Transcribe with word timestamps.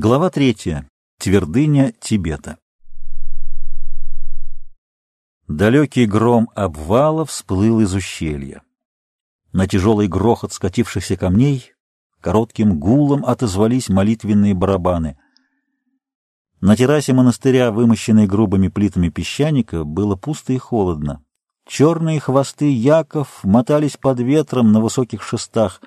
Глава 0.00 0.30
третья. 0.30 0.88
Твердыня 1.18 1.92
Тибета. 1.98 2.58
Далекий 5.48 6.06
гром 6.06 6.48
обвала 6.54 7.24
всплыл 7.24 7.80
из 7.80 7.92
ущелья. 7.92 8.62
На 9.52 9.66
тяжелый 9.66 10.06
грохот 10.06 10.52
скатившихся 10.52 11.16
камней 11.16 11.72
коротким 12.20 12.78
гулом 12.78 13.24
отозвались 13.24 13.88
молитвенные 13.88 14.54
барабаны. 14.54 15.18
На 16.60 16.76
террасе 16.76 17.12
монастыря, 17.12 17.72
вымощенной 17.72 18.28
грубыми 18.28 18.68
плитами 18.68 19.08
песчаника, 19.08 19.82
было 19.82 20.14
пусто 20.14 20.52
и 20.52 20.58
холодно. 20.58 21.24
Черные 21.66 22.20
хвосты 22.20 22.70
яков 22.72 23.42
мотались 23.42 23.96
под 23.96 24.20
ветром 24.20 24.70
на 24.70 24.80
высоких 24.80 25.24
шестах. 25.24 25.82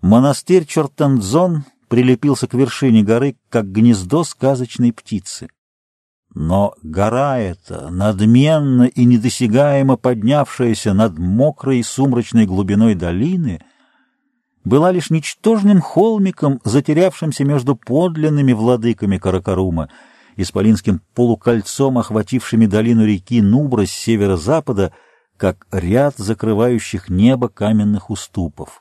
Монастырь 0.00 0.64
Чортанзон— 0.64 1.64
прилепился 1.90 2.46
к 2.46 2.54
вершине 2.54 3.02
горы, 3.02 3.36
как 3.48 3.70
гнездо 3.70 4.22
сказочной 4.22 4.92
птицы. 4.92 5.48
Но 6.32 6.74
гора 6.84 7.38
эта, 7.40 7.90
надменно 7.90 8.84
и 8.84 9.04
недосягаемо 9.04 9.96
поднявшаяся 9.96 10.94
над 10.94 11.18
мокрой 11.18 11.80
и 11.80 11.82
сумрачной 11.82 12.46
глубиной 12.46 12.94
долины, 12.94 13.60
была 14.62 14.92
лишь 14.92 15.10
ничтожным 15.10 15.80
холмиком, 15.80 16.60
затерявшимся 16.62 17.44
между 17.44 17.74
подлинными 17.74 18.52
владыками 18.52 19.18
Каракарума, 19.18 19.88
исполинским 20.36 21.02
полукольцом, 21.16 21.98
охватившими 21.98 22.66
долину 22.66 23.04
реки 23.04 23.42
Нубра 23.42 23.84
с 23.84 23.90
северо-запада, 23.90 24.92
как 25.36 25.66
ряд 25.72 26.14
закрывающих 26.18 27.08
небо 27.08 27.48
каменных 27.48 28.10
уступов. 28.10 28.78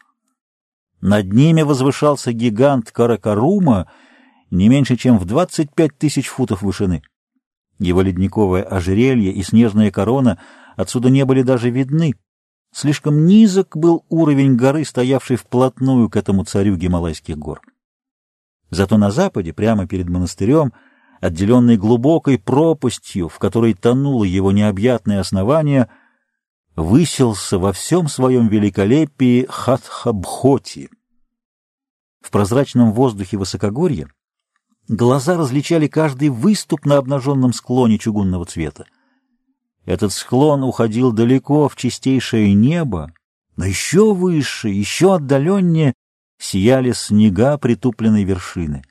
Над 1.02 1.32
ними 1.32 1.62
возвышался 1.62 2.34
гигант 2.34 2.92
Каракарума, 2.92 3.90
не 4.52 4.68
меньше, 4.68 4.98
чем 4.98 5.18
в 5.18 5.26
25 5.26 5.98
тысяч 5.98 6.28
футов 6.28 6.62
вышины. 6.62 7.02
Его 7.80 8.02
ледниковое 8.02 8.64
ожерелье 8.64 9.32
и 9.32 9.42
снежная 9.44 9.92
корона 9.92 10.40
отсюда 10.76 11.10
не 11.10 11.24
были 11.24 11.42
даже 11.42 11.70
видны. 11.70 12.16
Слишком 12.74 13.26
низок 13.26 13.78
был 13.78 14.06
уровень 14.10 14.56
горы, 14.56 14.84
стоявший 14.84 15.38
вплотную 15.38 16.10
к 16.10 16.18
этому 16.18 16.44
царю 16.44 16.76
Гималайских 16.76 17.38
гор. 17.38 17.62
Зато 18.70 18.98
на 18.98 19.12
западе, 19.12 19.54
прямо 19.54 19.88
перед 19.88 20.10
монастырем, 20.10 20.74
отделенный 21.22 21.78
глубокой 21.78 22.38
пропастью, 22.38 23.30
в 23.30 23.40
которой 23.40 23.74
тонуло 23.74 24.24
его 24.24 24.52
необъятное 24.52 25.20
основание, 25.20 25.90
высился 26.76 27.58
во 27.58 27.74
всем 27.74 28.08
своем 28.08 28.48
великолепии 28.48 29.46
Хатхабхоти. 29.50 30.90
В 32.22 32.32
прозрачном 32.32 32.92
воздухе 32.92 33.38
высокогорья 33.38 34.10
глаза 34.88 35.38
различали 35.38 35.88
каждый 35.88 36.30
выступ 36.30 36.86
на 36.86 36.98
обнаженном 36.98 37.54
склоне 37.54 37.98
чугунного 37.98 38.46
цвета. 38.46 38.86
Этот 39.86 40.12
склон 40.14 40.64
уходил 40.64 41.12
далеко 41.12 41.70
в 41.70 41.76
чистейшее 41.76 42.54
небо, 42.54 43.12
но 43.56 43.66
еще 43.66 44.14
выше, 44.14 44.70
еще 44.70 45.16
отдаленнее 45.16 45.94
сияли 46.38 46.92
снега 46.92 47.58
притупленной 47.58 48.24
вершины. 48.24 48.84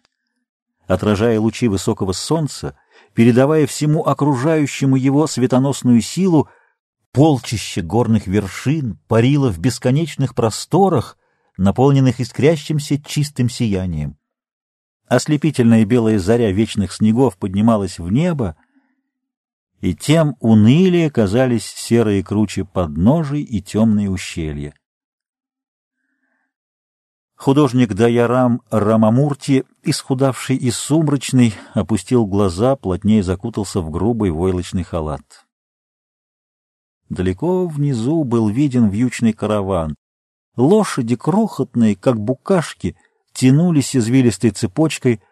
Отражая 0.86 1.38
лучи 1.38 1.68
высокого 1.68 2.12
солнца, 2.12 2.78
передавая 3.14 3.66
всему 3.66 4.04
окружающему 4.04 4.96
его 4.96 5.26
светоносную 5.26 6.00
силу, 6.00 6.48
Полчище 7.12 7.80
горных 7.82 8.28
вершин 8.28 8.96
парило 9.08 9.50
в 9.50 9.58
бесконечных 9.58 10.36
просторах, 10.36 11.16
наполненных 11.58 12.20
искрящимся 12.20 12.98
чистым 13.02 13.50
сиянием. 13.50 14.16
Ослепительная 15.06 15.84
белая 15.84 16.18
заря 16.18 16.50
вечных 16.52 16.92
снегов 16.92 17.36
поднималась 17.36 17.98
в 17.98 18.10
небо, 18.10 18.56
и 19.80 19.94
тем 19.94 20.36
унылее 20.40 21.10
казались 21.10 21.66
серые 21.66 22.24
кручи 22.24 22.62
подножий 22.62 23.42
и 23.42 23.60
темные 23.60 24.10
ущелья. 24.10 24.74
Художник 27.36 27.94
Даярам 27.94 28.62
Рамамурти, 28.68 29.64
исхудавший 29.84 30.56
и 30.56 30.72
сумрачный, 30.72 31.54
опустил 31.72 32.26
глаза, 32.26 32.74
плотнее 32.74 33.22
закутался 33.22 33.80
в 33.80 33.90
грубый 33.90 34.32
войлочный 34.32 34.82
халат. 34.82 35.46
Далеко 37.08 37.68
внизу 37.68 38.24
был 38.24 38.48
виден 38.48 38.88
вьючный 38.88 39.32
караван. 39.32 39.94
Лошади 40.58 41.14
крохотные, 41.14 41.94
как 41.94 42.18
букашки, 42.18 42.96
тянулись 43.32 43.94
извилистой 43.94 44.50
цепочкой, 44.50 45.22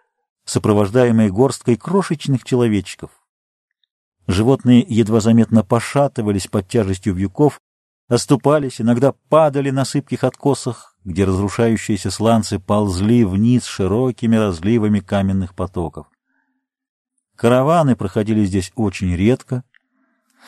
сопровождаемые 0.45 1.33
горсткой 1.33 1.75
крошечных 1.75 2.45
человечков. 2.45 3.11
Животные 4.29 4.87
едва 4.89 5.19
заметно 5.19 5.65
пошатывались 5.65 6.47
под 6.47 6.69
тяжестью 6.69 7.15
вьюков, 7.15 7.61
оступались, 8.09 8.81
иногда 8.81 9.15
падали 9.29 9.71
на 9.71 9.85
сыпких 9.85 10.23
откосах, 10.23 10.97
где 11.05 11.25
разрушающиеся 11.25 12.13
сланцы 12.13 12.61
ползли 12.61 13.25
вниз 13.25 13.65
широкими 13.65 14.37
разливами 14.37 15.01
каменных 15.01 15.57
потоков. 15.57 16.07
Караваны 17.35 17.97
проходили 17.97 18.45
здесь 18.45 18.71
очень 18.77 19.17
редко, 19.17 19.65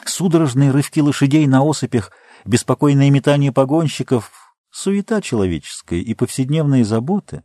Судорожные 0.05 0.71
рывки 0.71 1.01
лошадей 1.01 1.49
на 1.49 1.69
осыпях, 1.69 2.13
беспокойное 2.45 3.11
метание 3.11 3.51
погонщиков, 3.51 4.31
суета 4.71 5.21
человеческая 5.21 6.01
и 6.01 6.15
повседневные 6.15 6.85
заботы 6.85 7.43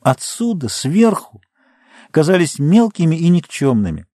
отсюда, 0.00 0.68
сверху, 0.68 1.40
казались 2.10 2.58
мелкими 2.58 3.16
и 3.16 3.28
никчемными. 3.28 4.06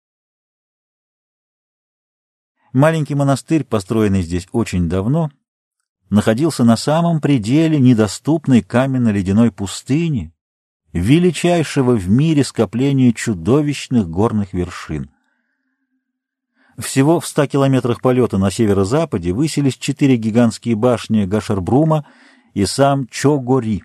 Маленький 2.72 3.16
монастырь, 3.16 3.64
построенный 3.64 4.22
здесь 4.22 4.46
очень 4.52 4.88
давно, 4.88 5.30
находился 6.08 6.64
на 6.64 6.76
самом 6.76 7.20
пределе 7.20 7.78
недоступной 7.78 8.62
каменно-ледяной 8.62 9.50
пустыни, 9.50 10.32
величайшего 10.92 11.96
в 11.96 12.08
мире 12.08 12.44
скопления 12.44 13.12
чудовищных 13.12 14.08
горных 14.08 14.52
вершин. 14.52 15.10
Всего 16.78 17.20
в 17.20 17.26
ста 17.26 17.46
километрах 17.46 18.00
полета 18.00 18.38
на 18.38 18.50
северо-западе 18.50 19.32
высились 19.32 19.76
четыре 19.76 20.16
гигантские 20.16 20.76
башни 20.76 21.26
Гашарбрума 21.26 22.06
и 22.54 22.66
сам 22.66 23.06
Чогори, 23.08 23.82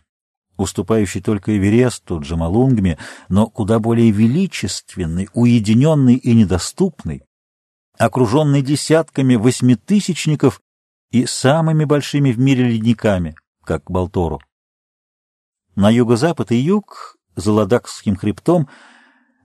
уступающий 0.58 1.22
только 1.22 1.58
Эвересту, 1.58 2.20
Джамалунгме, 2.20 2.98
но 3.30 3.48
куда 3.48 3.80
более 3.80 4.12
величественный, 4.12 5.30
уединенный 5.34 6.16
и 6.16 6.34
недоступный, 6.34 7.24
окруженный 7.98 8.62
десятками 8.62 9.36
восьмитысячников 9.36 10.62
и 11.12 11.26
самыми 11.26 11.86
большими 11.86 12.32
в 12.32 12.40
мире 12.40 12.66
ледниками, 12.66 13.36
как 13.64 13.90
Балтору. 13.90 14.42
На 15.76 15.90
юго-запад 15.90 16.52
и 16.52 16.58
юг, 16.58 17.18
за 17.36 17.52
Ладакским 17.52 18.16
хребтом, 18.16 18.70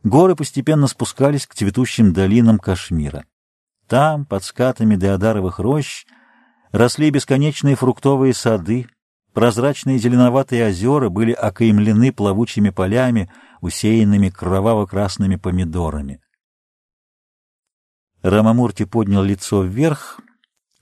горы 0.04 0.36
постепенно 0.36 0.86
спускались 0.86 1.47
к 1.47 1.54
цветущим 1.54 2.12
долинам 2.12 2.59
Кашмира. 2.59 3.25
Там, 3.88 4.25
под 4.25 4.44
скатами 4.44 4.94
деодаровых 4.94 5.59
рощ, 5.59 6.06
росли 6.70 7.10
бесконечные 7.10 7.75
фруктовые 7.75 8.32
сады, 8.32 8.86
прозрачные 9.32 9.98
зеленоватые 9.98 10.68
озера 10.68 11.08
были 11.08 11.32
окаймлены 11.32 12.12
плавучими 12.12 12.70
полями, 12.70 13.30
усеянными 13.60 14.30
кроваво-красными 14.30 15.36
помидорами. 15.36 16.20
Рамамурти 18.22 18.84
поднял 18.84 19.22
лицо 19.22 19.62
вверх, 19.62 20.20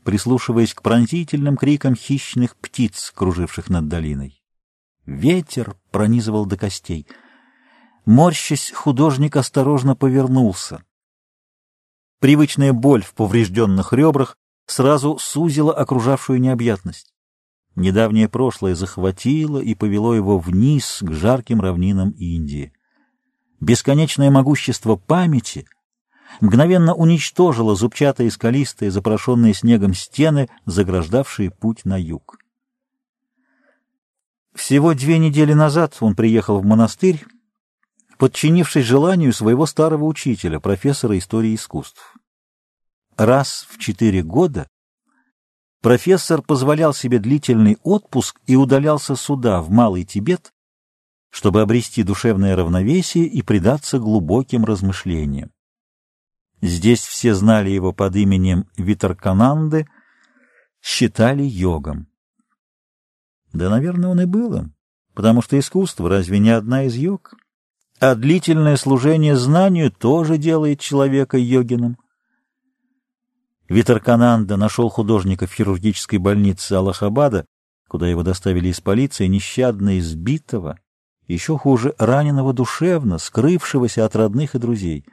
прислушиваясь 0.05 0.75
к 0.75 0.83
пронзительным 0.83 1.57
крикам 1.57 1.95
хищных 1.95 2.57
птиц, 2.57 3.13
круживших 3.15 3.69
над 3.69 3.89
долиной. 3.89 4.43
Ветер 5.07 5.77
пронизывал 5.91 6.47
до 6.47 6.57
костей. 6.57 7.07
Морщась, 8.05 8.71
художник 8.71 9.37
осторожно 9.37 9.95
повернулся. 9.95 10.83
Привычная 12.21 12.73
боль 12.73 13.03
в 13.03 13.15
поврежденных 13.15 13.93
ребрах 13.93 14.37
сразу 14.67 15.19
сузила 15.19 15.75
окружавшую 15.75 16.41
необъятность. 16.41 17.15
Недавнее 17.79 18.29
прошлое 18.29 18.75
захватило 18.75 19.61
и 19.61 19.77
повело 19.77 20.13
его 20.13 20.41
вниз 20.41 20.99
к 21.01 21.13
жарким 21.13 21.61
равнинам 21.61 22.11
Индии. 22.11 22.73
Бесконечное 23.61 24.33
могущество 24.33 24.97
памяти 24.97 25.65
мгновенно 26.41 26.93
уничтожило 26.93 27.77
зубчатые 27.77 28.33
скалистые, 28.33 28.91
запорошенные 28.91 29.55
снегом 29.55 29.95
стены, 29.95 30.49
заграждавшие 30.67 31.53
путь 31.53 31.85
на 31.85 31.97
юг. 31.97 32.39
Всего 34.57 34.93
две 34.95 35.19
недели 35.19 35.53
назад 35.53 35.97
он 36.01 36.17
приехал 36.17 36.59
в 36.59 36.65
монастырь, 36.65 37.25
подчинившись 38.19 38.87
желанию 38.87 39.33
своего 39.33 39.67
старого 39.67 40.03
учителя, 40.03 40.59
профессора 40.59 41.17
истории 41.17 41.55
искусств. 41.55 42.17
Раз 43.17 43.69
в 43.71 43.79
четыре 43.79 44.25
года 44.25 44.67
профессор 45.81 46.43
позволял 46.43 46.93
себе 46.93 47.19
длительный 47.19 47.79
отпуск 47.83 48.41
и 48.47 48.57
удалялся 48.57 49.17
сюда, 49.17 49.61
в 49.63 49.71
Малый 49.71 50.05
Тибет, 50.05 50.53
чтобы 51.31 51.61
обрести 51.61 52.03
душевное 52.03 52.57
равновесие 52.57 53.27
и 53.27 53.43
предаться 53.43 53.99
глубоким 53.99 54.65
размышлениям. 54.65 55.51
Здесь 56.61 57.01
все 57.01 57.35
знали 57.35 57.71
его 57.71 57.93
под 57.93 58.17
именем 58.17 58.67
Витаркананды, 58.77 59.87
считали 60.81 61.43
йогом. 61.43 62.09
Да, 63.53 63.71
наверное, 63.71 64.11
он 64.11 64.21
и 64.21 64.25
был 64.25 64.55
им, 64.55 64.75
потому 65.15 65.43
что 65.43 65.59
искусство 65.59 66.09
разве 66.09 66.39
не 66.39 66.51
одна 66.51 66.85
из 66.85 66.95
йог? 66.97 67.35
А 68.01 68.15
длительное 68.15 68.77
служение 68.77 69.37
знанию 69.37 69.91
тоже 69.91 70.39
делает 70.39 70.81
человека 70.81 71.37
йогином. 71.37 71.99
Витаркананда 73.69 74.57
нашел 74.57 74.89
художника 74.89 75.47
в 75.47 75.53
хирургической 75.53 76.19
больнице 76.19 76.73
Аллахабада, 76.73 77.45
куда 77.87 78.09
его 78.09 78.23
доставили 78.23 78.69
из 78.69 78.81
полиции, 78.81 79.27
нещадно 79.27 79.99
избитого, 79.99 80.79
еще 81.27 81.59
хуже, 81.59 81.95
раненого 81.99 82.55
душевно, 82.55 83.19
скрывшегося 83.19 84.07
от 84.07 84.17
родных 84.17 84.55
и 84.55 84.59
друзей. 84.59 85.05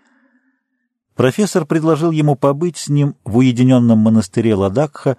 Профессор 1.16 1.66
предложил 1.66 2.12
ему 2.12 2.36
побыть 2.36 2.78
с 2.78 2.88
ним 2.88 3.16
в 3.26 3.38
уединенном 3.38 4.00
монастыре 4.00 4.56
Ладакха, 4.56 5.18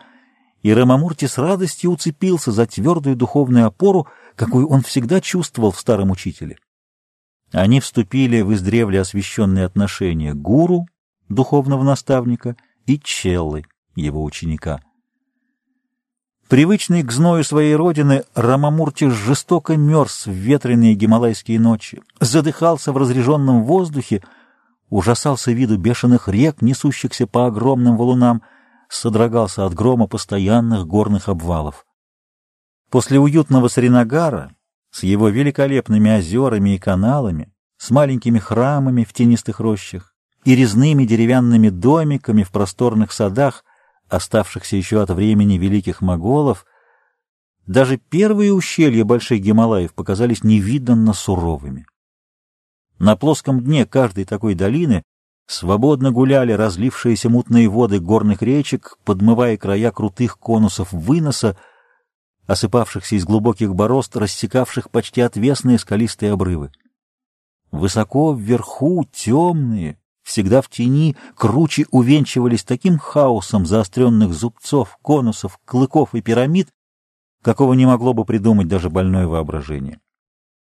и 0.62 0.72
Рамамурти 0.72 1.26
с 1.26 1.38
радостью 1.38 1.92
уцепился 1.92 2.52
за 2.52 2.66
твердую 2.66 3.16
духовную 3.16 3.66
опору, 3.66 4.08
какую 4.34 4.68
он 4.68 4.82
всегда 4.82 5.20
чувствовал 5.20 5.70
в 5.70 5.78
старом 5.78 6.10
учителе. 6.10 6.58
Они 7.52 7.80
вступили 7.80 8.40
в 8.40 8.52
издревле 8.54 9.00
освященные 9.00 9.66
отношения 9.66 10.34
гуру, 10.34 10.86
духовного 11.28 11.82
наставника, 11.84 12.56
и 12.86 12.98
Челлы, 12.98 13.64
его 13.94 14.24
ученика. 14.24 14.80
Привычный 16.48 17.02
к 17.02 17.10
зною 17.10 17.42
своей 17.42 17.74
родины, 17.74 18.22
Рамамурти 18.34 19.08
жестоко 19.08 19.76
мерз 19.76 20.26
в 20.26 20.30
ветреные 20.30 20.94
гималайские 20.94 21.58
ночи, 21.58 22.02
задыхался 22.20 22.92
в 22.92 22.96
разреженном 22.96 23.64
воздухе, 23.64 24.22
ужасался 24.88 25.50
виду 25.50 25.76
бешеных 25.76 26.28
рек, 26.28 26.62
несущихся 26.62 27.26
по 27.26 27.46
огромным 27.46 27.96
валунам, 27.96 28.42
содрогался 28.88 29.66
от 29.66 29.74
грома 29.74 30.06
постоянных 30.06 30.86
горных 30.86 31.28
обвалов. 31.28 31.84
После 32.90 33.18
уютного 33.18 33.66
Сринагара, 33.66 34.54
с 34.92 35.02
его 35.02 35.28
великолепными 35.28 36.16
озерами 36.16 36.76
и 36.76 36.78
каналами, 36.78 37.52
с 37.76 37.90
маленькими 37.90 38.38
храмами 38.38 39.02
в 39.02 39.12
тенистых 39.12 39.58
рощах 39.58 40.15
и 40.46 40.54
резными 40.54 41.04
деревянными 41.04 41.70
домиками 41.70 42.44
в 42.44 42.52
просторных 42.52 43.10
садах, 43.10 43.64
оставшихся 44.08 44.76
еще 44.76 45.02
от 45.02 45.10
времени 45.10 45.58
великих 45.58 46.00
моголов, 46.00 46.64
даже 47.66 47.96
первые 47.96 48.52
ущелья 48.52 49.04
Больших 49.04 49.40
Гималаев 49.40 49.92
показались 49.92 50.44
невиданно 50.44 51.14
суровыми. 51.14 51.84
На 53.00 53.16
плоском 53.16 53.60
дне 53.60 53.86
каждой 53.86 54.24
такой 54.24 54.54
долины 54.54 55.02
свободно 55.48 56.12
гуляли 56.12 56.52
разлившиеся 56.52 57.28
мутные 57.28 57.68
воды 57.68 57.98
горных 57.98 58.40
речек, 58.40 58.98
подмывая 59.04 59.56
края 59.56 59.90
крутых 59.90 60.38
конусов 60.38 60.92
выноса, 60.92 61.58
осыпавшихся 62.46 63.16
из 63.16 63.24
глубоких 63.24 63.74
борозд, 63.74 64.16
рассекавших 64.16 64.90
почти 64.90 65.22
отвесные 65.22 65.80
скалистые 65.80 66.30
обрывы. 66.30 66.70
Высоко 67.72 68.32
вверху 68.32 69.04
темные, 69.12 69.98
всегда 70.26 70.60
в 70.60 70.68
тени, 70.68 71.16
круче 71.36 71.86
увенчивались 71.92 72.64
таким 72.64 72.98
хаосом 72.98 73.64
заостренных 73.64 74.34
зубцов, 74.34 74.98
конусов, 75.00 75.58
клыков 75.64 76.16
и 76.16 76.20
пирамид, 76.20 76.68
какого 77.42 77.74
не 77.74 77.86
могло 77.86 78.12
бы 78.12 78.24
придумать 78.24 78.66
даже 78.66 78.90
больное 78.90 79.28
воображение. 79.28 80.00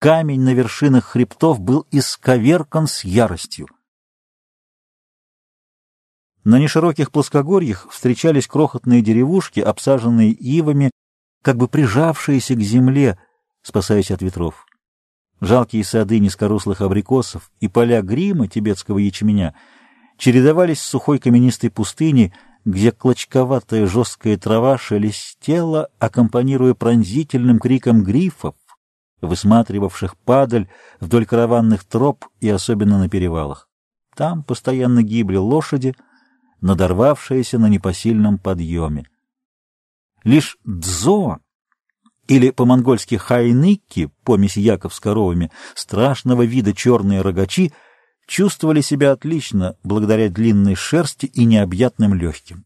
Камень 0.00 0.40
на 0.40 0.52
вершинах 0.52 1.04
хребтов 1.04 1.60
был 1.60 1.86
исковеркан 1.92 2.88
с 2.88 3.04
яростью. 3.04 3.68
На 6.42 6.58
нешироких 6.58 7.12
плоскогорьях 7.12 7.88
встречались 7.88 8.48
крохотные 8.48 9.00
деревушки, 9.00 9.60
обсаженные 9.60 10.32
ивами, 10.32 10.90
как 11.40 11.56
бы 11.56 11.68
прижавшиеся 11.68 12.56
к 12.56 12.60
земле, 12.60 13.16
спасаясь 13.62 14.10
от 14.10 14.22
ветров. 14.22 14.66
Жалкие 15.42 15.82
сады 15.82 16.20
низкорослых 16.20 16.82
абрикосов 16.82 17.50
и 17.58 17.66
поля 17.66 18.00
грима 18.00 18.46
тибетского 18.46 18.98
ячменя 18.98 19.56
чередовались 20.16 20.80
с 20.80 20.86
сухой 20.86 21.18
каменистой 21.18 21.68
пустыней, 21.68 22.32
где 22.64 22.92
клочковатая 22.92 23.88
жесткая 23.88 24.36
трава 24.36 24.78
шелестела, 24.78 25.88
аккомпанируя 25.98 26.74
пронзительным 26.74 27.58
криком 27.58 28.04
грифов, 28.04 28.54
высматривавших 29.20 30.16
падаль 30.16 30.68
вдоль 31.00 31.26
караванных 31.26 31.82
троп 31.82 32.24
и 32.38 32.48
особенно 32.48 33.00
на 33.00 33.08
перевалах. 33.08 33.68
Там 34.14 34.44
постоянно 34.44 35.02
гибли 35.02 35.38
лошади, 35.38 35.96
надорвавшиеся 36.60 37.58
на 37.58 37.66
непосильном 37.66 38.38
подъеме. 38.38 39.08
Лишь 40.22 40.56
Дзо 40.64 41.40
или 42.28 42.50
по-монгольски 42.50 43.16
хайныкки, 43.16 44.10
помесь 44.24 44.56
яков 44.56 44.94
с 44.94 45.00
коровами, 45.00 45.50
страшного 45.74 46.44
вида 46.44 46.72
черные 46.72 47.20
рогачи, 47.20 47.72
чувствовали 48.26 48.80
себя 48.80 49.12
отлично 49.12 49.76
благодаря 49.82 50.28
длинной 50.28 50.74
шерсти 50.74 51.26
и 51.26 51.44
необъятным 51.44 52.14
легким. 52.14 52.64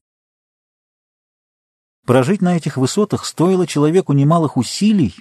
Прожить 2.04 2.40
на 2.40 2.56
этих 2.56 2.76
высотах 2.76 3.26
стоило 3.26 3.66
человеку 3.66 4.12
немалых 4.12 4.56
усилий, 4.56 5.16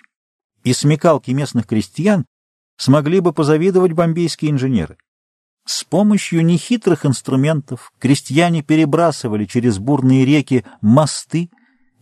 и 0.64 0.74
смекалки 0.74 1.32
местных 1.32 1.66
крестьян 1.66 2.26
смогли 2.78 3.22
бы 3.22 3.34
позавидовать 3.34 3.94
бомбейские 3.94 4.52
инженеры. 4.52 4.98
С 5.66 5.84
помощью 5.84 6.46
нехитрых 6.46 7.08
инструментов 7.08 7.92
крестьяне 7.98 8.62
перебрасывали 8.62 9.46
через 9.46 9.80
бурные 9.80 10.26
реки 10.26 10.64
мосты, 10.82 11.50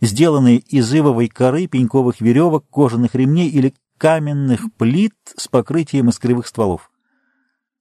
сделанные 0.06 0.58
из 0.58 0.92
ивовой 0.92 1.28
коры, 1.28 1.66
пеньковых 1.66 2.20
веревок, 2.20 2.64
кожаных 2.70 3.14
ремней 3.14 3.48
или 3.48 3.74
каменных 3.98 4.72
плит 4.74 5.14
с 5.36 5.48
покрытием 5.48 6.08
из 6.08 6.18
кривых 6.18 6.46
стволов. 6.46 6.90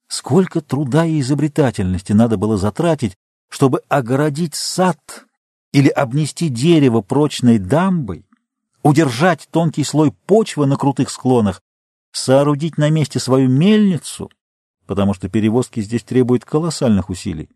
Сколько 0.07 0.61
труда 0.61 1.05
и 1.05 1.19
изобретательности 1.19 2.13
надо 2.13 2.37
было 2.37 2.57
затратить, 2.57 3.15
чтобы 3.49 3.81
огородить 3.89 4.53
сад 4.55 5.25
или 5.71 5.89
обнести 5.89 6.49
дерево 6.49 7.01
прочной 7.01 7.57
дамбой, 7.57 8.25
удержать 8.83 9.47
тонкий 9.49 9.83
слой 9.83 10.11
почвы 10.11 10.67
на 10.67 10.75
крутых 10.75 11.09
склонах, 11.09 11.61
соорудить 12.11 12.77
на 12.77 12.91
месте 12.91 13.19
свою 13.19 13.49
мельницу, 13.49 14.29
потому 14.85 15.15
что 15.15 15.29
перевозки 15.29 15.79
здесь 15.81 16.03
требуют 16.03 16.45
колоссальных 16.45 17.09
усилий. 17.09 17.49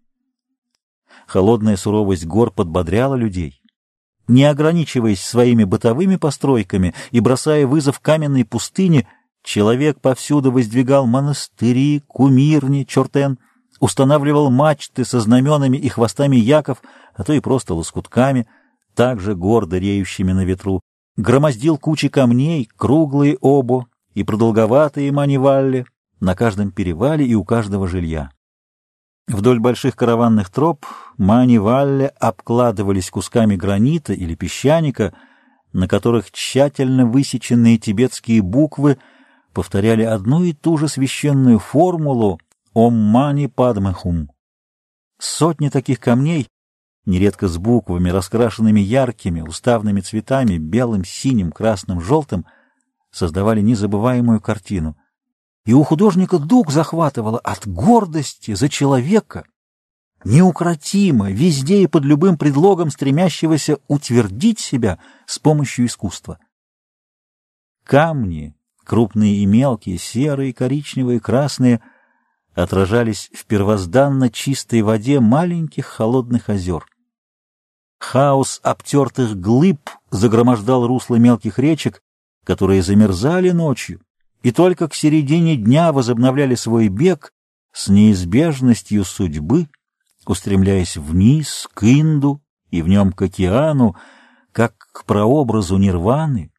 Холодная 1.27 1.77
суровость 1.77 2.25
гор 2.25 2.51
подбодряла 2.51 3.13
людей 3.13 3.62
не 4.27 4.43
ограничиваясь 4.43 5.22
своими 5.22 5.63
бытовыми 5.63 6.17
постройками 6.17 6.93
и 7.12 7.19
бросая 7.19 7.65
вызов 7.65 8.00
каменной 8.00 8.46
пустыне, 8.46 9.07
человек 9.43 10.01
повсюду 10.01 10.51
воздвигал 10.51 11.07
монастыри, 11.07 12.03
кумирни, 12.07 12.84
чертен, 12.84 13.39
устанавливал 13.79 14.50
мачты 14.50 15.05
со 15.05 15.19
знаменами 15.19 15.77
и 15.77 15.88
хвостами 15.88 16.36
яков, 16.36 16.81
а 17.15 17.24
то 17.24 17.34
и 17.34 17.39
просто 17.39 17.74
лоскутками, 17.74 18.48
также 18.96 19.36
гордо 19.36 19.77
реющими 19.77 20.34
на 20.34 20.43
ветру, 20.43 20.81
громоздил 21.15 21.77
кучи 21.77 22.10
камней, 22.10 22.69
круглые 22.75 23.38
обо 23.41 23.88
и 24.13 24.24
продолговатые 24.24 25.12
манивалли 25.12 25.86
на 26.19 26.36
каждом 26.36 26.72
перевале 26.72 27.25
и 27.25 27.36
у 27.36 27.43
каждого 27.43 27.88
жилья. 27.88 28.31
Вдоль 29.27 29.60
больших 29.60 29.98
караванных 29.98 30.50
троп 30.50 30.86
мани-валле 31.17 32.07
обкладывались 32.19 33.10
кусками 33.10 33.57
гранита 33.57 34.13
или 34.13 34.36
песчаника, 34.36 35.13
на 35.74 35.88
которых 35.88 36.31
тщательно 36.31 37.05
высеченные 37.05 37.77
тибетские 37.77 38.41
буквы 38.41 39.00
повторяли 39.53 40.03
одну 40.03 40.43
и 40.43 40.53
ту 40.53 40.77
же 40.77 40.88
священную 40.88 41.60
формулу 41.60 42.39
«Ом 42.74 42.93
мани 42.93 43.48
падмахум». 43.48 44.31
Сотни 45.19 45.67
таких 45.67 46.00
камней, 46.00 46.48
нередко 47.05 47.50
с 47.50 47.57
буквами, 47.57 48.10
раскрашенными 48.10 48.79
яркими, 48.79 49.41
уставными 49.41 50.00
цветами, 50.00 50.57
белым, 50.57 51.03
синим, 51.03 51.51
красным, 51.51 52.00
желтым, 52.00 52.46
создавали 53.12 53.60
незабываемую 53.60 54.39
картину— 54.39 54.96
и 55.67 55.74
у 55.74 55.83
художника 55.83 56.39
дух 56.39 56.71
захватывало 56.71 57.39
от 57.39 57.67
гордости 57.67 58.53
за 58.53 58.69
человека, 58.69 59.43
неукротимо, 60.24 61.29
везде 61.29 61.83
и 61.83 61.88
под 61.88 62.05
любым 62.05 62.38
предлогом 62.38 62.89
стремящегося 62.89 63.77
утвердить 63.89 64.62
себя 64.62 64.97
с 65.25 65.39
помощью 65.39 65.88
искусства. 65.88 66.39
Камни, 67.83 68.55
крупные 68.86 69.36
и 69.36 69.45
мелкие, 69.45 69.97
серые, 69.97 70.53
коричневые, 70.53 71.19
красные, 71.19 71.81
отражались 72.55 73.29
в 73.33 73.45
первозданно 73.45 74.29
чистой 74.29 74.81
воде 74.83 75.19
маленьких 75.19 75.86
холодных 75.86 76.47
озер. 76.47 76.86
Хаос 78.00 78.62
обтертых 78.63 79.38
глыб 79.38 79.81
загромождал 80.12 80.88
русло 80.88 81.15
мелких 81.17 81.59
речек, 81.59 82.01
которые 82.45 82.81
замерзали 82.81 83.50
ночью, 83.50 84.00
и 84.48 84.51
только 84.54 84.88
к 84.88 84.96
середине 84.96 85.58
дня 85.58 85.92
возобновляли 85.92 86.56
свой 86.56 86.88
бег 86.88 87.34
с 87.74 87.89
неизбежностью 87.89 89.04
судьбы, 89.04 89.68
устремляясь 90.25 90.96
вниз, 90.96 91.68
к 91.74 91.84
Инду 91.84 92.42
и 92.70 92.82
в 92.82 92.88
нем 92.88 93.12
к 93.12 93.24
океану, 93.24 93.98
как 94.54 94.77
к 94.94 95.04
прообразу 95.04 95.75
нирваны, 95.75 96.54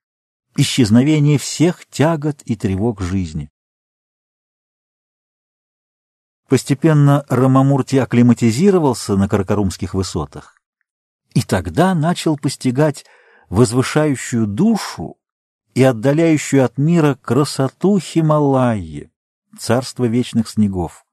исчезновения 0.54 1.38
всех 1.38 1.86
тягот 1.86 2.42
и 2.42 2.56
тревог 2.56 3.00
жизни. 3.00 3.48
Постепенно 6.46 7.24
Рамамурти 7.30 7.96
акклиматизировался 7.96 9.16
на 9.16 9.30
Каракарумских 9.30 9.94
высотах 9.94 10.60
и 11.32 11.40
тогда 11.40 11.94
начал 11.94 12.36
постигать 12.36 13.06
возвышающую 13.48 14.46
душу 14.46 15.17
и 15.78 15.82
отдаляющую 15.84 16.64
от 16.64 16.76
мира 16.76 17.16
красоту 17.22 18.00
Хималайи, 18.00 19.12
царство 19.60 20.06
вечных 20.06 20.48
снегов. 20.48 21.04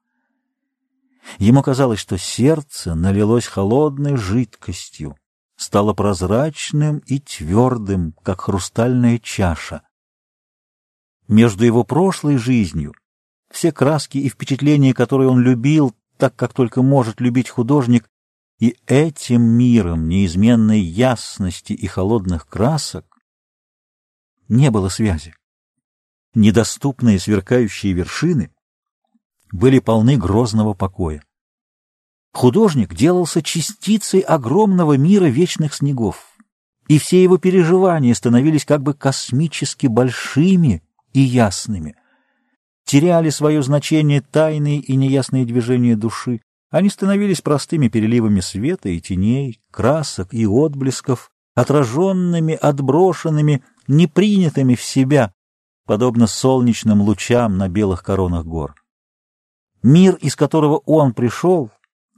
Ему 1.38 1.62
казалось, 1.62 2.00
что 2.00 2.18
сердце 2.18 2.96
налилось 2.96 3.46
холодной 3.46 4.16
жидкостью, 4.16 5.16
стало 5.56 5.92
прозрачным 5.92 6.98
и 7.06 7.20
твердым, 7.20 8.12
как 8.24 8.40
хрустальная 8.40 9.20
чаша. 9.20 9.82
Между 11.28 11.64
его 11.64 11.84
прошлой 11.84 12.36
жизнью 12.36 12.92
все 13.52 13.70
краски 13.70 14.18
и 14.18 14.28
впечатления, 14.28 14.94
которые 14.94 15.30
он 15.30 15.38
любил, 15.38 15.94
так 16.16 16.34
как 16.34 16.52
только 16.52 16.82
может 16.82 17.20
любить 17.20 17.50
художник, 17.50 18.08
и 18.58 18.76
этим 18.88 19.42
миром 19.42 20.08
неизменной 20.08 20.80
ясности 20.80 21.72
и 21.72 21.86
холодных 21.86 22.48
красок 22.48 23.15
не 24.48 24.70
было 24.70 24.88
связи. 24.88 25.34
Недоступные 26.34 27.18
сверкающие 27.18 27.92
вершины 27.92 28.50
были 29.52 29.78
полны 29.78 30.16
грозного 30.16 30.74
покоя. 30.74 31.22
Художник 32.32 32.94
делался 32.94 33.42
частицей 33.42 34.20
огромного 34.20 34.98
мира 34.98 35.24
вечных 35.24 35.72
снегов, 35.74 36.36
и 36.88 36.98
все 36.98 37.22
его 37.22 37.38
переживания 37.38 38.12
становились 38.14 38.66
как 38.66 38.82
бы 38.82 38.92
космически 38.92 39.86
большими 39.86 40.82
и 41.12 41.20
ясными. 41.20 41.96
Теряли 42.84 43.30
свое 43.30 43.62
значение 43.62 44.20
тайные 44.20 44.80
и 44.80 44.94
неясные 44.96 45.46
движения 45.46 45.96
души, 45.96 46.42
они 46.70 46.90
становились 46.90 47.40
простыми 47.40 47.88
переливами 47.88 48.40
света 48.40 48.88
и 48.90 49.00
теней, 49.00 49.60
красок 49.70 50.34
и 50.34 50.46
отблесков, 50.46 51.30
отраженными, 51.54 52.54
отброшенными, 52.54 53.64
непринятыми 53.88 54.74
в 54.74 54.82
себя, 54.82 55.32
подобно 55.86 56.26
солнечным 56.26 57.00
лучам 57.02 57.58
на 57.58 57.68
белых 57.68 58.02
коронах 58.02 58.44
гор. 58.44 58.74
Мир, 59.82 60.16
из 60.16 60.34
которого 60.34 60.78
он 60.86 61.14
пришел, 61.14 61.70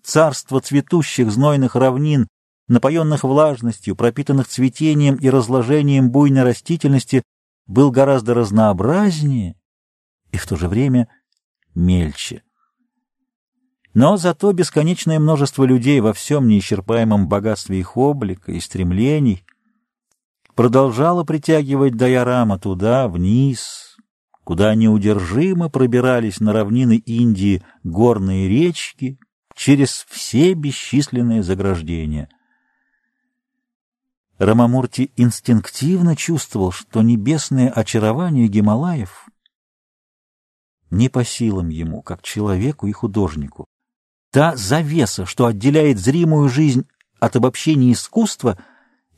царство 0.02 0.60
цветущих 0.60 1.30
знойных 1.30 1.76
равнин, 1.76 2.28
напоенных 2.66 3.24
влажностью, 3.24 3.96
пропитанных 3.96 4.48
цветением 4.48 5.16
и 5.16 5.28
разложением 5.28 6.10
буйной 6.10 6.44
растительности, 6.44 7.22
был 7.66 7.90
гораздо 7.90 8.34
разнообразнее 8.34 9.54
и 10.32 10.38
в 10.38 10.46
то 10.46 10.56
же 10.56 10.68
время 10.68 11.08
мельче. 11.74 12.42
Но 13.94 14.16
зато 14.16 14.52
бесконечное 14.52 15.18
множество 15.18 15.64
людей 15.64 16.00
во 16.00 16.12
всем 16.12 16.46
неисчерпаемом 16.46 17.28
богатстве 17.28 17.80
их 17.80 17.96
облика 17.96 18.52
и 18.52 18.60
стремлений 18.60 19.44
продолжало 20.58 21.22
притягивать 21.22 21.96
Дайорама 21.96 22.58
туда, 22.58 23.06
вниз, 23.06 23.96
куда 24.42 24.74
неудержимо 24.74 25.68
пробирались 25.68 26.40
на 26.40 26.52
равнины 26.52 26.96
Индии 26.96 27.62
горные 27.84 28.48
речки 28.48 29.20
через 29.54 30.04
все 30.08 30.54
бесчисленные 30.54 31.44
заграждения. 31.44 32.28
Рамамурти 34.38 35.12
инстинктивно 35.14 36.16
чувствовал, 36.16 36.72
что 36.72 37.02
небесное 37.02 37.70
очарование 37.70 38.48
Гималаев 38.48 39.28
не 40.90 41.08
по 41.08 41.22
силам 41.24 41.68
ему, 41.68 42.02
как 42.02 42.20
человеку 42.22 42.88
и 42.88 42.92
художнику. 42.92 43.68
Та 44.32 44.56
завеса, 44.56 45.24
что 45.24 45.46
отделяет 45.46 46.00
зримую 46.00 46.48
жизнь 46.48 46.88
от 47.20 47.36
обобщения 47.36 47.92
искусства, 47.92 48.58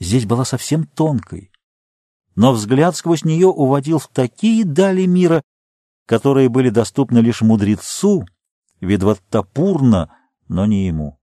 здесь 0.00 0.26
была 0.26 0.44
совсем 0.44 0.84
тонкой. 0.84 1.52
Но 2.34 2.52
взгляд 2.52 2.96
сквозь 2.96 3.24
нее 3.24 3.46
уводил 3.46 3.98
в 3.98 4.08
такие 4.08 4.64
дали 4.64 5.06
мира, 5.06 5.42
которые 6.06 6.48
были 6.48 6.70
доступны 6.70 7.18
лишь 7.18 7.42
мудрецу, 7.42 8.24
Видваттапурна, 8.80 10.10
но 10.48 10.64
не 10.64 10.86
ему. 10.86 11.18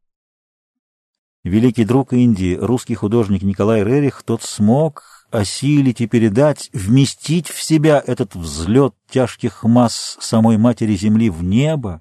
Великий 1.43 1.85
друг 1.85 2.13
Индии, 2.13 2.55
русский 2.55 2.93
художник 2.93 3.41
Николай 3.41 3.83
Рерих, 3.83 4.21
тот 4.23 4.43
смог 4.43 5.25
осилить 5.31 6.01
и 6.01 6.07
передать, 6.07 6.69
вместить 6.71 7.49
в 7.49 7.61
себя 7.61 8.01
этот 8.05 8.35
взлет 8.35 8.93
тяжких 9.09 9.63
масс 9.63 10.17
самой 10.19 10.57
Матери 10.57 10.95
Земли 10.95 11.29
в 11.29 11.43
небо, 11.43 11.99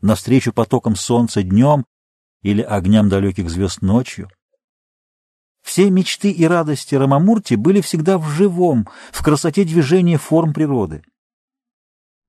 навстречу 0.00 0.52
потокам 0.52 0.96
солнца 0.96 1.42
днем 1.42 1.84
или 2.42 2.62
огням 2.62 3.08
далеких 3.08 3.50
звезд 3.50 3.82
ночью. 3.82 4.30
Все 5.66 5.90
мечты 5.90 6.30
и 6.30 6.46
радости 6.46 6.94
Рамамурти 6.94 7.56
были 7.56 7.80
всегда 7.80 8.18
в 8.18 8.30
живом, 8.30 8.88
в 9.10 9.20
красоте 9.24 9.64
движения 9.64 10.16
форм 10.16 10.52
природы. 10.54 11.02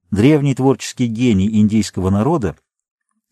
Древний 0.09 0.55
творческий 0.55 1.05
гений 1.05 1.47
индийского 1.47 2.09
народа, 2.09 2.57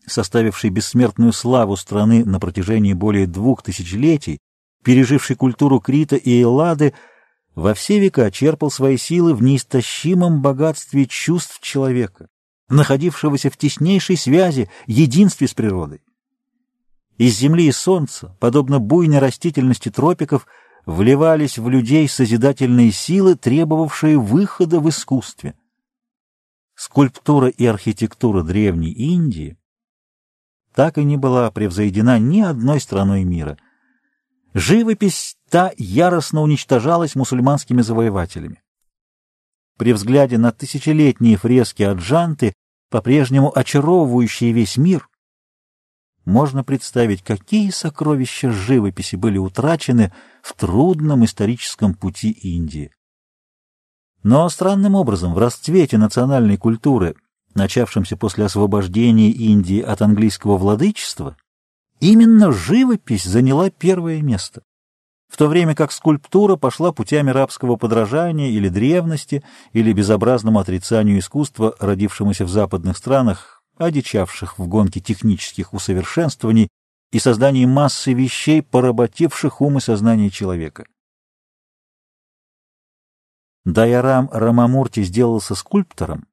составивший 0.06 0.70
бессмертную 0.70 1.32
славу 1.32 1.76
страны 1.76 2.24
на 2.24 2.38
протяжении 2.38 2.92
более 2.92 3.26
двух 3.26 3.64
тысячелетий, 3.64 4.38
переживший 4.84 5.34
культуру 5.34 5.80
Крита 5.80 6.14
и 6.14 6.40
Эллады, 6.40 6.94
во 7.56 7.74
все 7.74 7.98
века 7.98 8.30
черпал 8.30 8.70
свои 8.70 8.98
силы 8.98 9.34
в 9.34 9.42
неистощимом 9.42 10.40
богатстве 10.40 11.06
чувств 11.06 11.58
человека 11.60 12.28
находившегося 12.68 13.50
в 13.50 13.56
теснейшей 13.56 14.16
связи, 14.16 14.68
единстве 14.86 15.48
с 15.48 15.54
природой. 15.54 16.00
Из 17.18 17.36
земли 17.38 17.66
и 17.66 17.72
солнца, 17.72 18.36
подобно 18.40 18.78
буйной 18.78 19.18
растительности 19.18 19.90
тропиков, 19.90 20.46
вливались 20.84 21.58
в 21.58 21.68
людей 21.68 22.08
созидательные 22.08 22.92
силы, 22.92 23.36
требовавшие 23.36 24.18
выхода 24.18 24.80
в 24.80 24.88
искусстве. 24.88 25.54
Скульптура 26.74 27.48
и 27.48 27.64
архитектура 27.64 28.42
Древней 28.42 28.92
Индии 28.92 29.56
так 30.74 30.98
и 30.98 31.04
не 31.04 31.16
была 31.16 31.50
превзойдена 31.50 32.18
ни 32.18 32.42
одной 32.42 32.80
страной 32.80 33.24
мира. 33.24 33.56
Живопись 34.52 35.38
та 35.48 35.72
яростно 35.78 36.42
уничтожалась 36.42 37.14
мусульманскими 37.14 37.80
завоевателями. 37.80 38.62
При 39.78 39.94
взгляде 39.94 40.36
на 40.36 40.52
тысячелетние 40.52 41.38
фрески 41.38 41.82
Аджанты, 41.82 42.52
по-прежнему 42.90 43.56
очаровывающие 43.56 44.52
весь 44.52 44.76
мир, 44.76 45.08
можно 46.26 46.62
представить, 46.62 47.22
какие 47.22 47.70
сокровища 47.70 48.50
живописи 48.50 49.16
были 49.16 49.38
утрачены 49.38 50.12
в 50.42 50.52
трудном 50.54 51.24
историческом 51.24 51.94
пути 51.94 52.30
Индии. 52.30 52.92
Но 54.22 54.48
странным 54.50 54.96
образом 54.96 55.32
в 55.32 55.38
расцвете 55.38 55.96
национальной 55.96 56.58
культуры, 56.58 57.14
начавшемся 57.54 58.16
после 58.16 58.44
освобождения 58.44 59.30
Индии 59.30 59.80
от 59.80 60.02
английского 60.02 60.58
владычества, 60.58 61.36
именно 62.00 62.52
живопись 62.52 63.24
заняла 63.24 63.70
первое 63.70 64.20
место 64.20 64.62
в 65.28 65.36
то 65.36 65.48
время 65.48 65.74
как 65.74 65.92
скульптура 65.92 66.56
пошла 66.56 66.92
путями 66.92 67.30
рабского 67.30 67.76
подражания 67.76 68.48
или 68.48 68.68
древности, 68.68 69.42
или 69.72 69.92
безобразному 69.92 70.58
отрицанию 70.60 71.18
искусства, 71.18 71.74
родившемуся 71.80 72.44
в 72.44 72.48
западных 72.48 72.96
странах, 72.96 73.55
одичавших 73.76 74.58
в 74.58 74.66
гонке 74.66 75.00
технических 75.00 75.72
усовершенствований 75.72 76.68
и 77.12 77.18
создании 77.18 77.66
массы 77.66 78.12
вещей, 78.12 78.62
поработивших 78.62 79.60
ум 79.60 79.78
и 79.78 79.80
сознание 79.80 80.30
человека. 80.30 80.86
Дайарам 83.64 84.28
Рамамурти 84.32 85.02
сделался 85.02 85.54
скульптором, 85.54 86.26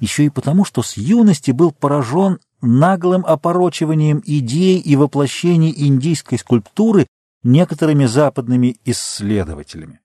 еще 0.00 0.24
и 0.24 0.30
потому, 0.30 0.64
что 0.64 0.82
с 0.82 0.96
юности 0.96 1.50
был 1.50 1.72
поражен 1.72 2.38
наглым 2.60 3.24
опорочиванием 3.24 4.22
идей 4.24 4.78
и 4.78 4.96
воплощений 4.96 5.72
индийской 5.76 6.38
скульптуры 6.38 7.06
некоторыми 7.42 8.06
западными 8.06 8.76
исследователями. 8.84 10.00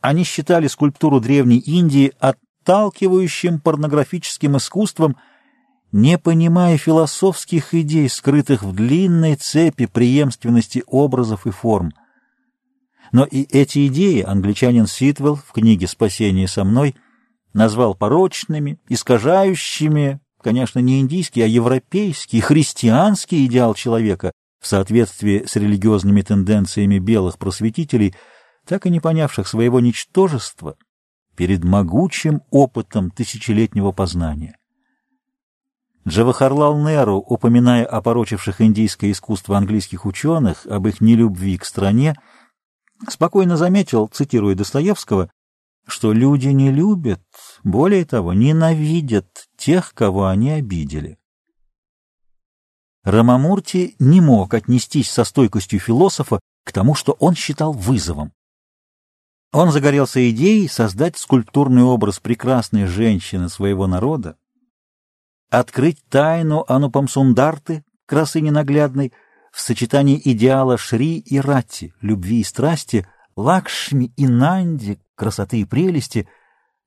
Они 0.00 0.24
считали 0.24 0.66
скульптуру 0.68 1.20
Древней 1.20 1.58
Индии 1.58 2.12
отталкивающим 2.18 3.60
порнографическим 3.60 4.56
искусством, 4.56 5.16
не 5.96 6.18
понимая 6.18 6.76
философских 6.76 7.72
идей, 7.72 8.10
скрытых 8.10 8.62
в 8.62 8.74
длинной 8.74 9.34
цепи 9.34 9.86
преемственности 9.86 10.84
образов 10.86 11.46
и 11.46 11.50
форм. 11.50 11.90
Но 13.12 13.24
и 13.24 13.44
эти 13.44 13.86
идеи 13.86 14.20
англичанин 14.20 14.86
Ситвелл 14.86 15.36
в 15.36 15.52
книге 15.52 15.86
«Спасение 15.86 16.48
со 16.48 16.64
мной» 16.64 16.96
назвал 17.54 17.94
порочными, 17.94 18.78
искажающими, 18.90 20.20
конечно, 20.42 20.80
не 20.80 21.00
индийский, 21.00 21.40
а 21.40 21.46
европейский, 21.46 22.42
христианский 22.42 23.46
идеал 23.46 23.72
человека 23.72 24.32
в 24.60 24.66
соответствии 24.66 25.44
с 25.46 25.56
религиозными 25.56 26.20
тенденциями 26.20 26.98
белых 26.98 27.38
просветителей, 27.38 28.14
так 28.66 28.84
и 28.84 28.90
не 28.90 29.00
понявших 29.00 29.48
своего 29.48 29.80
ничтожества 29.80 30.76
перед 31.36 31.64
могучим 31.64 32.42
опытом 32.50 33.10
тысячелетнего 33.10 33.92
познания. 33.92 34.58
Джавахарлал 36.06 36.78
Неру, 36.78 37.16
упоминая 37.16 37.84
о 37.84 38.00
порочивших 38.00 38.60
индийское 38.60 39.10
искусство 39.10 39.56
английских 39.56 40.06
ученых, 40.06 40.64
об 40.66 40.86
их 40.86 41.00
нелюбви 41.00 41.58
к 41.58 41.64
стране, 41.64 42.14
спокойно 43.08 43.56
заметил, 43.56 44.06
цитируя 44.06 44.54
Достоевского, 44.54 45.30
что 45.86 46.12
люди 46.12 46.48
не 46.48 46.70
любят, 46.70 47.22
более 47.64 48.04
того, 48.04 48.32
ненавидят 48.32 49.48
тех, 49.56 49.94
кого 49.94 50.26
они 50.26 50.50
обидели. 50.52 51.18
Рамамурти 53.02 53.96
не 53.98 54.20
мог 54.20 54.54
отнестись 54.54 55.10
со 55.10 55.24
стойкостью 55.24 55.80
философа 55.80 56.40
к 56.64 56.72
тому, 56.72 56.94
что 56.94 57.12
он 57.18 57.34
считал 57.34 57.72
вызовом. 57.72 58.32
Он 59.52 59.70
загорелся 59.70 60.28
идеей 60.30 60.68
создать 60.68 61.16
скульптурный 61.16 61.82
образ 61.82 62.20
прекрасной 62.20 62.86
женщины 62.86 63.48
своего 63.48 63.86
народа, 63.86 64.36
открыть 65.50 66.04
тайну 66.08 66.64
Анупамсундарты, 66.68 67.84
красы 68.06 68.40
ненаглядной, 68.40 69.12
в 69.52 69.60
сочетании 69.60 70.20
идеала 70.22 70.76
Шри 70.76 71.18
и 71.18 71.40
Ратти, 71.40 71.94
любви 72.00 72.40
и 72.40 72.44
страсти, 72.44 73.06
Лакшми 73.36 74.12
и 74.16 74.26
Нанди, 74.26 74.98
красоты 75.14 75.60
и 75.60 75.64
прелести, 75.64 76.28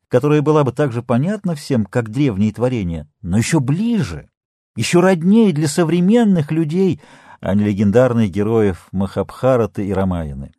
которая 0.08 0.42
была 0.42 0.64
бы 0.64 0.72
так 0.72 0.92
же 0.92 1.02
понятна 1.04 1.56
всем, 1.56 1.86
как 1.86 2.10
древние 2.10 2.54
творения, 2.54 3.08
но 3.22 3.38
еще 3.38 3.60
ближе, 3.60 4.30
еще 4.76 5.00
роднее 5.00 5.54
для 5.54 5.68
современных 5.68 6.52
людей, 6.52 7.02
а 7.42 7.56
не 7.56 7.64
легендарных 7.64 8.30
героев 8.32 8.88
Махабхараты 8.92 9.88
и 9.88 9.94
Рамаяны. 9.94 10.54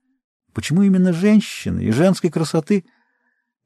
Почему 0.52 0.82
именно 0.82 1.12
женщины 1.12 1.80
и 1.80 1.90
женской 1.90 2.30
красоты? 2.30 2.84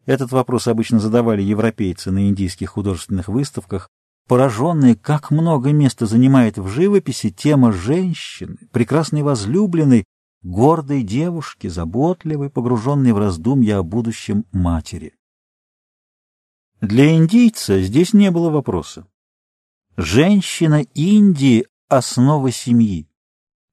Этот 0.07 0.33
вопрос 0.33 0.69
обычно 0.69 0.99
задавали 0.99 1.43
европейцы 1.43 2.11
на 2.11 2.29
индийских 2.29 2.71
художественных 2.71 3.29
выставках, 3.29 3.91
пораженные, 4.27 4.95
как 4.95 5.31
много 5.31 5.73
места 5.73 6.07
занимает 6.07 6.59
в 6.59 6.69
живописи 6.69 7.31
тема 7.31 7.73
женщины, 7.73 8.57
прекрасной 8.73 9.23
возлюбленной, 9.23 10.05
гордой 10.43 11.03
девушки, 11.03 11.67
заботливой, 11.69 12.51
погруженной 12.51 13.13
в 13.13 13.19
раздумья 13.19 13.79
о 13.79 13.83
будущем 13.83 14.45
матери. 14.53 15.15
Для 16.81 17.17
индийца 17.17 17.81
здесь 17.83 18.13
не 18.13 18.31
было 18.31 18.51
вопроса. 18.51 19.07
Женщина 19.97 20.83
Индии— 20.95 21.67
основа 21.89 22.51
семьи. 22.51 23.09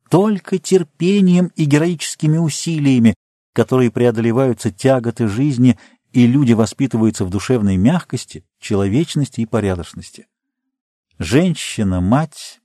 Только 0.10 0.60
терпением 0.60 1.52
и 1.56 1.66
героическими 1.66 2.38
усилиями, 2.38 3.16
которые 3.54 3.92
преодолеваются 3.92 4.72
тяготы 4.72 5.28
жизни, 5.28 5.78
и 6.14 6.28
люди 6.28 6.54
воспитываются 6.54 7.26
в 7.26 7.30
душевной 7.30 7.78
мягкости, 7.78 8.46
человечности 8.60 9.42
и 9.42 9.46
порядочности. 9.46 10.28
Женщина-мать 11.24 12.62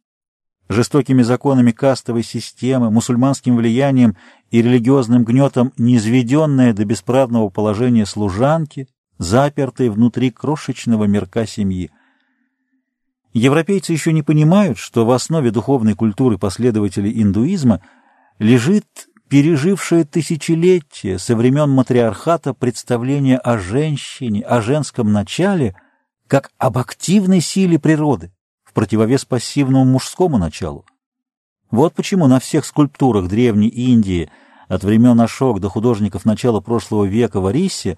жестокими 0.70 1.20
законами 1.20 1.72
кастовой 1.72 2.22
системы, 2.22 2.90
мусульманским 2.90 3.54
влиянием 3.54 4.16
и 4.50 4.62
религиозным 4.62 5.24
гнетом 5.24 5.74
низведенная 5.76 6.72
до 6.72 6.86
бесправного 6.86 7.50
положения 7.50 8.06
служанки, 8.06 8.88
запертой 9.18 9.90
внутри 9.90 10.30
крошечного 10.30 11.04
мирка 11.04 11.46
семьи. 11.46 11.90
Европейцы 13.34 13.92
еще 13.92 14.14
не 14.14 14.22
понимают, 14.22 14.78
что 14.78 15.04
в 15.04 15.10
основе 15.10 15.50
духовной 15.50 15.92
культуры 15.92 16.38
последователей 16.38 17.12
индуизма 17.22 17.82
лежит 18.38 18.86
пережившее 19.28 20.04
тысячелетия 20.04 21.18
со 21.18 21.36
времен 21.36 21.68
матриархата 21.68 22.54
представление 22.54 23.36
о 23.36 23.58
женщине, 23.58 24.40
о 24.40 24.62
женском 24.62 25.12
начале, 25.12 25.76
как 26.26 26.52
об 26.56 26.78
активной 26.78 27.42
силе 27.42 27.78
природы 27.78 28.32
противовес 28.76 29.24
пассивному 29.24 29.86
мужскому 29.86 30.36
началу. 30.36 30.84
Вот 31.70 31.94
почему 31.94 32.26
на 32.26 32.38
всех 32.40 32.66
скульптурах 32.66 33.26
Древней 33.26 33.68
Индии 33.68 34.30
от 34.68 34.84
времен 34.84 35.18
Ашок 35.18 35.60
до 35.60 35.70
художников 35.70 36.26
начала 36.26 36.60
прошлого 36.60 37.06
века 37.06 37.40
в 37.40 37.46
Арисе 37.46 37.96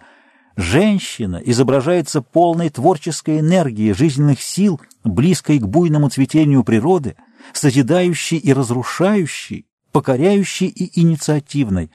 женщина 0.54 1.42
изображается 1.44 2.22
полной 2.22 2.70
творческой 2.70 3.40
энергии, 3.40 3.90
жизненных 3.90 4.40
сил, 4.40 4.80
близкой 5.02 5.58
к 5.58 5.66
буйному 5.66 6.10
цветению 6.10 6.62
природы, 6.62 7.16
созидающей 7.52 8.38
и 8.38 8.52
разрушающей, 8.52 9.66
покоряющей 9.90 10.68
и 10.68 11.00
инициативной. 11.00 11.90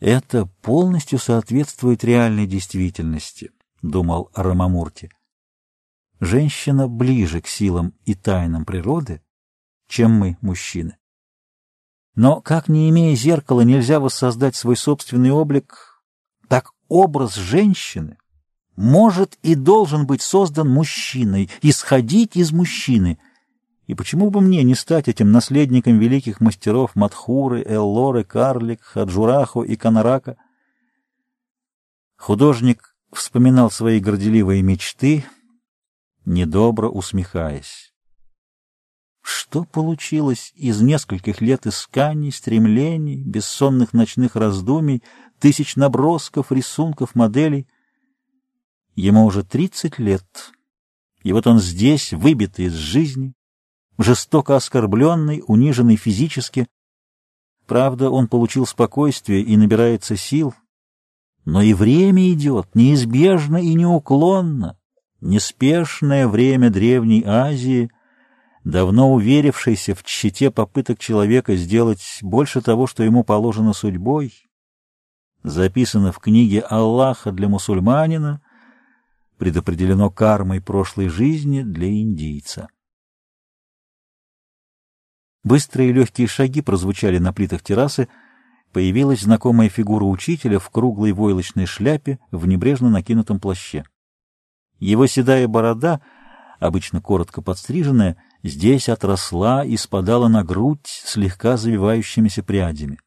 Это 0.00 0.50
полностью 0.60 1.18
соответствует 1.18 2.04
реальной 2.04 2.46
действительности, 2.46 3.52
думал 3.80 4.30
Рамамурти 4.34 5.08
женщина 6.20 6.86
ближе 6.86 7.40
к 7.40 7.46
силам 7.46 7.94
и 8.04 8.14
тайнам 8.14 8.64
природы, 8.64 9.22
чем 9.88 10.12
мы, 10.12 10.36
мужчины. 10.40 10.98
Но 12.14 12.40
как, 12.40 12.68
не 12.68 12.90
имея 12.90 13.16
зеркала, 13.16 13.62
нельзя 13.62 13.98
воссоздать 13.98 14.54
свой 14.54 14.76
собственный 14.76 15.30
облик, 15.30 16.02
так 16.48 16.72
образ 16.88 17.34
женщины 17.34 18.18
может 18.76 19.38
и 19.42 19.54
должен 19.54 20.06
быть 20.06 20.22
создан 20.22 20.68
мужчиной, 20.68 21.50
исходить 21.62 22.36
из 22.36 22.52
мужчины. 22.52 23.18
И 23.86 23.94
почему 23.94 24.30
бы 24.30 24.40
мне 24.40 24.62
не 24.62 24.74
стать 24.74 25.08
этим 25.08 25.32
наследником 25.32 25.98
великих 25.98 26.40
мастеров 26.40 26.94
Мадхуры, 26.94 27.62
Эллоры, 27.64 28.24
Карлик, 28.24 28.82
Хаджураху 28.82 29.62
и 29.62 29.76
Канарака? 29.76 30.36
Художник 32.16 32.94
вспоминал 33.12 33.70
свои 33.70 33.98
горделивые 33.98 34.62
мечты— 34.62 35.24
недобро 36.30 36.88
усмехаясь. 36.88 37.92
Что 39.22 39.64
получилось 39.64 40.52
из 40.54 40.80
нескольких 40.80 41.40
лет 41.40 41.66
исканий, 41.66 42.32
стремлений, 42.32 43.22
бессонных 43.22 43.92
ночных 43.92 44.36
раздумий, 44.36 45.02
тысяч 45.38 45.76
набросков, 45.76 46.52
рисунков, 46.52 47.14
моделей? 47.14 47.66
Ему 48.94 49.24
уже 49.24 49.44
тридцать 49.44 49.98
лет, 49.98 50.52
и 51.22 51.32
вот 51.32 51.46
он 51.46 51.58
здесь, 51.58 52.12
выбитый 52.12 52.66
из 52.66 52.74
жизни, 52.74 53.34
жестоко 53.98 54.56
оскорбленный, 54.56 55.42
униженный 55.46 55.96
физически. 55.96 56.66
Правда, 57.66 58.10
он 58.10 58.26
получил 58.26 58.66
спокойствие 58.66 59.42
и 59.42 59.56
набирается 59.56 60.16
сил, 60.16 60.54
но 61.44 61.60
и 61.60 61.74
время 61.74 62.30
идет 62.32 62.74
неизбежно 62.74 63.58
и 63.58 63.74
неуклонно. 63.74 64.79
Неспешное 65.20 66.26
время 66.26 66.70
Древней 66.70 67.22
Азии, 67.26 67.90
давно 68.64 69.12
уверившийся 69.12 69.94
в 69.94 70.02
тщете 70.02 70.50
попыток 70.50 70.98
человека 70.98 71.56
сделать 71.56 72.18
больше 72.22 72.62
того, 72.62 72.86
что 72.86 73.02
ему 73.02 73.22
положено 73.22 73.74
судьбой, 73.74 74.32
записано 75.42 76.12
в 76.12 76.18
книге 76.20 76.60
Аллаха 76.60 77.32
для 77.32 77.48
мусульманина, 77.48 78.42
предопределено 79.36 80.10
кармой 80.10 80.62
прошлой 80.62 81.08
жизни 81.08 81.62
для 81.62 81.90
индийца. 81.90 82.68
Быстрые 85.44 85.92
легкие 85.92 86.28
шаги 86.28 86.62
прозвучали 86.62 87.18
на 87.18 87.32
плитах 87.34 87.62
террасы, 87.62 88.08
появилась 88.72 89.20
знакомая 89.20 89.68
фигура 89.68 90.04
учителя 90.04 90.58
в 90.58 90.70
круглой 90.70 91.12
войлочной 91.12 91.66
шляпе 91.66 92.18
в 92.30 92.46
небрежно 92.46 92.88
накинутом 92.88 93.38
плаще. 93.38 93.84
Его 94.80 95.06
седая 95.06 95.46
борода, 95.46 96.00
обычно 96.58 97.00
коротко 97.02 97.42
подстриженная, 97.42 98.16
здесь 98.42 98.88
отросла 98.88 99.64
и 99.64 99.76
спадала 99.76 100.28
на 100.28 100.42
грудь 100.42 100.86
слегка 101.04 101.58
завивающимися 101.58 102.42
прядями. 102.42 102.98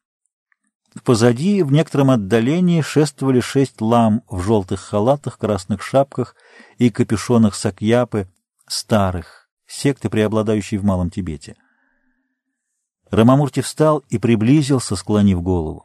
Позади, 1.02 1.64
в 1.64 1.72
некотором 1.72 2.12
отдалении, 2.12 2.80
шествовали 2.80 3.40
шесть 3.40 3.80
лам 3.80 4.22
в 4.30 4.40
желтых 4.42 4.80
халатах, 4.80 5.38
красных 5.38 5.82
шапках 5.82 6.36
и 6.78 6.88
капюшонах 6.90 7.56
сакьяпы, 7.56 8.28
старых, 8.68 9.48
секты, 9.66 10.08
преобладающей 10.08 10.78
в 10.78 10.84
Малом 10.84 11.10
Тибете. 11.10 11.56
Рамамурти 13.10 13.60
встал 13.60 14.04
и 14.08 14.18
приблизился, 14.18 14.94
склонив 14.94 15.42
голову. 15.42 15.84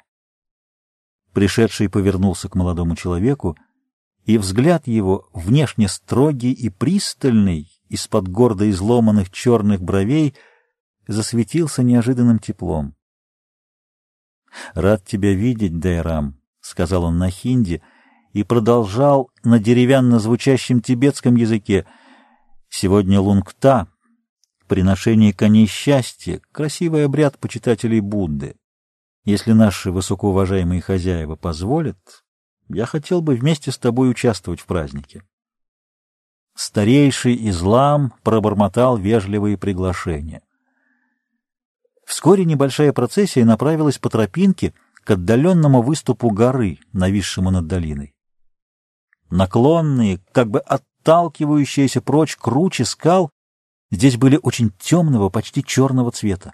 Пришедший 1.33 1.89
повернулся 1.89 2.47
к 2.47 2.55
молодому 2.55 2.95
человеку, 2.95 3.57
и 4.29 4.37
взгляд 4.37 4.85
его, 4.85 5.27
внешне 5.33 5.87
строгий 5.87 6.51
и 6.51 6.69
пристальный, 6.69 7.67
из-под 7.87 8.27
гордо 8.27 8.69
изломанных 8.69 9.31
черных 9.31 9.81
бровей, 9.81 10.35
засветился 11.07 11.81
неожиданным 11.81 12.37
теплом.— 12.37 12.93
Рад 14.75 15.03
тебя 15.03 15.33
видеть, 15.33 15.79
Дайрам,— 15.79 16.39
сказал 16.61 17.05
он 17.05 17.17
на 17.17 17.31
хинди, 17.31 17.81
и 18.31 18.43
продолжал 18.43 19.31
на 19.43 19.57
деревянно 19.57 20.19
звучащем 20.19 20.79
тибетском 20.83 21.35
языке 21.35 21.87
«Сегодня 22.69 23.19
лунгта, 23.19 23.87
приношение 24.67 25.33
коней 25.33 25.65
счастья, 25.65 26.39
красивый 26.51 27.05
обряд 27.05 27.39
почитателей 27.39 27.99
Будды. 27.99 28.57
Если 29.25 29.53
наши 29.53 29.91
высокоуважаемые 29.91 30.81
хозяева 30.81 31.35
позволят, 31.35 31.97
я 32.69 32.85
хотел 32.85 33.21
бы 33.21 33.35
вместе 33.35 33.71
с 33.71 33.77
тобой 33.77 34.09
участвовать 34.09 34.61
в 34.61 34.65
празднике». 34.65 35.23
Старейший 36.55 37.49
излам 37.49 38.13
пробормотал 38.23 38.97
вежливые 38.97 39.57
приглашения. 39.57 40.41
Вскоре 42.05 42.43
небольшая 42.43 42.91
процессия 42.91 43.45
направилась 43.45 43.97
по 43.97 44.09
тропинке 44.09 44.73
к 45.03 45.11
отдаленному 45.11 45.81
выступу 45.81 46.31
горы, 46.31 46.79
нависшему 46.91 47.51
над 47.51 47.67
долиной. 47.67 48.13
Наклонные, 49.29 50.19
как 50.31 50.49
бы 50.49 50.59
отталкивающиеся 50.59 52.01
прочь 52.01 52.35
круче 52.35 52.83
скал, 52.83 53.29
здесь 53.91 54.17
были 54.17 54.39
очень 54.41 54.71
темного, 54.79 55.29
почти 55.29 55.63
черного 55.63 56.11
цвета. 56.11 56.53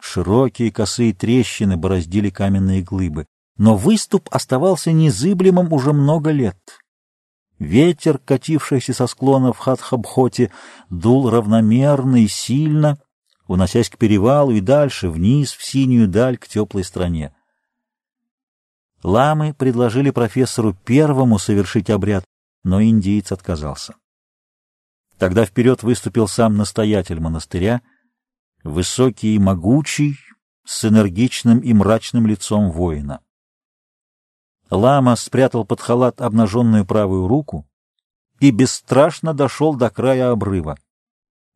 Широкие 0.00 0.72
косые 0.72 1.12
трещины 1.12 1.76
бороздили 1.76 2.30
каменные 2.30 2.82
глыбы, 2.82 3.26
но 3.58 3.76
выступ 3.76 4.28
оставался 4.30 4.92
незыблемым 4.92 5.72
уже 5.72 5.92
много 5.92 6.30
лет. 6.30 6.56
Ветер, 7.58 8.18
катившийся 8.18 8.94
со 8.94 9.08
склонов 9.08 9.58
Хатхабхоти, 9.58 10.52
дул 10.90 11.28
равномерно 11.28 12.22
и 12.22 12.28
сильно, 12.28 12.98
уносясь 13.48 13.90
к 13.90 13.98
перевалу 13.98 14.52
и 14.52 14.60
дальше, 14.60 15.10
вниз, 15.10 15.52
в 15.52 15.64
синюю 15.64 16.06
даль, 16.06 16.38
к 16.38 16.46
теплой 16.46 16.84
стране. 16.84 17.34
Ламы 19.02 19.54
предложили 19.54 20.10
профессору 20.10 20.76
первому 20.84 21.38
совершить 21.38 21.90
обряд, 21.90 22.24
но 22.62 22.80
индиец 22.80 23.32
отказался. 23.32 23.96
Тогда 25.18 25.44
вперед 25.44 25.82
выступил 25.82 26.28
сам 26.28 26.56
настоятель 26.56 27.18
монастыря, 27.18 27.82
высокий 28.62 29.34
и 29.34 29.38
могучий, 29.38 30.16
с 30.64 30.84
энергичным 30.84 31.58
и 31.60 31.72
мрачным 31.72 32.26
лицом 32.26 32.70
воина. 32.70 33.20
Лама 34.70 35.16
спрятал 35.16 35.64
под 35.64 35.80
халат 35.80 36.20
обнаженную 36.20 36.84
правую 36.84 37.26
руку 37.26 37.66
и 38.40 38.50
бесстрашно 38.50 39.32
дошел 39.32 39.74
до 39.74 39.90
края 39.90 40.30
обрыва. 40.30 40.76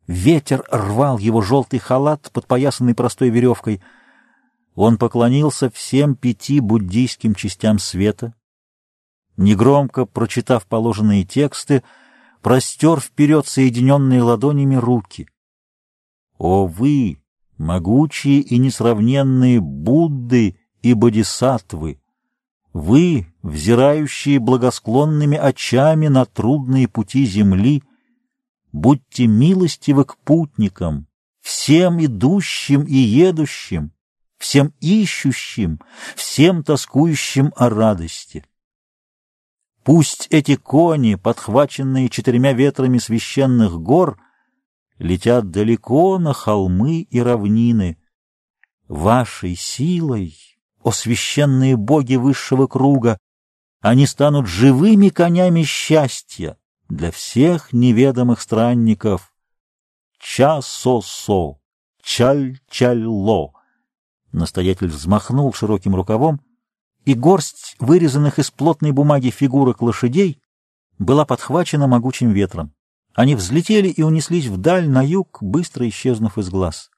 Ветер 0.06 0.64
рвал 0.70 1.18
его 1.18 1.42
желтый 1.42 1.78
халат, 1.78 2.30
подпоясанный 2.32 2.94
простой 2.94 3.30
веревкой. 3.30 3.82
Он 4.74 4.96
поклонился 4.96 5.70
всем 5.70 6.16
пяти 6.16 6.60
буддийским 6.60 7.34
частям 7.34 7.78
света. 7.78 8.34
Негромко 9.36 10.06
прочитав 10.06 10.66
положенные 10.66 11.24
тексты, 11.24 11.82
простер 12.40 13.00
вперед 13.00 13.46
соединенные 13.46 14.22
ладонями 14.22 14.76
руки. 14.76 15.28
«О 16.38 16.66
вы, 16.66 17.22
могучие 17.58 18.40
и 18.40 18.58
несравненные 18.58 19.60
Будды 19.60 20.58
и 20.82 20.94
Бодисаттвы!» 20.94 22.01
Вы, 22.72 23.26
взирающие 23.42 24.38
благосклонными 24.38 25.36
очами 25.36 26.08
на 26.08 26.24
трудные 26.24 26.88
пути 26.88 27.26
земли, 27.26 27.82
будьте 28.72 29.26
милостивы 29.26 30.04
к 30.06 30.16
путникам, 30.18 31.06
всем 31.40 32.02
идущим 32.02 32.84
и 32.84 32.94
едущим, 32.94 33.92
всем 34.38 34.72
ищущим, 34.80 35.80
всем 36.16 36.64
тоскующим 36.64 37.52
о 37.56 37.68
радости. 37.68 38.44
Пусть 39.84 40.28
эти 40.30 40.56
кони, 40.56 41.16
подхваченные 41.16 42.08
четырьмя 42.08 42.54
ветрами 42.54 42.98
священных 42.98 43.80
гор, 43.80 44.18
летят 44.98 45.50
далеко 45.50 46.18
на 46.18 46.32
холмы 46.32 47.00
и 47.02 47.20
равнины. 47.20 47.98
Вашей 48.88 49.56
силой 49.56 50.51
о 50.82 50.92
священные 50.92 51.76
боги 51.76 52.16
высшего 52.16 52.66
круга! 52.66 53.18
Они 53.80 54.06
станут 54.06 54.46
живыми 54.46 55.08
конями 55.08 55.64
счастья 55.64 56.56
для 56.88 57.10
всех 57.10 57.72
неведомых 57.72 58.40
странников. 58.40 59.34
Ча-со-со, 60.20 61.58
чаль-чаль-ло. 62.02 63.52
Настоятель 64.30 64.88
взмахнул 64.88 65.52
широким 65.52 65.96
рукавом, 65.96 66.40
и 67.04 67.14
горсть 67.14 67.74
вырезанных 67.80 68.38
из 68.38 68.50
плотной 68.50 68.92
бумаги 68.92 69.30
фигурок 69.30 69.82
лошадей 69.82 70.40
была 70.98 71.24
подхвачена 71.24 71.86
могучим 71.86 72.30
ветром. 72.30 72.72
Они 73.14 73.34
взлетели 73.34 73.88
и 73.88 74.02
унеслись 74.02 74.46
вдаль, 74.46 74.88
на 74.88 75.02
юг, 75.04 75.38
быстро 75.42 75.88
исчезнув 75.88 76.38
из 76.38 76.48
глаз. 76.48 76.90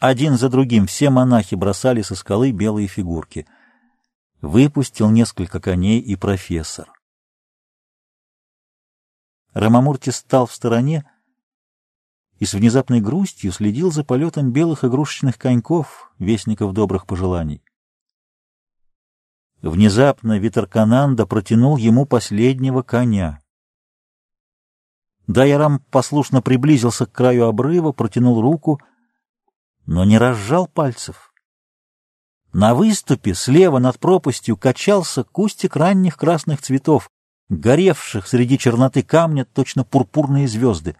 Один 0.00 0.38
за 0.38 0.48
другим 0.48 0.86
все 0.86 1.10
монахи 1.10 1.54
бросали 1.54 2.00
со 2.00 2.14
скалы 2.14 2.52
белые 2.52 2.88
фигурки. 2.88 3.46
Выпустил 4.40 5.10
несколько 5.10 5.60
коней 5.60 6.00
и 6.00 6.16
профессор. 6.16 6.90
Рамамурти 9.52 10.08
стал 10.08 10.46
в 10.46 10.54
стороне 10.54 11.04
и 12.38 12.46
с 12.46 12.54
внезапной 12.54 13.02
грустью 13.02 13.52
следил 13.52 13.92
за 13.92 14.02
полетом 14.02 14.52
белых 14.52 14.84
игрушечных 14.84 15.36
коньков, 15.36 16.10
вестников 16.18 16.72
добрых 16.72 17.06
пожеланий. 17.06 17.62
Внезапно 19.60 20.38
Витеркананда 20.38 21.26
протянул 21.26 21.76
ему 21.76 22.06
последнего 22.06 22.80
коня. 22.80 23.42
Дайарам 25.26 25.80
послушно 25.90 26.40
приблизился 26.40 27.04
к 27.04 27.12
краю 27.12 27.44
обрыва, 27.44 27.92
протянул 27.92 28.40
руку— 28.40 28.80
но 29.86 30.04
не 30.04 30.18
разжал 30.18 30.66
пальцев. 30.66 31.32
На 32.52 32.74
выступе 32.74 33.34
слева 33.34 33.78
над 33.78 33.98
пропастью 33.98 34.56
качался 34.56 35.22
кустик 35.24 35.76
ранних 35.76 36.16
красных 36.16 36.60
цветов, 36.60 37.10
горевших 37.48 38.26
среди 38.26 38.58
черноты 38.58 39.02
камня 39.02 39.44
точно 39.44 39.84
пурпурные 39.84 40.48
звезды. 40.48 40.96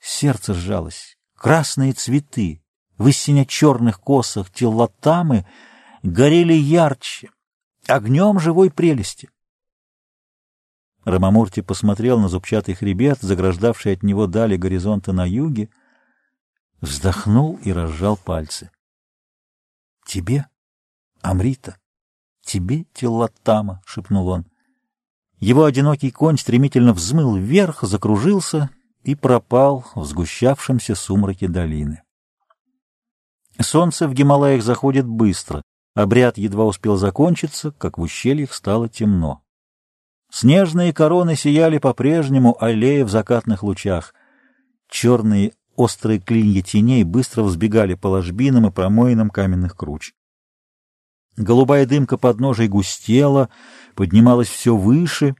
Сердце 0.00 0.54
сжалось. 0.54 1.16
Красные 1.36 1.92
цветы 1.92 2.62
в 2.98 3.08
истинно-черных 3.08 4.00
косах 4.00 4.50
теллатамы 4.50 5.46
горели 6.02 6.54
ярче, 6.54 7.30
огнем 7.86 8.38
живой 8.38 8.70
прелести. 8.70 9.30
Рамамурти 11.04 11.60
посмотрел 11.60 12.18
на 12.18 12.28
зубчатый 12.28 12.74
хребет, 12.74 13.18
заграждавший 13.20 13.92
от 13.92 14.02
него 14.02 14.26
дали 14.26 14.56
горизонта 14.56 15.12
на 15.12 15.28
юге, 15.28 15.68
вздохнул 16.84 17.58
и 17.62 17.72
разжал 17.72 18.16
пальцы.— 18.16 18.70
Тебе, 20.06 20.46
Амрита, 21.22 21.76
тебе, 22.42 22.84
Теллатама,— 22.92 23.82
шепнул 23.86 24.28
он. 24.28 24.46
Его 25.40 25.64
одинокий 25.64 26.10
конь 26.10 26.38
стремительно 26.38 26.92
взмыл 26.92 27.36
вверх, 27.36 27.82
закружился 27.82 28.70
и 29.02 29.14
пропал 29.14 29.84
в 29.94 30.04
сгущавшемся 30.04 30.94
сумраке 30.94 31.48
долины. 31.48 32.02
Солнце 33.60 34.08
в 34.08 34.14
Гималаях 34.14 34.62
заходит 34.62 35.06
быстро. 35.06 35.62
Обряд 35.94 36.38
едва 36.38 36.64
успел 36.64 36.96
закончиться, 36.96 37.70
как 37.72 37.98
в 37.98 38.00
ущельях 38.00 38.52
стало 38.52 38.88
темно. 38.88 39.42
Снежные 40.30 40.92
короны 40.92 41.36
сияли 41.36 41.78
по-прежнему, 41.78 42.56
аллея 42.60 43.04
в 43.04 43.10
закатных 43.10 43.62
лучах. 43.62 44.14
Черные 44.88 45.52
Острые 45.76 46.20
клинья 46.20 46.62
теней 46.62 47.02
быстро 47.02 47.42
взбегали 47.42 47.94
по 47.94 48.06
ложбинам 48.06 48.66
и 48.66 48.70
промоинам 48.70 49.30
каменных 49.30 49.76
круч. 49.76 50.14
Голубая 51.36 51.84
дымка 51.84 52.16
подножий 52.16 52.68
густела, 52.68 53.48
поднималась 53.96 54.48
все 54.48 54.76
выше, 54.76 55.34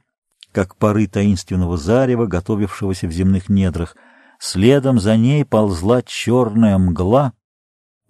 как 0.51 0.75
пары 0.75 1.07
таинственного 1.07 1.77
зарева, 1.77 2.25
готовившегося 2.25 3.07
в 3.07 3.11
земных 3.11 3.47
недрах. 3.47 3.95
Следом 4.39 4.99
за 4.99 5.15
ней 5.15 5.45
ползла 5.45 6.01
черная 6.01 6.77
мгла, 6.77 7.31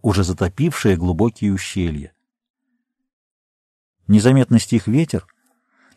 уже 0.01 0.23
затопившая 0.23 0.97
глубокие 0.97 1.53
ущелья. 1.53 2.13
Незаметно 4.07 4.59
стих 4.59 4.88
ветер, 4.88 5.27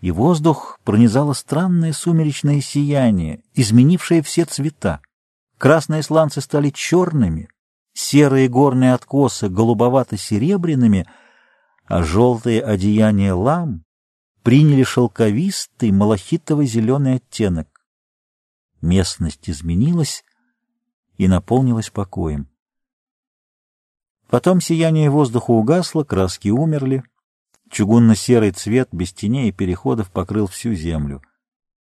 и 0.03 0.11
воздух 0.11 0.79
пронизало 0.85 1.33
странное 1.33 1.93
сумеречное 1.95 2.61
сияние, 2.61 3.43
изменившее 3.55 4.23
все 4.23 4.45
цвета. 4.45 5.01
Красные 5.59 6.05
сланцы 6.05 6.41
стали 6.41 6.71
черными, 6.71 7.49
серые 7.93 8.49
горные 8.49 8.95
откосы 8.95 9.49
голубовато-серебряными, 9.49 11.07
а 11.85 12.05
желтые 12.05 12.63
одеяния 12.63 13.35
лам 13.35 13.85
приняли 14.45 14.85
шелковистый 14.85 15.91
малахитово-зеленый 15.91 17.17
оттенок. 17.17 17.69
Местность 18.81 19.51
изменилась 19.51 20.25
и 21.17 21.27
наполнилась 21.27 21.91
покоем. 21.91 22.49
Потом 24.29 24.61
сияние 24.61 25.11
воздуха 25.11 25.51
угасло, 25.51 26.05
краски 26.05 26.51
умерли, 26.51 27.03
Чугунно-серый 27.71 28.53
цвет 28.53 28.89
без 28.93 29.13
теней 29.13 29.51
и 29.51 29.53
переходов 29.53 30.11
покрыл 30.11 30.47
всю 30.47 30.73
землю. 30.73 31.23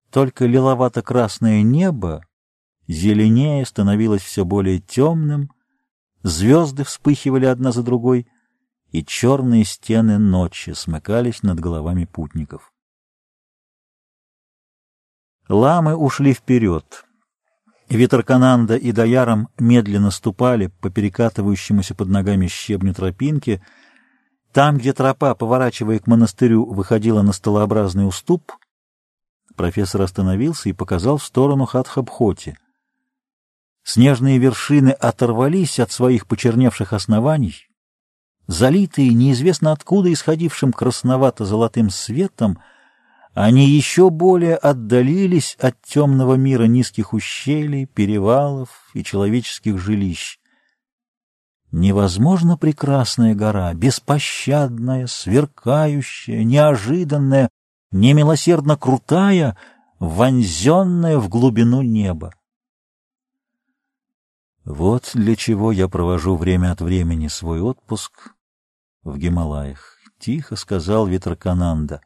Только 0.09 0.45
лиловато-красное 0.45 1.61
небо, 1.61 2.25
зеленее, 2.89 3.65
становилось 3.65 4.23
все 4.23 4.43
более 4.43 4.79
темным, 4.79 5.51
звезды 6.23 6.83
вспыхивали 6.83 7.45
одна 7.45 7.71
за 7.71 7.83
другой, 7.83 8.27
и 8.91 9.05
черные 9.05 9.63
стены 9.63 10.17
ночи 10.17 10.71
смыкались 10.71 11.43
над 11.43 11.59
головами 11.59 12.05
путников. 12.05 12.73
Ламы 15.47 15.95
ушли 15.95 16.33
вперед. 16.33 17.05
Витеркананда 17.89 18.75
и 18.75 18.91
Даяром 18.91 19.49
медленно 19.57 20.11
ступали 20.11 20.67
по 20.67 20.89
перекатывающемуся 20.89 21.95
под 21.95 22.09
ногами 22.09 22.47
щебню 22.47 22.93
тропинке. 22.93 23.63
Там, 24.51 24.77
где 24.77 24.93
тропа, 24.93 25.33
поворачивая 25.35 25.99
к 25.99 26.07
монастырю, 26.07 26.65
выходила 26.65 27.21
на 27.21 27.33
столообразный 27.33 28.07
уступ, 28.07 28.51
профессор 29.55 30.01
остановился 30.01 30.69
и 30.69 30.73
показал 30.73 31.17
в 31.17 31.23
сторону 31.23 31.65
Хатхабхоти. 31.65 32.57
Снежные 33.91 34.37
вершины 34.37 34.91
оторвались 34.91 35.79
от 35.79 35.91
своих 35.91 36.27
почерневших 36.27 36.93
оснований, 36.93 37.55
залитые 38.45 39.15
неизвестно 39.15 39.71
откуда 39.71 40.13
исходившим 40.13 40.73
красновато-золотым 40.73 41.89
светом, 41.89 42.59
они 43.33 43.67
еще 43.67 44.11
более 44.11 44.57
отдалились 44.57 45.57
от 45.59 45.81
темного 45.81 46.35
мира 46.35 46.65
низких 46.65 47.13
ущелий, 47.13 47.87
перевалов 47.87 48.69
и 48.93 49.03
человеческих 49.03 49.79
жилищ. 49.79 50.37
Невозможно 51.71 52.57
прекрасная 52.57 53.33
гора, 53.33 53.73
беспощадная, 53.73 55.07
сверкающая, 55.07 56.43
неожиданная, 56.43 57.49
немилосердно 57.91 58.77
крутая, 58.77 59.57
вонзенная 59.97 61.17
в 61.17 61.27
глубину 61.27 61.81
неба. 61.81 62.33
Вот 64.65 65.11
для 65.13 65.35
чего 65.35 65.71
я 65.71 65.87
провожу 65.87 66.35
время 66.35 66.71
от 66.71 66.81
времени 66.81 67.27
свой 67.27 67.61
отпуск 67.61 68.33
в 69.03 69.17
Гималаях,— 69.17 69.97
тихо 70.19 70.55
сказал 70.55 71.07
Витракананда. 71.07 72.01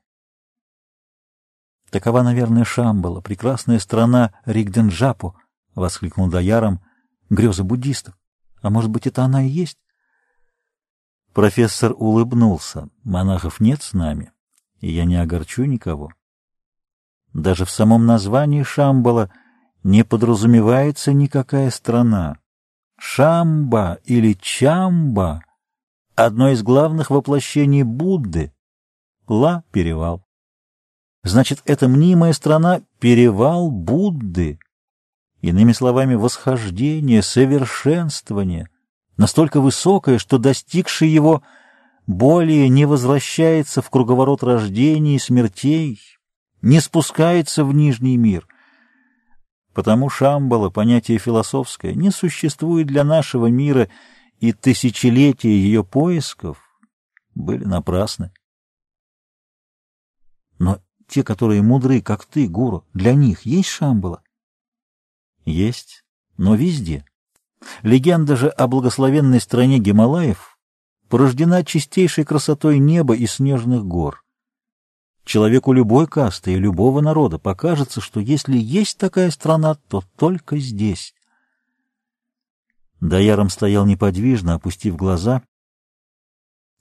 Такова, 1.89 2.23
наверное, 2.23 2.63
Шамбала, 2.63 3.21
прекрасная 3.21 3.79
страна 3.79 4.33
Ригденджапу,— 4.45 5.35
воскликнул 5.75 6.29
Даяром,— 6.29 6.81
греза 7.29 7.63
буддистов. 7.63 8.17
А 8.61 8.69
может 8.69 8.89
быть, 8.89 9.07
это 9.07 9.23
она 9.23 9.43
и 9.43 9.49
есть? 9.49 9.77
Профессор 11.33 11.93
улыбнулся. 11.97 12.89
Монахов 13.03 13.59
нет 13.59 13.81
с 13.81 13.93
нами, 13.93 14.31
и 14.79 14.91
я 14.91 15.05
не 15.05 15.15
огорчу 15.17 15.65
никого. 15.65 16.13
Даже 17.33 17.65
в 17.65 17.71
самом 17.71 18.05
названии 18.05 18.63
Шамбала 18.63 19.31
не 19.83 20.03
подразумевается 20.03 21.11
никакая 21.11 21.71
страна. 21.71 22.37
Шамба 22.97 23.99
или 24.05 24.33
Чамба— 24.33 25.41
одно 26.15 26.49
из 26.49 26.63
главных 26.63 27.09
воплощений 27.09 27.83
Будды. 27.83 28.53
Ла— 29.27 29.63
перевал. 29.71 30.25
Значит, 31.23 31.61
эта 31.65 31.87
мнимая 31.87 32.33
страна— 32.33 32.81
перевал 32.99 33.71
Будды. 33.71 34.59
Иными 35.41 35.73
словами, 35.73 36.15
восхождение, 36.15 37.21
совершенствование, 37.21 38.69
настолько 39.17 39.59
высокое, 39.59 40.17
что 40.17 40.37
достигший 40.37 41.09
его 41.09 41.43
более 42.07 42.69
не 42.69 42.85
возвращается 42.85 43.81
в 43.81 43.89
круговорот 43.89 44.43
рождений 44.43 45.15
и 45.15 45.19
смертей, 45.19 45.99
не 46.61 46.79
спускается 46.79 47.65
в 47.65 47.73
нижний 47.73 48.17
мир. 48.17 48.47
Потому 49.73 50.09
Шамбала, 50.09 50.69
понятие 50.69 51.17
философское, 51.17 51.95
не 51.95 52.11
существует 52.11 52.87
для 52.87 53.03
нашего 53.03 53.47
мира, 53.47 53.89
и 54.39 54.53
тысячелетия 54.53 55.49
ее 55.49 55.83
поисков 55.83 56.59
были 57.33 57.63
напрасны. 57.63 58.31
Но 60.59 60.79
те, 61.07 61.23
которые 61.23 61.63
мудры, 61.63 62.01
как 62.01 62.25
ты, 62.25 62.47
гуру, 62.47 62.85
для 62.93 63.13
них 63.13 63.45
есть 63.45 63.69
Шамбала? 63.69 64.21
Есть, 65.43 66.05
но 66.37 66.55
везде. 66.55 67.05
Легенда 67.81 68.35
же 68.35 68.49
о 68.49 68.67
благословенной 68.67 69.39
стране 69.39 69.79
Гималаев 69.79 70.57
порождена 71.09 71.63
чистейшей 71.63 72.25
красотой 72.25 72.77
неба 72.79 73.15
и 73.15 73.25
снежных 73.25 73.85
гор. 73.85 74.22
Человеку 75.25 75.71
любой 75.71 76.07
касты 76.07 76.53
и 76.53 76.59
любого 76.59 77.01
народа 77.01 77.39
покажется, 77.39 78.01
что 78.01 78.19
если 78.19 78.57
есть 78.57 78.97
такая 78.97 79.31
страна, 79.31 79.75
то 79.75 80.03
только 80.17 80.57
здесь. 80.57 81.13
Даяром 82.99 83.49
стоял 83.49 83.85
неподвижно, 83.85 84.55
опустив 84.55 84.95
глаза. 84.95 85.41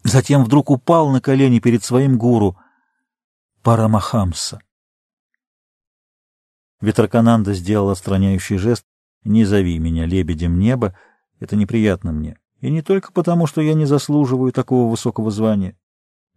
Затем 0.04 0.44
вдруг 0.44 0.70
упал 0.70 1.10
на 1.10 1.20
колени 1.20 1.60
перед 1.60 1.84
своим 1.84 2.18
гуру— 2.18 2.56
Парамахамса. 3.62 4.60
Ветрокананда 6.80 7.54
сделал 7.54 7.90
отстраняющий 7.90 8.56
жест. 8.56 8.84
«Не 9.22 9.44
зови 9.44 9.78
меня 9.78 10.04
лебедем 10.04 10.58
неба, 10.58 10.98
это 11.38 11.54
неприятно 11.54 12.10
мне. 12.10 12.40
И 12.60 12.70
не 12.70 12.82
только 12.82 13.12
потому, 13.12 13.46
что 13.46 13.60
я 13.60 13.74
не 13.74 13.84
заслуживаю 13.84 14.50
такого 14.50 14.90
высокого 14.90 15.30
звания. 15.30 15.76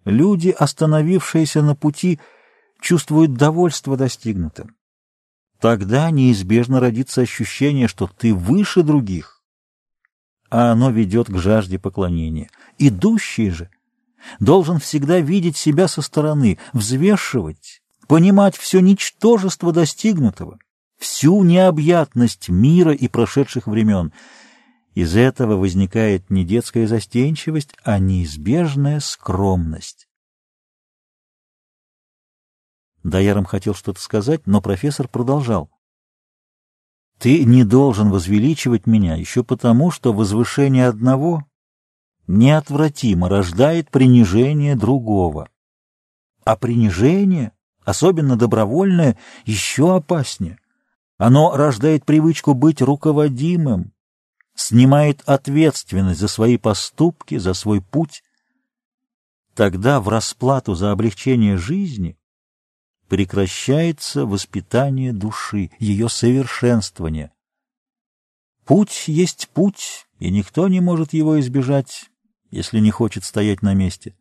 Люди, 0.05 0.49
остановившиеся 0.49 1.61
на 1.61 1.75
пути, 1.75 2.19
чувствуют 2.79 3.33
довольство 3.33 3.97
достигнутым. 3.97 4.75
Тогда 5.59 6.11
неизбежно 6.11 6.79
родится 6.79 7.21
ощущение, 7.21 7.87
что 7.87 8.07
ты 8.07 8.33
выше 8.33 8.83
других, 8.83 9.41
а 10.49 10.71
оно 10.71 10.91
ведет 10.91 11.27
к 11.27 11.37
жажде 11.37 11.79
поклонения. 11.79 12.49
Идущий 12.77 13.49
же 13.49 13.69
должен 14.39 14.79
всегда 14.79 15.19
видеть 15.19 15.57
себя 15.57 15.87
со 15.87 16.01
стороны, 16.01 16.59
взвешивать, 16.73 17.81
понимать 18.07 18.55
все 18.55 18.79
ничтожество 18.79 19.71
достигнутого, 19.71 20.59
всю 20.99 21.43
необъятность 21.43 22.49
мира 22.49 22.93
и 22.93 23.07
прошедших 23.07 23.67
времен. 23.67 24.13
Из 24.95 25.17
этого 25.17 25.57
возникает 25.57 26.29
не 26.29 26.45
детская 26.45 26.87
застенчивость, 26.87 27.75
а 27.83 27.99
неизбежная 27.99 29.01
скромность. 29.01 30.07
Даяром 33.03 33.43
хотел 33.43 33.75
что-то 33.75 33.99
сказать, 33.99 34.47
но 34.47 34.61
профессор 34.61 35.09
продолжал. 35.09 35.69
«Ты 37.19 37.43
не 37.43 37.65
должен 37.65 38.09
возвеличивать 38.09 38.87
меня 38.87 39.15
еще 39.15 39.43
потому, 39.43 39.91
что 39.91 40.13
возвышение 40.13 40.87
одного 40.87 41.43
неотвратимо 42.27 43.27
рождает 43.27 43.91
принижение 43.91 44.77
другого. 44.77 45.49
А 46.45 46.55
принижение, 46.55 47.51
особенно 47.83 48.37
добровольное, 48.37 49.17
еще 49.45 49.93
опаснее. 49.93 50.57
Оно 51.17 51.55
рождает 51.55 52.05
привычку 52.05 52.53
быть 52.53 52.81
руководимым, 52.81 53.91
снимает 54.55 55.21
ответственность 55.25 56.19
за 56.19 56.27
свои 56.27 56.57
поступки, 56.57 57.37
за 57.37 57.53
свой 57.53 57.81
путь. 57.81 58.23
Тогда 59.53 59.99
в 59.99 60.09
расплату 60.09 60.75
за 60.75 60.91
облегчение 60.91 61.57
жизни 61.57 62.17
прекращается 63.07 64.25
воспитание 64.25 65.13
души, 65.13 65.69
ее 65.79 66.09
совершенствование. 66.09 67.31
Путь 68.65 69.03
есть 69.07 69.49
путь, 69.49 70.07
и 70.19 70.31
никто 70.31 70.67
не 70.67 70.79
может 70.79 71.13
его 71.13 71.39
избежать, 71.39 72.09
если 72.49 72.79
не 72.79 72.89
хочет 72.89 73.23
стоять 73.23 73.61
на 73.61 73.73
месте. 73.73 74.15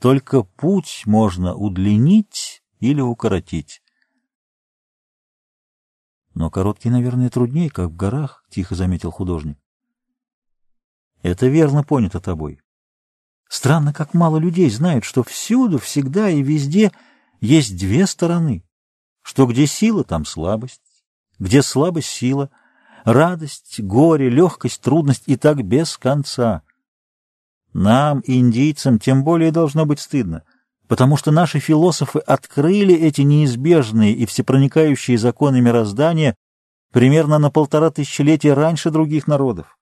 Только 0.00 0.42
путь 0.42 1.02
можно 1.06 1.54
удлинить 1.54 2.62
или 2.80 3.00
укоротить. 3.00 3.81
Но 6.34 6.50
короткий, 6.50 6.90
наверное, 6.90 7.30
труднее, 7.30 7.70
как 7.70 7.90
в 7.90 7.96
горах,— 7.96 8.44
тихо 8.50 8.74
заметил 8.74 9.10
художник. 9.10 9.58
Это 11.22 11.46
верно 11.46 11.84
понято 11.84 12.20
тобой. 12.20 12.60
Странно, 13.48 13.92
как 13.92 14.14
мало 14.14 14.38
людей 14.38 14.70
знают, 14.70 15.04
что 15.04 15.22
всюду, 15.22 15.78
всегда 15.78 16.30
и 16.30 16.42
везде 16.42 16.90
есть 17.40 17.76
две 17.78 18.06
стороны, 18.06 18.64
что 19.20 19.46
где 19.46 19.66
сила, 19.66 20.04
там 20.04 20.24
слабость, 20.24 20.80
где 21.38 21.62
слабость— 21.62 22.08
сила, 22.08 22.50
радость, 23.04 23.80
горе, 23.80 24.30
легкость, 24.30 24.80
трудность 24.80 25.24
и 25.26 25.36
так 25.36 25.62
без 25.62 25.98
конца. 25.98 26.62
Нам, 27.72 28.22
индийцам, 28.26 28.98
тем 28.98 29.22
более 29.22 29.52
должно 29.52 29.86
быть 29.86 30.00
стыдно, 30.00 30.44
потому 30.92 31.16
что 31.16 31.30
наши 31.30 31.58
философы 31.58 32.18
открыли 32.18 32.94
эти 32.94 33.22
неизбежные 33.22 34.12
и 34.12 34.26
всепроникающие 34.26 35.16
законы 35.16 35.62
мироздания 35.62 36.36
примерно 36.92 37.38
на 37.38 37.50
полтора 37.50 37.90
тысячелетия 37.90 38.52
раньше 38.52 38.90
других 38.90 39.26
народов. 39.26 39.78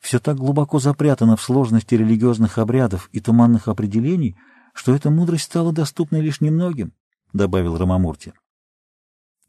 все 0.00 0.18
так 0.18 0.38
глубоко 0.38 0.80
запрятано 0.80 1.36
в 1.36 1.42
сложности 1.42 1.94
религиозных 1.94 2.58
обрядов 2.58 3.08
и 3.12 3.20
туманных 3.20 3.68
определений, 3.68 4.36
что 4.74 4.92
эта 4.92 5.08
мудрость 5.08 5.44
стала 5.44 5.72
доступной 5.72 6.20
лишь 6.20 6.40
немногим,— 6.40 6.92
добавил 7.32 7.78
Рамамурти. 7.78 8.32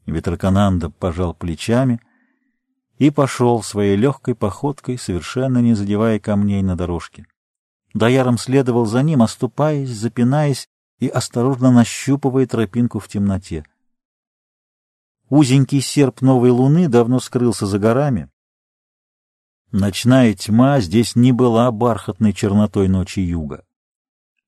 Ветрокананда 0.06 0.90
пожал 0.90 1.34
плечами 1.34 2.00
и 2.98 3.10
пошел 3.10 3.60
своей 3.60 3.96
легкой 3.96 4.36
походкой, 4.36 4.98
совершенно 4.98 5.58
не 5.58 5.74
задевая 5.74 6.20
камней 6.20 6.62
на 6.62 6.76
дорожке. 6.76 7.26
Даяром 7.94 8.38
следовал 8.38 8.86
за 8.86 9.02
ним, 9.02 9.22
оступаясь, 9.22 9.90
запинаясь 9.90 10.68
и 10.98 11.08
осторожно 11.08 11.72
нащупывая 11.72 12.46
тропинку 12.46 12.98
в 12.98 13.08
темноте. 13.08 13.64
Узенький 15.28 15.80
серп 15.80 16.22
новой 16.22 16.50
луны 16.50 16.88
давно 16.88 17.20
скрылся 17.20 17.66
за 17.66 17.78
горами. 17.78 18.28
Ночная 19.72 20.34
тьма 20.34 20.80
здесь 20.80 21.14
не 21.14 21.32
была 21.32 21.70
бархатной 21.70 22.32
чернотой 22.32 22.88
ночи 22.88 23.20
юга. 23.20 23.64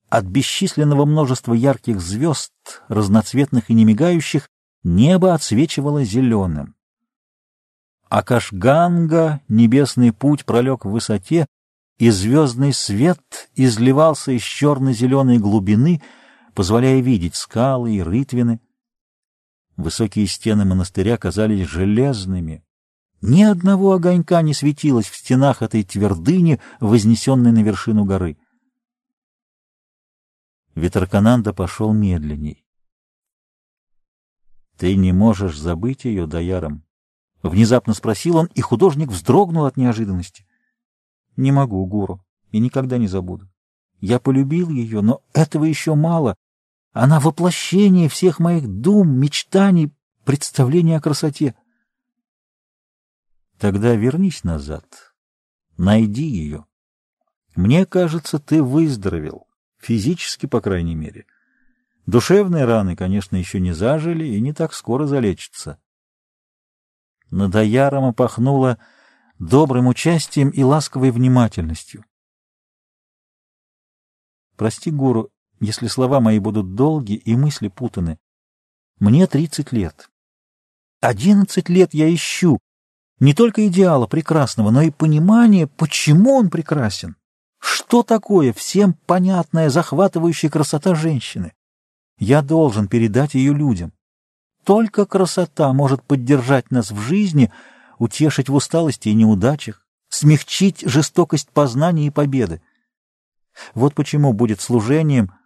От 0.09 0.25
бесчисленного 0.25 1.05
множества 1.05 1.55
ярких 1.55 2.01
звезд, 2.01 2.53
разноцветных 2.89 3.71
и 3.71 3.75
немигающих, 3.75 4.51
небо 4.83 5.33
отсвечивало 5.33 6.05
зеленым. 6.05 6.75
Акашганга, 8.09 9.41
небесный 9.49 10.13
путь, 10.13 10.45
пролег 10.45 10.85
в 10.85 10.91
высоте, 10.91 11.47
и 11.99 12.11
звездный 12.11 12.73
свет 12.73 13.51
изливался 13.55 14.33
из 14.33 14.43
черно-зеленой 14.43 15.39
глубины, 15.39 16.03
позволяя 16.55 17.01
видеть 17.01 17.37
скалы 17.37 17.97
и 17.97 18.03
рытвины. 18.03 18.61
Высокие 19.77 20.27
стены 20.27 20.65
монастыря 20.65 21.17
казались 21.17 21.67
железными. 21.67 22.65
Ни 23.21 23.43
одного 23.43 23.93
огонька 23.93 24.43
не 24.43 24.53
светилось 24.53 25.07
в 25.07 25.17
стенах 25.17 25.63
этой 25.63 25.85
твердыни, 25.85 26.61
вознесенной 26.81 27.53
на 27.53 27.63
вершину 27.63 28.05
горы. 28.05 28.37
Ветрокананда 30.75 31.53
пошел 31.53 31.93
медленней.— 31.93 32.65
Ты 34.79 34.97
не 34.97 35.13
можешь 35.13 35.59
забыть 35.59 36.05
ее, 36.05 36.27
Даяром?— 36.27 36.85
внезапно 37.43 37.95
спросил 37.95 38.37
он, 38.37 38.47
и 38.55 38.61
художник 38.61 39.11
вздрогнул 39.11 39.67
от 39.67 39.77
неожиданности.— 39.77 40.47
Не 41.37 41.53
могу, 41.53 41.85
Гуру, 41.87 42.25
и 42.51 42.59
никогда 42.59 42.99
не 42.99 43.07
забуду. 43.07 43.49
Я 44.01 44.19
полюбил 44.19 44.69
ее, 44.69 45.01
но 45.01 45.23
этого 45.33 45.65
еще 45.65 45.95
мало. 45.95 46.37
Она 46.93 47.21
воплощение 47.21 48.09
всех 48.09 48.39
моих 48.39 48.67
дум, 48.67 49.19
мечтаний, 49.19 49.93
представлений 50.25 50.95
о 50.95 51.01
красоте. 51.01 51.55
Тогда 53.59 53.95
вернись 53.95 54.45
назад, 54.45 55.15
найди 55.79 56.25
ее. 56.25 56.67
Мне 57.55 57.87
кажется, 57.87 58.39
ты 58.39 58.63
выздоровел, 58.63 59.47
физически, 59.79 60.47
по 60.47 60.61
крайней 60.61 60.95
мере. 60.95 61.27
Душевные 62.07 62.65
раны, 62.65 62.97
конечно, 62.97 63.37
еще 63.37 63.61
не 63.61 63.73
зажили 63.73 64.25
и 64.25 64.41
не 64.41 64.53
так 64.53 64.73
скоро 64.73 65.07
залечатся. 65.07 65.81
Над 67.31 67.55
Аяром 67.55 68.13
пахнуло 68.13 68.79
добрым 69.47 69.89
участием 69.89 70.51
и 70.51 70.63
ласковой 70.63 71.11
внимательностью. 71.11 72.05
Прости, 74.57 74.91
Гуру, 74.91 75.31
если 75.61 75.89
слова 75.89 76.21
мои 76.21 76.39
будут 76.39 76.75
долги 76.75 77.15
и 77.15 77.35
мысли 77.35 77.69
путаны. 77.69 78.19
Мне 79.01 79.27
тридцать 79.27 79.73
лет. 79.73 80.09
Одиннадцать 81.01 81.69
лет 81.69 81.93
я 81.93 82.13
ищу 82.15 82.61
не 83.19 83.35
только 83.35 83.67
идеала 83.67 84.07
прекрасного, 84.07 84.71
но 84.71 84.83
и 84.83 84.91
понимание, 84.91 85.67
почему 85.67 86.35
он 86.35 86.51
прекрасен. 86.51 87.17
Что 87.59 88.03
такое 88.03 88.53
всем 88.53 88.95
понятная, 89.07 89.71
захватывающая 89.71 90.51
красота 90.51 90.95
женщины? 90.95 91.53
Я 92.19 92.43
должен 92.43 92.89
передать 92.89 93.35
ее 93.35 93.55
людям. 93.55 93.93
Только 94.65 95.07
красота 95.07 95.73
может 95.73 96.03
поддержать 96.03 96.71
нас 96.71 96.91
в 96.91 97.01
жизни, 97.01 97.53
утешить 98.03 98.49
в 98.49 98.55
усталости 98.55 99.09
и 99.09 99.15
неудачах, 99.15 99.87
смягчить 100.09 100.83
жестокость 100.83 101.51
познания 101.51 102.07
и 102.07 102.11
победы. 102.11 102.61
Вот 103.75 103.95
почему 103.95 104.33
будет 104.33 104.61
служением— 104.61 105.33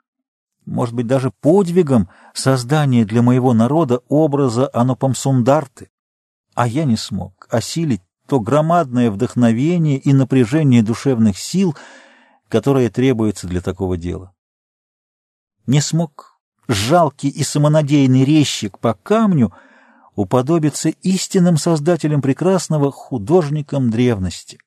может 0.67 0.95
быть, 0.95 1.07
даже 1.07 1.31
подвигом 1.31 2.11
создания 2.35 3.05
для 3.05 3.23
моего 3.23 3.55
народа 3.55 4.01
образа 4.09 4.69
Анупамсундарты. 4.73 5.91
А 6.55 6.67
я 6.67 6.85
не 6.85 6.97
смог 6.97 7.47
осилить 7.51 8.03
то 8.27 8.41
громадное 8.41 9.13
вдохновение 9.13 9.99
и 9.99 10.13
напряжение 10.13 10.83
душевных 10.83 11.39
сил, 11.39 11.77
которое 12.49 12.91
требуется 12.91 13.47
для 13.47 13.61
такого 13.61 13.97
дела. 13.97 14.35
Не 15.67 15.81
смог 15.81 16.41
жалкий 16.67 17.29
и 17.29 17.45
самонадеянный 17.45 18.25
резчик 18.25 18.81
по 18.81 18.95
камню 18.95 19.53
уподобиться 20.17 20.89
истинным 20.89 21.59
создателям 21.59 22.23
прекрасного 22.23 22.91
художникам 22.91 23.91
древности. 23.91 24.59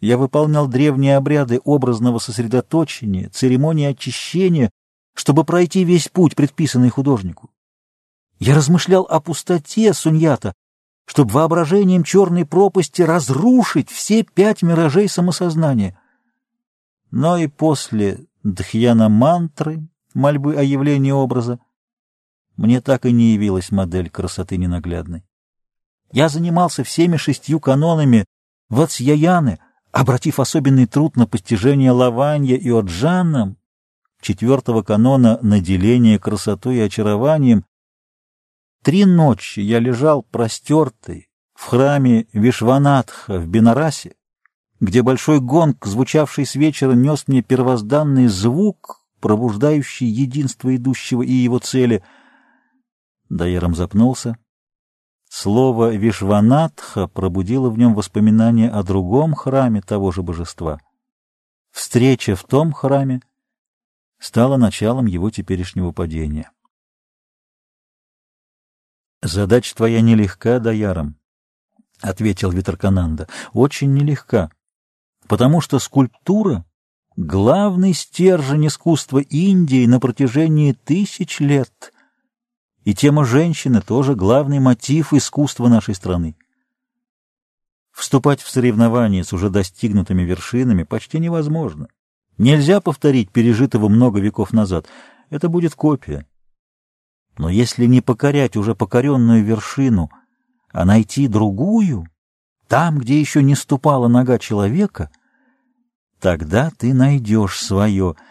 Я 0.00 0.16
выполнял 0.16 0.66
древние 0.66 1.16
обряды 1.16 1.60
образного 1.62 2.18
сосредоточения, 2.18 3.28
церемонии 3.28 3.86
очищения, 3.86 4.70
чтобы 5.14 5.44
пройти 5.44 5.84
весь 5.84 6.08
путь, 6.08 6.34
предписанный 6.34 6.88
художнику. 6.88 7.50
Я 8.38 8.56
размышлял 8.56 9.02
о 9.02 9.20
пустоте 9.20 9.92
Суньята, 9.92 10.54
чтобы 11.04 11.32
воображением 11.32 12.02
черной 12.02 12.46
пропасти 12.46 13.02
разрушить 13.02 13.90
все 13.90 14.22
пять 14.22 14.62
миражей 14.62 15.08
самосознания. 15.08 16.00
Но 17.10 17.36
и 17.36 17.48
после 17.48 18.24
дхьяна-мантры, 18.44 19.86
мольбы 20.14 20.56
о 20.56 20.62
явлении 20.62 21.10
образа, 21.10 21.60
мне 22.60 22.80
так 22.80 23.06
и 23.06 23.12
не 23.12 23.32
явилась 23.32 23.72
модель 23.72 24.08
красоты 24.08 24.56
ненаглядной. 24.56 25.24
Я 26.12 26.28
занимался 26.28 26.84
всеми 26.84 27.16
шестью 27.16 27.58
канонами 27.58 28.24
Вацьяяны— 28.68 29.58
обратив 29.92 30.38
особенный 30.40 30.86
труд 30.86 31.16
на 31.16 31.26
постижение 31.26 31.90
Лаванья 31.90 32.56
и 32.56 32.70
Оджаном, 32.70 33.56
четвертого 34.20 34.82
канона 34.82 35.38
наделения 35.42 36.18
красотой 36.18 36.76
и 36.76 36.80
очарованием, 36.80 37.64
три 38.82 39.04
ночи 39.04 39.60
я 39.60 39.78
лежал 39.78 40.22
простертый 40.22 41.28
в 41.54 41.66
храме 41.66 42.26
Вишванатха 42.32 43.38
в 43.38 43.46
Бенарасе, 43.46 44.14
где 44.80 45.02
большой 45.02 45.40
гонг, 45.40 45.84
звучавший 45.86 46.46
с 46.46 46.54
вечера, 46.54 46.92
нес 46.92 47.24
мне 47.26 47.42
первозданный 47.42 48.28
звук, 48.28 49.04
пробуждающий 49.20 50.06
единство 50.06 50.74
идущего 50.74 51.22
и 51.22 51.32
его 51.32 51.58
цели. 51.58 52.02
Даером 53.30 53.76
запнулся. 53.76 54.36
Слово 55.28 55.94
«вишванатха» 55.94 57.06
пробудило 57.06 57.70
в 57.70 57.78
нем 57.78 57.94
воспоминания 57.94 58.68
о 58.68 58.82
другом 58.82 59.34
храме 59.34 59.80
того 59.80 60.10
же 60.10 60.22
божества. 60.22 60.80
Встреча 61.70 62.34
в 62.34 62.42
том 62.42 62.72
храме 62.72 63.22
стала 64.18 64.56
началом 64.56 65.06
его 65.06 65.30
теперешнего 65.30 65.92
падения. 65.92 66.50
«Задача 69.22 69.76
твоя 69.76 70.00
нелегка, 70.00 70.58
Даяром»,— 70.58 71.16
ответил 72.00 72.50
Витаркананда,— 72.50 73.28
«очень 73.52 73.94
нелегка, 73.94 74.50
потому 75.28 75.60
что 75.60 75.78
скульптура— 75.78 76.64
главный 77.16 77.94
стержень 77.94 78.66
искусства 78.66 79.18
Индии 79.18 79.86
на 79.86 80.00
протяжении 80.00 80.72
тысяч 80.72 81.38
лет— 81.38 81.92
и 82.84 82.94
тема 82.94 83.24
женщины 83.24 83.80
тоже 83.80 84.14
главный 84.14 84.58
мотив 84.58 85.12
искусства 85.12 85.68
нашей 85.68 85.94
страны. 85.94 86.36
Вступать 87.92 88.40
в 88.40 88.48
соревнования 88.48 89.22
с 89.22 89.32
уже 89.32 89.50
достигнутыми 89.50 90.22
вершинами 90.22 90.84
почти 90.84 91.18
невозможно. 91.18 91.88
Нельзя 92.38 92.80
повторить 92.80 93.30
пережитого 93.30 93.88
много 93.88 94.20
веков 94.20 94.52
назад. 94.52 94.86
Это 95.28 95.48
будет 95.48 95.74
копия. 95.74 96.26
Но 97.36 97.50
если 97.50 97.86
не 97.86 98.00
покорять 98.00 98.56
уже 98.56 98.74
покоренную 98.74 99.44
вершину, 99.44 100.10
а 100.72 100.84
найти 100.84 101.28
другую, 101.28 102.06
там, 102.68 102.98
где 102.98 103.20
еще 103.20 103.42
не 103.42 103.54
ступала 103.54 104.08
нога 104.08 104.38
человека, 104.38 105.10
тогда 106.20 106.70
ты 106.70 106.94
найдешь 106.94 107.58
свое— 107.58 108.14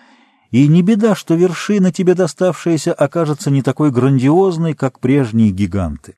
и 0.51 0.67
не 0.67 0.81
беда, 0.81 1.15
что 1.15 1.35
вершина 1.35 1.91
тебе 1.91 2.15
доставшаяся 2.15 2.93
окажется 2.93 3.51
не 3.51 3.61
такой 3.61 3.91
грандиозной, 3.91 4.73
как 4.73 4.99
прежние 4.99 5.51
гиганты. 5.51 6.17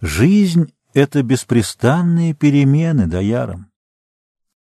Жизнь— 0.00 0.72
это 0.92 1.22
беспрестанные 1.22 2.34
перемены, 2.34 3.06
Даяром. 3.06 3.70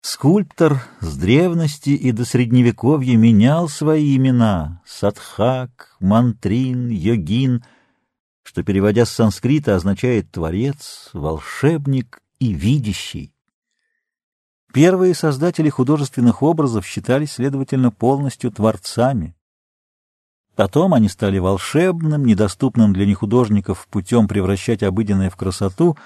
Скульптор 0.00 0.80
с 1.00 1.16
древности 1.16 1.90
и 1.90 2.12
до 2.12 2.24
Средневековья 2.24 3.16
менял 3.16 3.68
свои 3.68 4.16
имена— 4.16 4.80
Садхак, 4.86 5.96
Мантрин, 6.00 6.88
Йогин, 6.88 7.64
что, 8.44 8.62
переводя 8.62 9.04
с 9.04 9.10
санскрита, 9.10 9.74
означает 9.74 10.30
«творец», 10.30 11.10
«волшебник» 11.12 12.22
и 12.38 12.52
«видящий». 12.52 13.34
Первые 14.72 15.14
создатели 15.14 15.70
художественных 15.70 16.42
образов 16.42 16.86
считались, 16.86 17.32
следовательно, 17.32 17.90
полностью 17.90 18.50
творцами. 18.52 19.34
Потом 20.54 20.92
они 20.92 21.08
стали 21.08 21.38
волшебным, 21.38 22.26
недоступным 22.26 22.92
для 22.92 23.06
нехудожников 23.06 23.86
путем 23.88 24.28
превращать 24.28 24.82
обыденное 24.82 25.30
в 25.30 25.36
красоту, 25.36 25.96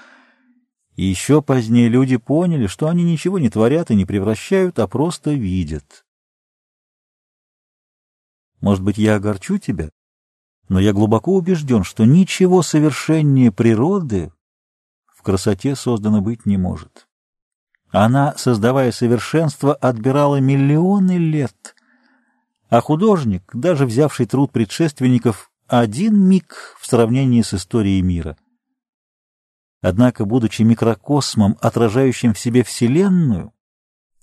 и 0.95 1.03
еще 1.03 1.41
позднее 1.41 1.89
люди 1.89 2.17
поняли, 2.17 2.67
что 2.67 2.87
они 2.87 3.03
ничего 3.03 3.39
не 3.39 3.49
творят 3.49 3.91
и 3.91 3.95
не 3.95 4.05
превращают, 4.05 4.79
а 4.79 4.87
просто 4.87 5.31
видят. 5.31 6.05
Может 8.61 8.83
быть, 8.83 8.97
я 8.97 9.15
огорчу 9.15 9.57
тебя, 9.57 9.89
но 10.69 10.79
я 10.79 10.93
глубоко 10.93 11.35
убежден, 11.35 11.83
что 11.83 12.05
ничего 12.05 12.61
совершеннее 12.61 13.51
природы 13.51 14.31
в 15.07 15.21
красоте 15.21 15.75
создано 15.75 16.21
быть 16.21 16.45
не 16.45 16.57
может. 16.57 17.07
Она, 17.93 18.33
создавая 18.35 18.91
совершенство, 18.91 19.73
отбирала 19.73 20.41
миллионы 20.41 21.17
лет— 21.17 21.75
а 22.73 22.81
художник, 22.81 23.43
даже 23.53 23.85
взявший 23.85 24.25
труд 24.25 24.51
предшественников, 24.51 25.51
один 25.67 26.19
миг 26.19 26.75
в 26.79 26.87
сравнении 26.87 27.43
с 27.43 27.53
историей 27.53 28.01
мира. 28.01 28.35
Однако, 29.83 30.25
будучи 30.25 30.63
микрокосмом, 30.63 31.55
отражающим 31.61 32.33
в 32.33 32.39
себе 32.39 32.63
Вселенную, 32.63 33.53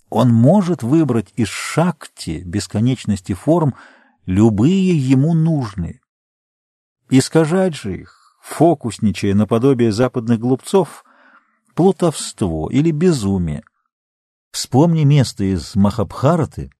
он 0.08 0.30
может 0.30 0.82
выбрать 0.82 1.32
из 1.36 1.46
шакти 1.46 2.42
бесконечности 2.44 3.34
форм 3.34 3.76
любые 4.26 4.98
ему 4.98 5.32
нужные. 5.32 6.00
Искажать 7.08 7.76
же 7.76 7.98
их, 7.98 8.36
фокусничая 8.42 9.34
наподобие 9.34 9.92
западных 9.92 10.40
глупцов, 10.40 11.04
плутовство 11.74 12.68
или 12.70 12.90
безумие. 12.90 13.62
Вспомни 14.52 15.04
место 15.04 15.44
из 15.44 15.74
Махабхараты, 15.76 16.70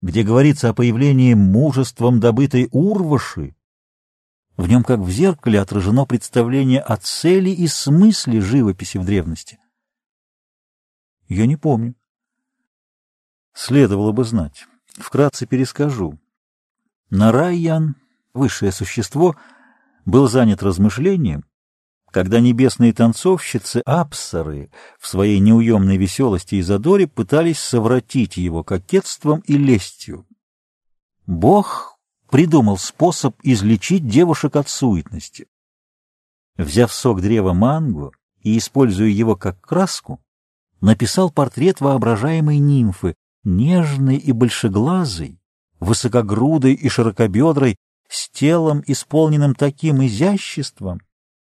где 0.00 0.22
говорится 0.22 0.68
о 0.68 0.74
появлении 0.74 1.34
мужеством 1.34 2.20
добытой 2.20 2.68
урваши, 2.72 3.54
в 4.56 4.68
нем, 4.68 4.84
как 4.84 5.00
в 5.00 5.10
зеркале, 5.10 5.60
отражено 5.60 6.04
представление 6.04 6.80
о 6.80 6.96
цели 6.96 7.50
и 7.50 7.66
смысле 7.66 8.40
живописи 8.40 8.98
в 8.98 9.04
древности. 9.04 9.58
Я 11.28 11.46
не 11.46 11.56
помню. 11.56 11.94
Следовало 13.54 14.12
бы 14.12 14.24
знать. 14.24 14.66
Вкратце 14.98 15.46
перескажу. 15.46 16.20
Нарайян, 17.08 17.96
высшее 18.34 18.72
существо, 18.72 19.36
был 20.04 20.28
занят 20.28 20.62
размышлением, 20.62 21.44
когда 22.12 22.40
небесные 22.40 22.92
танцовщицы 22.92 23.82
Апсары 23.86 24.70
в 25.00 25.08
своей 25.08 25.40
неуемной 25.40 25.96
веселости 25.96 26.56
и 26.56 26.62
задоре 26.62 27.08
пытались 27.08 27.58
совратить 27.58 28.36
его 28.36 28.62
кокетством 28.62 29.40
и 29.46 29.56
лестью. 29.56 30.26
Бог 31.26 31.98
придумал 32.30 32.76
способ 32.76 33.34
излечить 33.42 34.06
девушек 34.06 34.56
от 34.56 34.68
суетности. 34.68 35.48
Взяв 36.56 36.92
сок 36.92 37.22
древа 37.22 37.54
мангу 37.54 38.12
и 38.42 38.58
используя 38.58 39.08
его 39.08 39.34
как 39.34 39.60
краску, 39.62 40.20
написал 40.82 41.30
портрет 41.30 41.80
воображаемой 41.80 42.58
нимфы, 42.58 43.14
нежной 43.42 44.16
и 44.16 44.32
большеглазой, 44.32 45.40
высокогрудой 45.80 46.74
и 46.74 46.88
широкобедрой, 46.90 47.76
с 48.08 48.28
телом, 48.28 48.82
исполненным 48.86 49.54
таким 49.54 50.04
изяществом, 50.04 51.00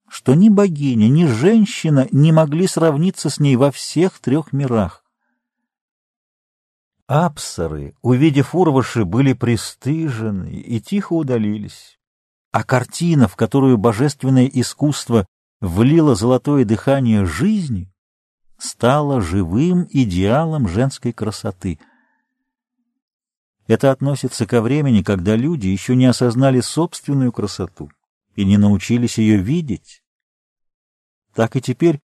что 0.09 0.35
ни 0.35 0.49
богиня, 0.49 1.09
ни 1.09 1.27
женщина 1.27 2.09
не 2.13 2.33
могли 2.33 2.67
сравниться 2.67 3.31
с 3.31 3.41
ней 3.41 3.57
во 3.57 3.71
всех 3.71 4.19
трех 4.19 4.53
мирах. 4.53 5.05
Апсары, 7.09 7.95
увидев 8.03 8.55
Урваши, 8.55 9.05
были 9.05 9.33
пристыжены 9.33 10.61
и 10.61 10.81
тихо 10.81 11.13
удалились. 11.13 11.99
А 12.53 12.65
картина, 12.65 13.29
в 13.29 13.37
которую 13.37 13.79
божественное 13.79 14.47
искусство 14.47 15.27
влило 15.61 16.15
золотое 16.15 16.65
дыхание 16.65 17.25
жизни, 17.25 17.93
стала 18.59 19.21
живым 19.21 19.87
идеалом 19.91 20.67
женской 20.67 21.13
красоты. 21.13 21.79
Это 23.67 23.91
относится 23.91 24.47
ко 24.47 24.63
времени, 24.63 25.03
когда 25.03 25.37
люди 25.37 25.67
еще 25.67 25.95
не 25.95 26.07
осознали 26.07 26.61
собственную 26.61 27.33
красоту 27.33 27.91
и 28.37 28.45
не 28.45 28.59
научились 28.59 29.19
ее 29.19 29.39
видеть. 29.39 30.03
Так 31.35 31.57
и 31.57 31.61
теперь 31.61 32.01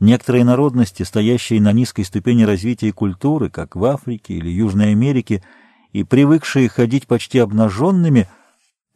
некоторые 0.00 0.44
народности, 0.44 1.02
стоящие 1.02 1.60
на 1.60 1.72
низкой 1.72 2.04
ступени 2.04 2.42
развития 2.42 2.92
культуры, 2.92 3.50
как 3.50 3.76
в 3.76 3.84
Африке 3.84 4.34
или 4.34 4.48
Южной 4.48 4.92
Америке, 4.92 5.44
и 5.92 6.02
привыкшие 6.02 6.68
ходить 6.68 7.06
почти 7.06 7.38
обнаженными, 7.38 8.28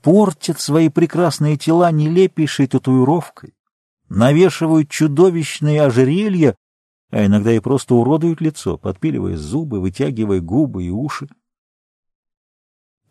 портят 0.02 0.58
свои 0.58 0.88
прекрасные 0.88 1.56
тела 1.56 1.92
нелепейшей 1.92 2.66
татуировкой, 2.66 3.54
навешивают 4.08 4.90
чудовищные 4.90 5.82
ожерелья, 5.82 6.56
а 7.10 7.26
иногда 7.26 7.52
и 7.52 7.60
просто 7.60 7.94
уродуют 7.94 8.40
лицо, 8.40 8.78
подпиливая 8.78 9.36
зубы, 9.36 9.80
вытягивая 9.80 10.40
губы 10.40 10.84
и 10.84 10.90
уши. 10.90 11.28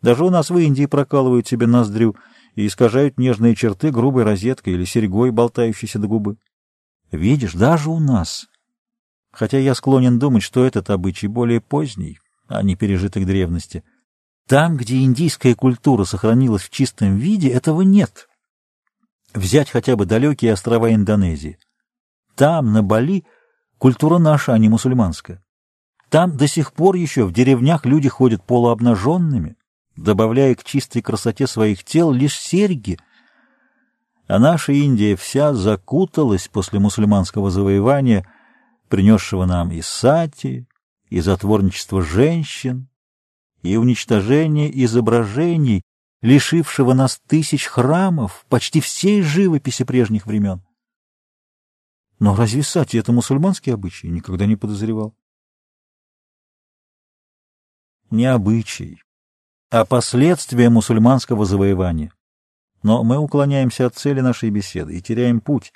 Даже 0.02 0.24
у 0.24 0.30
нас 0.30 0.50
в 0.50 0.58
Индии 0.58 0.86
прокалывают 0.86 1.46
себе 1.46 1.66
ноздрю— 1.66 2.16
и 2.54 2.66
искажают 2.66 3.18
нежные 3.18 3.54
черты 3.54 3.90
грубой 3.90 4.24
розеткой 4.24 4.74
или 4.74 4.84
серьгой, 4.84 5.30
болтающейся 5.30 5.98
до 5.98 6.06
губы. 6.06 6.36
Видишь, 7.10 7.54
даже 7.54 7.90
у 7.90 7.98
нас. 7.98 8.46
Хотя 9.32 9.58
я 9.58 9.74
склонен 9.74 10.18
думать, 10.18 10.42
что 10.42 10.64
этот 10.64 10.90
обычай 10.90 11.26
более 11.26 11.60
поздний, 11.60 12.18
а 12.48 12.62
не 12.62 12.76
пережиток 12.76 13.26
древности. 13.26 13.82
Там, 14.46 14.76
где 14.76 15.02
индийская 15.02 15.54
культура 15.54 16.04
сохранилась 16.04 16.62
в 16.62 16.70
чистом 16.70 17.16
виде, 17.16 17.48
этого 17.48 17.82
нет. 17.82 18.28
Взять 19.32 19.70
хотя 19.70 19.96
бы 19.96 20.06
далекие 20.06 20.52
острова 20.52 20.92
Индонезии. 20.92 21.58
Там, 22.36 22.72
на 22.72 22.82
Бали, 22.82 23.24
культура 23.78 24.18
наша, 24.18 24.52
а 24.52 24.58
не 24.58 24.68
мусульманская. 24.68 25.42
Там 26.10 26.36
до 26.36 26.46
сих 26.46 26.72
пор 26.72 26.94
еще 26.94 27.24
в 27.24 27.32
деревнях 27.32 27.84
люди 27.86 28.08
ходят 28.08 28.44
полуобнаженными, 28.44 29.56
добавляя 29.96 30.54
к 30.54 30.64
чистой 30.64 31.02
красоте 31.02 31.46
своих 31.46 31.84
тел 31.84 32.12
лишь 32.12 32.38
серьги, 32.38 32.98
а 34.26 34.38
наша 34.38 34.72
Индия 34.72 35.16
вся 35.16 35.52
закуталась 35.52 36.48
после 36.48 36.78
мусульманского 36.78 37.50
завоевания, 37.50 38.26
принесшего 38.88 39.44
нам 39.44 39.70
и 39.70 39.82
сати, 39.82 40.66
и 41.10 41.20
затворничество 41.20 42.02
женщин, 42.02 42.88
и 43.62 43.76
уничтожение 43.76 44.70
изображений, 44.84 45.82
лишившего 46.22 46.94
нас 46.94 47.20
тысяч 47.26 47.66
храмов, 47.66 48.46
почти 48.48 48.80
всей 48.80 49.22
живописи 49.22 49.84
прежних 49.84 50.26
времен. 50.26 50.62
Но 52.18 52.34
разве 52.34 52.62
сати— 52.62 52.96
это 52.98 53.12
мусульманский 53.12 53.74
обычай? 53.74 54.08
Никогда 54.08 54.46
не 54.46 54.56
подозревал. 54.56 55.14
Не 58.10 58.26
обычай, 58.26 59.02
а 59.74 59.84
последствия 59.84 60.70
мусульманского 60.70 61.44
завоевания. 61.44 62.12
Но 62.84 63.02
мы 63.02 63.18
уклоняемся 63.18 63.86
от 63.86 63.96
цели 63.96 64.20
нашей 64.20 64.50
беседы 64.50 64.96
и 64.96 65.02
теряем 65.02 65.40
путь. 65.40 65.72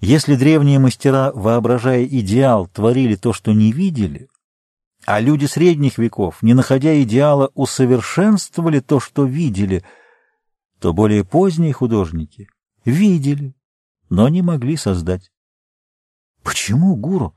Если 0.00 0.36
древние 0.36 0.78
мастера, 0.78 1.32
воображая 1.34 2.06
идеал, 2.06 2.66
творили 2.68 3.14
то, 3.14 3.34
что 3.34 3.52
не 3.52 3.72
видели, 3.72 4.30
а 5.04 5.20
люди 5.20 5.44
средних 5.44 5.98
веков, 5.98 6.38
не 6.40 6.54
находя 6.54 6.98
идеала, 7.02 7.50
усовершенствовали 7.52 8.80
то, 8.80 9.00
что 9.00 9.26
видели, 9.26 9.84
то 10.80 10.94
более 10.94 11.26
поздние 11.26 11.74
художники 11.74 12.48
видели, 12.86 13.54
но 14.08 14.30
не 14.30 14.40
могли 14.40 14.78
создать. 14.78 15.30
Почему, 16.42 16.96
гуру? 16.96 17.34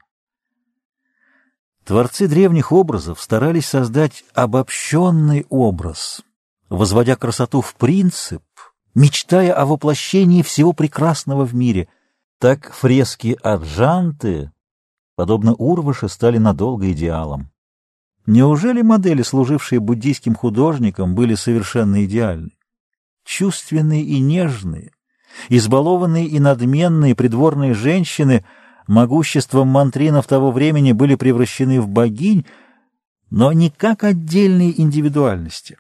Творцы 1.86 2.28
древних 2.28 2.72
образов 2.72 3.22
старались 3.22 3.68
создать 3.68 4.26
обобщенный 4.34 5.46
образ, 5.50 6.24
возводя 6.68 7.16
красоту 7.16 7.62
в 7.62 7.76
принцип, 7.76 8.42
мечтая 8.96 9.54
о 9.54 9.68
воплощении 9.68 10.42
всего 10.42 10.74
прекрасного 10.74 11.46
в 11.46 11.54
мире. 11.54 11.88
Так 12.40 12.74
фрески 12.74 13.38
Аджанты, 13.44 14.52
подобно 15.16 15.54
Урваше, 15.54 16.10
стали 16.10 16.40
надолго 16.40 16.92
идеалом. 16.92 17.52
Неужели 18.26 18.82
модели, 18.82 19.22
служившие 19.22 19.80
буддийским 19.80 20.34
художникам, 20.34 21.14
были 21.14 21.36
совершенно 21.36 22.04
идеальны? 22.04 22.50
Чувственные 23.24 24.02
и 24.02 24.20
нежные, 24.20 24.92
избалованные 25.50 26.26
и 26.26 26.40
надменные 26.40 27.14
придворные 27.14 27.76
женщины— 27.76 28.44
могуществом 28.88 29.68
мантринов 29.68 30.28
того 30.28 30.52
времени 30.52 30.92
были 30.92 31.16
превращены 31.16 31.82
в 31.82 31.88
богинь, 31.88 32.46
но 33.30 33.52
не 33.52 33.70
как 33.70 34.04
отдельные 34.04 34.80
индивидуальности. 34.80 35.78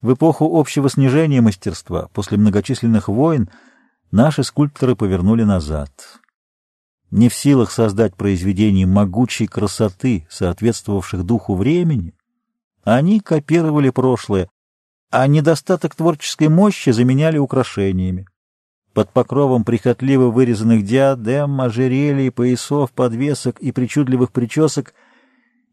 В 0.00 0.14
эпоху 0.14 0.58
общего 0.58 0.90
снижения 0.90 1.40
мастерства, 1.40 2.08
после 2.12 2.36
многочисленных 2.36 3.08
войн, 3.08 3.48
наши 4.10 4.42
скульпторы 4.42 4.96
повернули 4.96 5.44
назад. 5.44 5.92
не 7.10 7.28
в 7.28 7.34
силах 7.34 7.70
создать 7.70 8.16
произведений 8.16 8.86
могучей 8.86 9.46
красоты, 9.46 10.26
соответствовавших 10.30 11.24
духу 11.24 11.54
времени, 11.54 12.14
они 12.84 13.20
копировали 13.20 13.90
прошлое, 13.90 14.48
а 15.10 15.26
недостаток 15.26 15.94
творческой 15.94 16.48
мощи 16.48 16.90
заменяли 16.90 17.36
украшениями. 17.36 18.26
Под 18.94 19.10
покровом 19.10 19.64
прихотливо 19.64 20.30
вырезанных 20.30 20.84
диадем, 20.84 21.60
ожерелий, 21.60 22.30
поясов, 22.30 22.92
подвесок 22.92 23.58
и 23.60 23.72
причудливых 23.72 24.32
причесок 24.32 24.92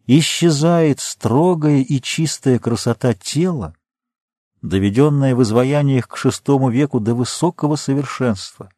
исчезает 0.08 1.02
строгая 1.02 1.82
и 1.82 2.02
чистая 2.02 2.60
красота 2.60 3.14
тела, 3.14 3.76
доведенная 4.62 5.36
в 5.36 5.44
изваяниях 5.44 6.08
к 6.08 6.16
шестому 6.16 6.70
веку 6.70 7.02
до 7.02 7.14
высокого 7.14 7.76
совершенства. 7.76 8.72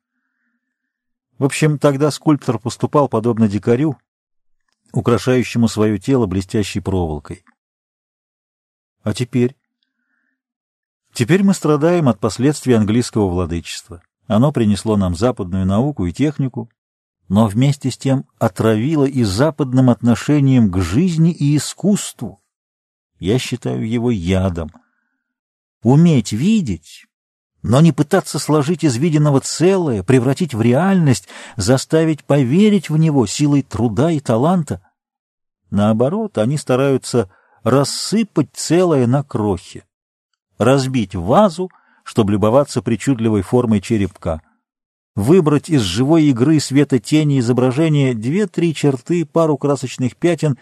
В 1.37 1.45
общем, 1.45 1.77
тогда 1.77 2.09
скульптор 2.09 2.57
поступал 2.57 3.07
подобно 3.07 3.47
дикарю, 3.47 3.97
украшающему 4.91 5.67
свое 5.67 5.99
тело 5.99 6.25
блестящей 6.25 6.79
проволокой. 6.79 7.45
А 9.03 9.13
теперь? 9.13 9.55
Теперь 11.13 11.43
мы 11.43 11.53
страдаем 11.53 12.09
от 12.09 12.19
последствий 12.19 12.73
английского 12.73 13.29
владычества. 13.29 14.01
Оно 14.28 14.51
принесло 14.51 14.97
нам 14.97 15.15
западную 15.15 15.65
науку 15.65 16.05
и 16.05 16.13
технику, 16.13 16.69
но 17.28 17.47
вместе 17.47 17.91
с 17.91 17.97
тем 17.97 18.26
отравило 18.39 19.05
и 19.05 19.24
западным 19.24 19.89
отношением 19.89 20.72
к 20.72 20.80
жизни 20.80 21.32
и 21.32 21.55
искусству. 21.55 22.41
Я 23.19 23.39
считаю 23.39 23.88
его 23.88 24.11
ядом. 24.11 24.72
Уметь 25.84 26.32
видеть 26.32 27.05
но 27.63 27.80
не 27.80 27.91
пытаться 27.91 28.39
сложить 28.39 28.84
из 28.84 28.97
виденного 28.97 29.39
целое, 29.39 30.03
превратить 30.03 30.53
в 30.53 30.61
реальность, 30.61 31.28
заставить 31.57 32.24
поверить 32.24 32.89
в 32.89 32.97
него 32.97 33.26
силой 33.28 33.61
труда 33.61 34.11
и 34.11 34.19
таланта. 34.19 34.82
Наоборот, 35.69 36.38
они 36.38 36.57
стараются 36.57 37.30
рассыпать 37.63 38.49
целое 38.53 39.05
на 39.05 39.24
крохи, 39.24 39.86
разбить 40.57 41.15
вазу, 41.15 41.69
чтобы 42.12 42.34
любоваться 42.34 42.82
причудливой 42.82 43.41
формой 43.41 43.80
черепка, 43.80 44.41
выбрать 45.16 45.70
из 45.70 45.80
живой 45.80 46.26
игры 46.26 46.59
света 46.59 46.99
тени 46.99 47.39
изображения 47.39 48.14
две-три 48.14 48.76
черты, 48.76 49.26
пару 49.26 49.55
красочных 49.55 50.18
пятен 50.18 50.57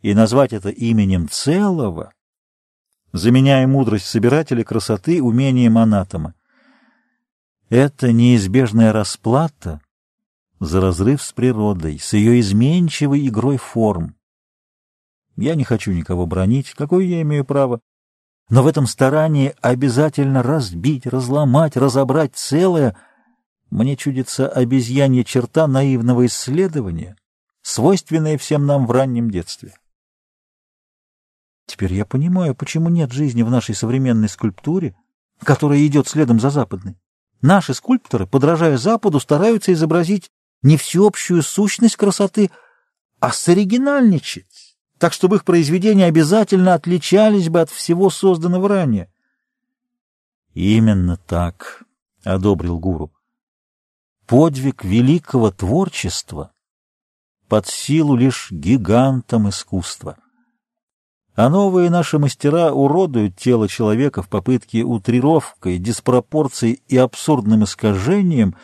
и 0.00 0.14
назвать 0.14 0.54
это 0.54 0.70
именем 0.70 1.28
целого, 1.28 2.14
заменяя 3.12 3.66
мудрость 3.66 4.06
собирателя 4.06 4.64
красоты 4.64 5.22
умением 5.22 5.76
анатома. 5.76 6.32
Это 7.68 8.10
неизбежная 8.10 8.90
расплата 8.90 9.82
за 10.60 10.80
разрыв 10.80 11.20
с 11.20 11.30
природой, 11.34 11.98
с 11.98 12.14
ее 12.14 12.40
изменчивой 12.40 13.28
игрой 13.28 13.58
форм. 13.58 14.16
Я 15.36 15.56
не 15.56 15.64
хочу 15.64 15.92
никого 15.92 16.24
бронить, 16.24 16.70
какое 16.70 17.04
я 17.04 17.20
имею 17.20 17.44
право, 17.44 17.82
но 18.48 18.62
в 18.62 18.66
этом 18.66 18.86
старании 18.86 19.54
обязательно 19.60 20.42
разбить, 20.42 21.06
разломать, 21.06 21.76
разобрать 21.76 22.36
целое, 22.36 22.96
мне 23.70 23.96
чудится 23.96 24.48
обезьянья 24.48 25.24
черта 25.24 25.66
наивного 25.66 26.26
исследования, 26.26 27.16
свойственная 27.62 28.38
всем 28.38 28.66
нам 28.66 28.86
в 28.86 28.92
раннем 28.92 29.30
детстве. 29.30 29.74
Теперь 31.66 31.92
я 31.94 32.06
понимаю, 32.06 32.54
почему 32.54 32.88
нет 32.88 33.10
жизни 33.10 33.42
в 33.42 33.50
нашей 33.50 33.74
современной 33.74 34.28
скульптуре, 34.28 34.96
которая 35.42 35.84
идет 35.84 36.06
следом 36.06 36.38
за 36.38 36.50
западной. 36.50 36.96
Наши 37.42 37.74
скульпторы, 37.74 38.26
подражая 38.26 38.78
Западу, 38.78 39.18
стараются 39.18 39.72
изобразить 39.72 40.30
не 40.62 40.76
всеобщую 40.76 41.42
сущность 41.42 41.96
красоты, 41.96 42.50
а 43.18 43.32
соригинальничать, 43.32 44.46
так 44.98 45.12
чтобы 45.12 45.36
их 45.36 45.44
произведения 45.44 46.06
обязательно 46.06 46.74
отличались 46.74 47.48
бы 47.48 47.60
от 47.60 47.70
всего 47.70 48.10
созданного 48.10 48.68
ранее. 48.68 49.10
«Именно 50.54 51.16
так»,— 51.16 51.84
одобрил 52.24 52.78
гуру. 52.78 53.12
«Подвиг 54.26 54.84
великого 54.84 55.50
творчества 55.50 56.52
под 57.48 57.66
силу 57.66 58.16
лишь 58.16 58.50
гигантам 58.50 59.48
искусства». 59.48 60.16
А 61.36 61.50
новые 61.50 61.90
наши 61.90 62.18
мастера 62.18 62.72
уродуют 62.72 63.36
тело 63.36 63.68
человека 63.68 64.22
в 64.22 64.28
попытке 64.30 64.82
утрировкой, 64.82 65.76
диспропорцией 65.76 66.80
и 66.88 66.96
абсурдным 66.96 67.64
искажением 67.64 68.56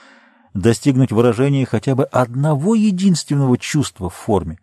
достигнуть 0.55 1.13
выражения 1.13 1.67
хотя 1.67 1.95
бы 1.95 2.05
одного 2.05 2.75
единственного 2.75 3.59
чувства 3.59 4.09
в 4.09 4.15
форме. 4.15 4.59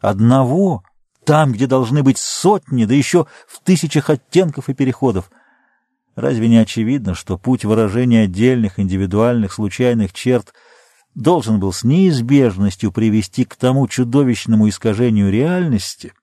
Одного, 0.00 0.84
там, 1.30 1.52
где 1.52 1.68
должны 1.68 2.02
быть 2.02 2.18
сотни, 2.18 2.86
да 2.86 2.92
еще 2.92 3.24
в 3.46 3.60
тысячах 3.60 4.10
оттенков 4.10 4.68
и 4.68 4.74
переходов. 4.74 5.30
Разве 6.16 6.48
не 6.48 6.56
очевидно, 6.56 7.14
что 7.14 7.38
путь 7.38 7.64
выражения 7.64 8.22
отдельных, 8.22 8.80
индивидуальных, 8.80 9.52
случайных 9.52 10.12
черт 10.12 10.52
должен 11.14 11.60
был 11.60 11.72
с 11.72 11.84
неизбежностью 11.84 12.90
привести 12.90 13.44
к 13.44 13.54
тому 13.54 13.86
чудовищному 13.86 14.68
искажению 14.68 15.30
реальности, 15.30 16.14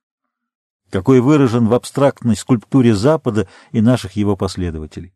какой 0.89 1.21
выражен 1.21 1.69
в 1.69 1.73
абстрактной 1.73 2.35
скульптуре 2.35 2.93
Запада 2.93 3.47
и 3.71 3.79
наших 3.79 4.17
его 4.17 4.35
последователей. 4.35 5.13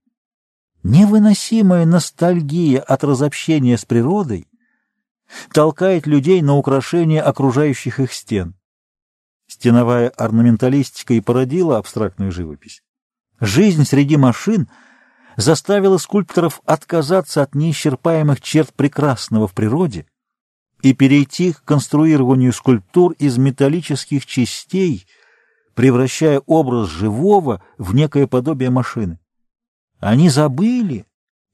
Невыносимая 0.84 1.86
ностальгия 1.86 2.80
от 2.80 3.04
разобщения 3.04 3.78
с 3.78 3.84
природой 3.84 4.48
толкает 5.52 6.08
людей 6.08 6.42
на 6.42 6.56
украшение 6.56 7.22
окружающих 7.22 8.00
их 8.00 8.14
стен. 8.14 8.56
Стеновая 9.62 10.10
орнаменталистика 10.10 11.14
и 11.14 11.22
породила 11.22 11.78
абстрактную 11.78 12.32
живопись. 12.32 12.82
Жизнь 13.40 13.86
среди 13.86 14.18
машин 14.18 14.68
заставила 15.38 16.00
скульпторов 16.00 16.62
отказаться 16.66 17.44
от 17.44 17.54
неисчерпаемых 17.54 18.42
черт 18.42 18.74
прекрасного 18.74 19.48
в 19.48 19.54
природе 19.54 20.08
и 20.82 20.96
перейти 20.96 21.54
к 21.54 21.64
конструированию 21.64 22.54
скульптур 22.54 23.12
из 23.20 23.38
металлических 23.38 24.26
частей— 24.26 25.06
превращая 25.76 26.42
образ 26.48 26.90
живого 26.90 27.62
в 27.78 27.94
некое 27.94 28.26
подобие 28.26 28.72
машины. 28.72 29.20
Они 30.00 30.30
забыли 30.30 31.06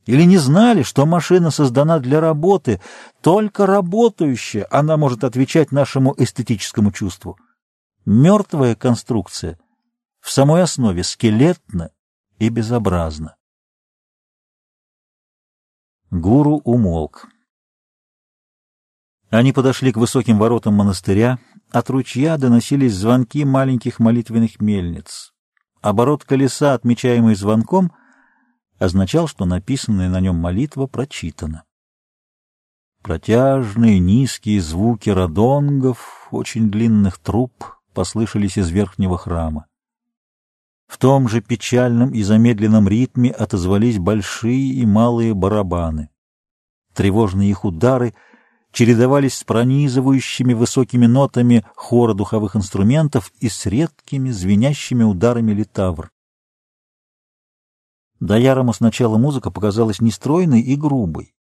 или 0.05 0.23
не 0.23 0.37
знали, 0.37 0.83
что 0.83 1.05
машина 1.05 1.51
создана 1.51 1.99
для 1.99 2.21
работы, 2.21 2.79
только 3.19 3.65
работающая 3.65 4.65
она 4.71 4.95
может 4.95 5.25
отвечать 5.25 5.73
нашему 5.73 6.15
эстетическому 6.17 6.93
чувству. 6.93 7.37
Мертвая 8.09 8.73
конструкция 8.73 9.59
в 10.21 10.31
самой 10.31 10.63
основе 10.63 11.03
скелетна 11.03 11.91
и 12.39 12.47
безобразна. 12.47 13.35
Гуру 16.09 16.61
умолк. 16.63 17.27
Они 19.29 19.51
подошли 19.51 19.91
к 19.91 19.97
высоким 19.97 20.39
воротам 20.39 20.75
монастыря, 20.75 21.37
от 21.69 21.89
ручья 21.89 22.37
доносились 22.37 22.95
звонки 22.95 23.43
маленьких 23.43 23.99
молитвенных 23.99 24.61
мельниц. 24.61 25.33
Оборот 25.81 26.23
колеса, 26.23 26.75
отмечаемый 26.75 27.35
звонком, 27.35 27.91
означал, 28.79 29.27
что 29.27 29.43
написанная 29.43 30.07
на 30.07 30.21
нем 30.21 30.37
молитва 30.37 30.87
прочитана. 30.87 31.65
Протяжные 33.03 33.99
низкие 33.99 34.61
звуки 34.61 35.09
радонгов, 35.09 36.29
очень 36.31 36.71
длинных 36.71 37.17
труб, 37.19 37.76
послышались 37.97 38.59
из 38.59 38.69
верхнего 38.69 39.17
храма. 39.17 39.65
В 40.85 40.99
том 40.99 41.27
же 41.27 41.41
печальном 41.41 42.11
и 42.11 42.21
замедленном 42.21 42.87
ритме 42.87 43.31
отозвались 43.31 43.97
большие 43.97 44.73
и 44.75 44.85
малые 44.85 45.33
барабаны. 45.33 46.11
Тревожные 46.93 47.49
их 47.49 47.65
удары— 47.65 48.13
чередовались 48.71 49.33
с 49.33 49.43
пронизывающими 49.43 50.53
высокими 50.53 51.07
нотами 51.07 51.65
хора 51.75 52.13
духовых 52.13 52.55
инструментов 52.55 53.31
и 53.39 53.49
с 53.49 53.65
редкими 53.65 54.29
звенящими 54.29 55.03
ударами 55.03 55.51
литавр. 55.51 56.11
Даярому 58.19 58.73
сначала 58.73 59.17
музыка 59.17 59.49
показалась 59.49 60.01
нестройной 60.01 60.61
и 60.61 60.75
грубой. 60.75 61.33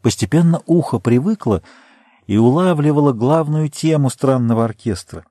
Постепенно 0.00 0.62
ухо 0.66 1.00
привыкло 1.00 1.64
и 2.26 2.36
улавливало 2.36 3.12
главную 3.12 3.68
тему 3.68 4.10
странного 4.10 4.64
оркестра, 4.64 5.24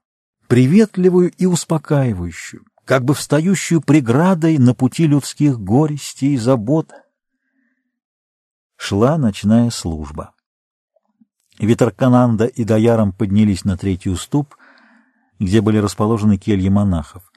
приветливую 0.48 1.32
и 1.32 1.46
успокаивающую, 1.46 2.64
как 2.86 3.04
бы 3.04 3.14
встающую 3.14 3.82
преградой 3.82 4.58
на 4.58 4.74
пути 4.74 5.08
людских 5.08 5.60
горестей 5.60 6.34
и 6.34 6.38
забот. 6.38 6.91
Шла 8.78 9.18
ночная 9.18 9.70
служба. 9.70 10.32
Витеркананда 11.60 12.46
и 12.46 12.64
Даяром 12.64 13.14
поднялись 13.14 13.64
на 13.64 13.78
третий 13.78 14.10
уступ, 14.10 14.56
где 15.39 15.62
были 15.62 15.78
расположены 15.78 16.38
кельи 16.38 16.70
монахов. 16.70 17.32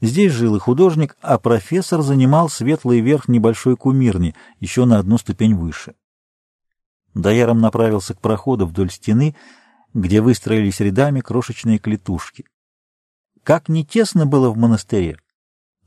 Здесь 0.00 0.32
жил 0.32 0.56
и 0.56 0.60
художник, 0.60 1.16
а 1.22 1.38
профессор 1.38 2.02
занимал 2.02 2.48
светлый 2.48 3.00
верх 3.00 3.28
небольшой 3.28 3.76
кумирни, 3.76 4.34
еще 4.60 4.84
на 4.84 4.98
одну 4.98 5.18
ступень 5.18 5.54
выше. 5.54 5.94
Даяром 7.18 7.58
направился 7.58 8.14
к 8.14 8.20
проходу 8.20 8.64
вдоль 8.64 8.92
стены, 8.92 9.34
где 9.92 10.20
выстроились 10.20 10.78
рядами 10.78 11.18
крошечные 11.20 11.78
клетушки. 11.80 12.44
Как 13.42 13.68
не 13.68 13.84
тесно 13.84 14.24
было 14.24 14.50
в 14.50 14.56
монастыре, 14.56 15.18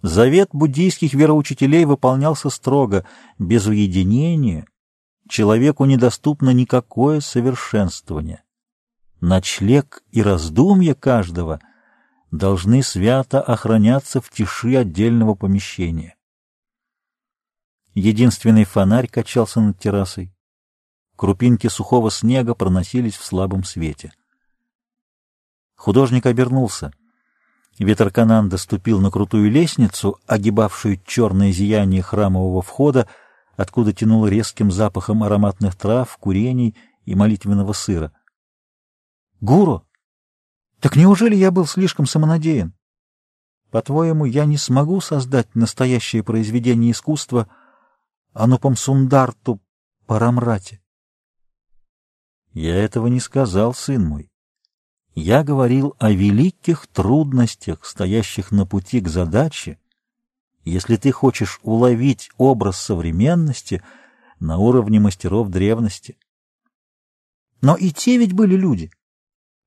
завет 0.02 0.50
буддийских 0.52 1.14
вероучителей 1.14 1.86
выполнялся 1.86 2.50
строго, 2.50 3.06
без 3.40 3.66
уединения, 3.66 4.66
человеку 5.30 5.86
недоступно 5.86 6.50
никакое 6.50 7.22
совершенствование. 7.22 8.44
Ночлег 9.22 10.04
и 10.12 10.22
раздумья 10.22 10.96
каждого 10.96 11.62
должны 12.32 12.84
свято 12.84 13.42
охраняться 13.42 14.20
в 14.20 14.30
тиши 14.30 14.76
отдельного 14.76 15.36
помещения. 15.36 16.18
Единственный 17.94 18.66
фонарь 18.66 19.08
качался 19.08 19.62
над 19.62 19.80
террасой. 19.80 20.34
Крупинки 21.22 21.68
сухого 21.68 22.10
снега 22.10 22.56
проносились 22.56 23.16
в 23.16 23.24
слабом 23.24 23.64
свете. 23.64 24.12
Художник 25.76 26.26
обернулся. 26.26 26.92
Ветеркананда 27.78 28.58
ступил 28.58 29.00
на 29.00 29.12
крутую 29.12 29.52
лестницу, 29.52 30.18
огибавшую 30.26 31.00
черное 31.06 31.52
зияние 31.52 32.02
храмового 32.02 32.64
входа, 32.64 33.08
откуда 33.56 33.94
тянуло 33.94 34.26
резким 34.26 34.72
запахом 34.72 35.22
ароматных 35.22 35.76
трав, 35.76 36.18
курений 36.18 36.76
и 37.06 37.14
молитвенного 37.14 37.74
сыра. 37.74 38.12
«Гуру, 39.42 39.86
так 40.80 40.96
неужели 40.96 41.36
я 41.36 41.52
был 41.52 41.68
слишком 41.68 42.08
самонадеян? 42.08 42.74
По-твоему, 43.70 44.26
я 44.26 44.46
не 44.46 44.58
смогу 44.58 45.00
создать 45.02 45.54
настоящее 45.54 46.24
произведение 46.24 46.94
искусства 46.94 47.48
Анупам 48.34 48.76
Сундарту 48.76 49.62
Парамрате?» 50.08 50.81
Я 52.54 52.76
этого 52.76 53.08
не 53.08 53.20
сказал, 53.20 53.74
сын 53.74 54.04
мой. 54.06 54.30
Я 55.16 55.44
говорил 55.44 55.96
о 56.00 56.12
великих 56.12 56.88
трудностях, 56.88 57.86
стоящих 57.86 58.52
на 58.52 58.66
пути 58.66 59.02
к 59.02 59.10
задаче, 59.10 59.78
если 60.64 60.96
ты 60.96 61.12
хочешь 61.12 61.60
уловить 61.64 62.30
образ 62.38 62.78
современности 62.78 63.84
на 64.40 64.58
уровне 64.58 65.00
мастеров 65.00 65.50
древности. 65.50 66.18
Но 67.62 67.76
и 67.76 67.92
те 67.92 68.18
ведь 68.18 68.34
были 68.34 68.56
люди, 68.56 68.92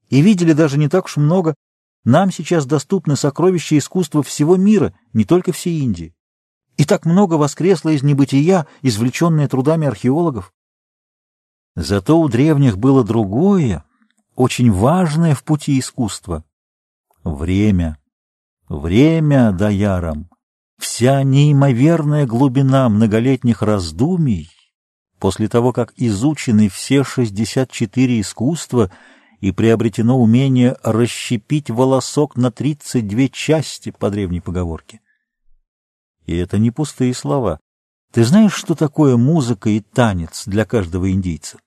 и 0.09 0.23
видели 0.23 0.53
даже 0.53 0.79
не 0.79 0.89
так 0.89 1.07
уж 1.07 1.17
много. 1.17 1.55
Нам 2.05 2.31
сейчас 2.31 2.67
доступны 2.67 3.17
сокровища 3.17 3.77
искусства 3.77 4.23
всего 4.23 4.57
мира, 4.57 4.95
не 5.13 5.25
только 5.25 5.53
всей 5.53 5.81
Индии. 5.81 6.15
И 6.77 6.85
так 6.85 7.05
много 7.05 7.35
воскресло 7.35 7.91
из 7.91 8.03
небытия, 8.03 8.67
извлеченное 8.83 9.49
трудами 9.49 9.87
археологов. 9.87 10.54
Зато 11.77 12.21
у 12.21 12.29
древних 12.29 12.79
было 12.79 13.03
другое, 13.03 13.85
очень 14.37 14.71
важное 14.71 15.35
в 15.35 15.43
пути 15.43 15.79
искусства— 15.79 16.45
время. 17.25 17.99
Время 18.69 19.53
даярам, 19.53 20.31
вся 20.79 21.23
неимоверная 21.23 22.27
глубина 22.27 22.89
многолетних 22.89 23.63
раздумий, 23.63 24.51
после 25.19 25.49
того, 25.49 25.73
как 25.73 25.93
изучены 25.97 26.69
все 26.69 27.03
64 27.05 28.21
искусства 28.21 28.91
и 29.41 29.53
приобретено 29.53 30.19
умение 30.19 30.77
расщепить 30.83 31.71
волосок 31.71 32.37
на 32.37 32.51
32 32.51 33.29
части 33.29 33.91
по 33.91 34.11
древней 34.11 34.41
поговорке. 34.41 35.01
И 36.25 36.37
это 36.37 36.59
не 36.59 36.71
пустые 36.71 37.13
слова. 37.15 37.61
Ты 38.15 38.23
знаешь, 38.23 38.55
что 38.55 38.77
такое 38.77 39.17
музыка 39.17 39.71
и 39.71 39.81
танец 39.81 40.45
для 40.47 40.65
каждого 40.65 41.11
индийца? 41.11 41.59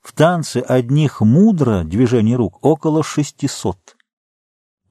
В 0.00 0.12
танце 0.12 0.58
одних 0.58 1.22
мудро 1.22 1.82
движений 1.82 2.36
рук 2.36 2.64
около 2.64 3.02
шестисот. 3.02 3.96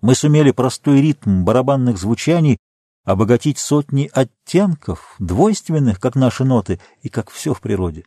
Мы 0.01 0.15
сумели 0.15 0.51
простой 0.51 0.99
ритм 0.99 1.45
барабанных 1.45 1.97
звучаний 1.97 2.57
обогатить 3.05 3.57
сотни 3.57 4.11
оттенков, 4.11 5.15
двойственных, 5.17 5.97
как 6.01 6.15
наши 6.15 6.43
ноты, 6.43 6.81
и 7.03 7.07
как 7.07 7.29
все 7.29 7.53
в 7.53 7.61
природе. 7.61 8.03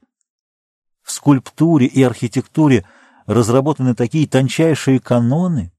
В 1.02 1.10
скульптуре 1.10 1.86
и 1.86 2.02
архитектуре 2.02 2.86
разработаны 3.24 3.94
такие 3.94 4.28
тончайшие 4.28 5.00
каноны, 5.00 5.72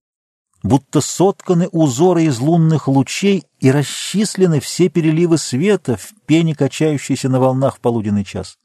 будто 0.63 1.01
сотканы 1.01 1.67
узоры 1.67 2.23
из 2.23 2.39
лунных 2.39 2.87
лучей 2.87 3.45
и 3.59 3.69
расчислены 3.69 4.61
все 4.61 4.89
переливы 4.89 5.37
света 5.37 5.97
в 5.97 6.13
пене, 6.25 6.55
качающейся 6.55 7.27
на 7.29 7.39
волнах 7.39 7.75
в 7.75 7.79
полуденный 7.81 8.23
час. 8.23 8.57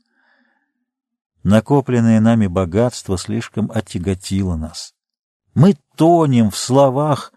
Накопленное 1.43 2.21
нами 2.21 2.47
богатство 2.47 3.19
слишком 3.19 3.71
оттяготило 3.75 4.57
нас. 4.57 4.95
Мы 5.55 5.77
тонем 5.97 6.51
в 6.51 6.57
словах, 6.57 7.33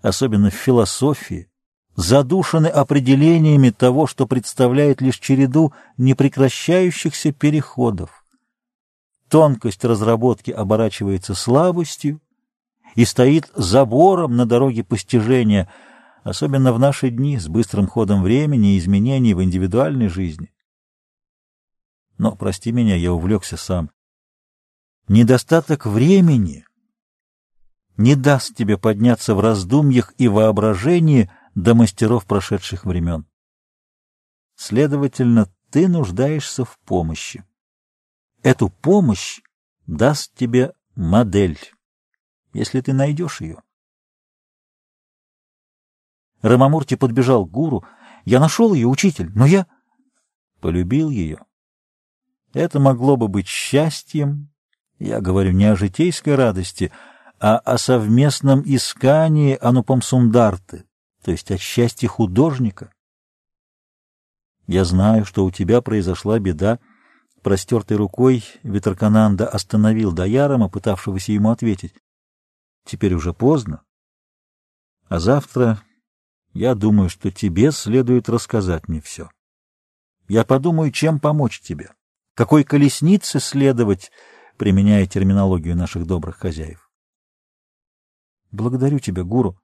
особенно 0.00 0.50
в 0.50 0.54
философии, 0.54 1.50
задушены 1.94 2.68
определениями 2.68 3.70
того, 3.70 4.06
что 4.06 4.26
представляет 4.26 5.02
лишь 5.02 5.18
череду 5.18 5.74
непрекращающихся 5.98 7.32
переходов. 7.32 8.24
Тонкость 9.28 9.84
разработки 9.84 10.50
оборачивается 10.50 11.34
слабостью 11.34 12.20
и 12.98 13.04
стоит 13.04 13.48
забором 13.54 14.34
на 14.34 14.44
дороге 14.44 14.82
постижения, 14.82 15.70
особенно 16.24 16.72
в 16.72 16.80
наши 16.80 17.10
дни 17.10 17.38
с 17.38 17.46
быстрым 17.46 17.86
ходом 17.86 18.24
времени 18.24 18.74
и 18.74 18.78
изменений 18.78 19.34
в 19.34 19.44
индивидуальной 19.44 20.08
жизни. 20.08 20.52
Но, 22.16 22.34
прости 22.34 22.72
меня, 22.72 22.96
я 22.96 23.12
увлекся 23.12 23.56
сам. 23.56 23.92
Недостаток 25.06 25.86
времени 25.86 26.66
не 27.96 28.16
даст 28.16 28.56
тебе 28.56 28.76
подняться 28.76 29.36
в 29.36 29.38
раздумьях 29.38 30.12
и 30.18 30.26
воображении 30.26 31.30
до 31.54 31.76
мастеров 31.76 32.26
прошедших 32.26 32.84
времен. 32.84 33.26
Следовательно, 34.56 35.48
ты 35.70 35.86
нуждаешься 35.86 36.64
в 36.64 36.76
помощи. 36.80 37.44
Эту 38.42 38.70
помощь 38.70 39.40
даст 39.86 40.34
тебе 40.34 40.72
модель, 40.96 41.60
если 42.52 42.80
ты 42.80 42.92
найдешь 42.92 43.40
ее. 43.40 43.62
Рамамурти 46.42 46.94
подбежал 46.94 47.46
к 47.46 47.50
гуру. 47.50 47.84
Я 48.24 48.40
нашел 48.40 48.74
ее, 48.74 48.86
учитель, 48.86 49.30
но 49.34 49.46
я 49.46 49.66
полюбил 50.60 51.10
ее. 51.10 51.44
Это 52.52 52.80
могло 52.80 53.16
бы 53.16 53.28
быть 53.28 53.46
счастьем, 53.46 54.50
я 54.98 55.20
говорю 55.20 55.52
не 55.52 55.66
о 55.66 55.76
житейской 55.76 56.34
радости, 56.34 56.90
а 57.40 57.58
о 57.58 57.78
совместном 57.78 58.62
искании 58.64 59.56
анупамсундарты, 59.60 60.84
то 61.22 61.30
есть 61.30 61.50
от 61.50 61.60
счастья 61.60 62.08
художника. 62.08 62.92
Я 64.66 64.84
знаю, 64.84 65.24
что 65.24 65.44
у 65.44 65.50
тебя 65.50 65.80
произошла 65.80 66.38
беда. 66.38 66.78
Простертой 67.42 67.96
рукой 67.96 68.44
Витеркананда 68.64 69.48
остановил 69.48 70.12
Даярома, 70.12 70.68
пытавшегося 70.68 71.32
ему 71.32 71.50
ответить. 71.50 71.94
Теперь 72.88 73.14
уже 73.14 73.34
поздно. 73.34 73.82
А 75.08 75.20
завтра 75.20 75.80
я 76.54 76.74
думаю, 76.74 77.10
что 77.10 77.30
тебе 77.30 77.70
следует 77.70 78.28
рассказать 78.28 78.88
мне 78.88 79.00
все. 79.00 79.30
Я 80.26 80.44
подумаю, 80.44 80.90
чем 80.90 81.20
помочь 81.20 81.60
тебе 81.60 81.92
какой 82.38 82.62
колеснице 82.62 83.40
следовать, 83.40 84.12
применяя 84.58 85.04
терминологию 85.06 85.74
наших 85.74 86.06
добрых 86.06 86.36
хозяев. 86.36 86.88
Благодарю 88.52 89.00
тебя, 89.00 89.24
гуру. 89.24 89.58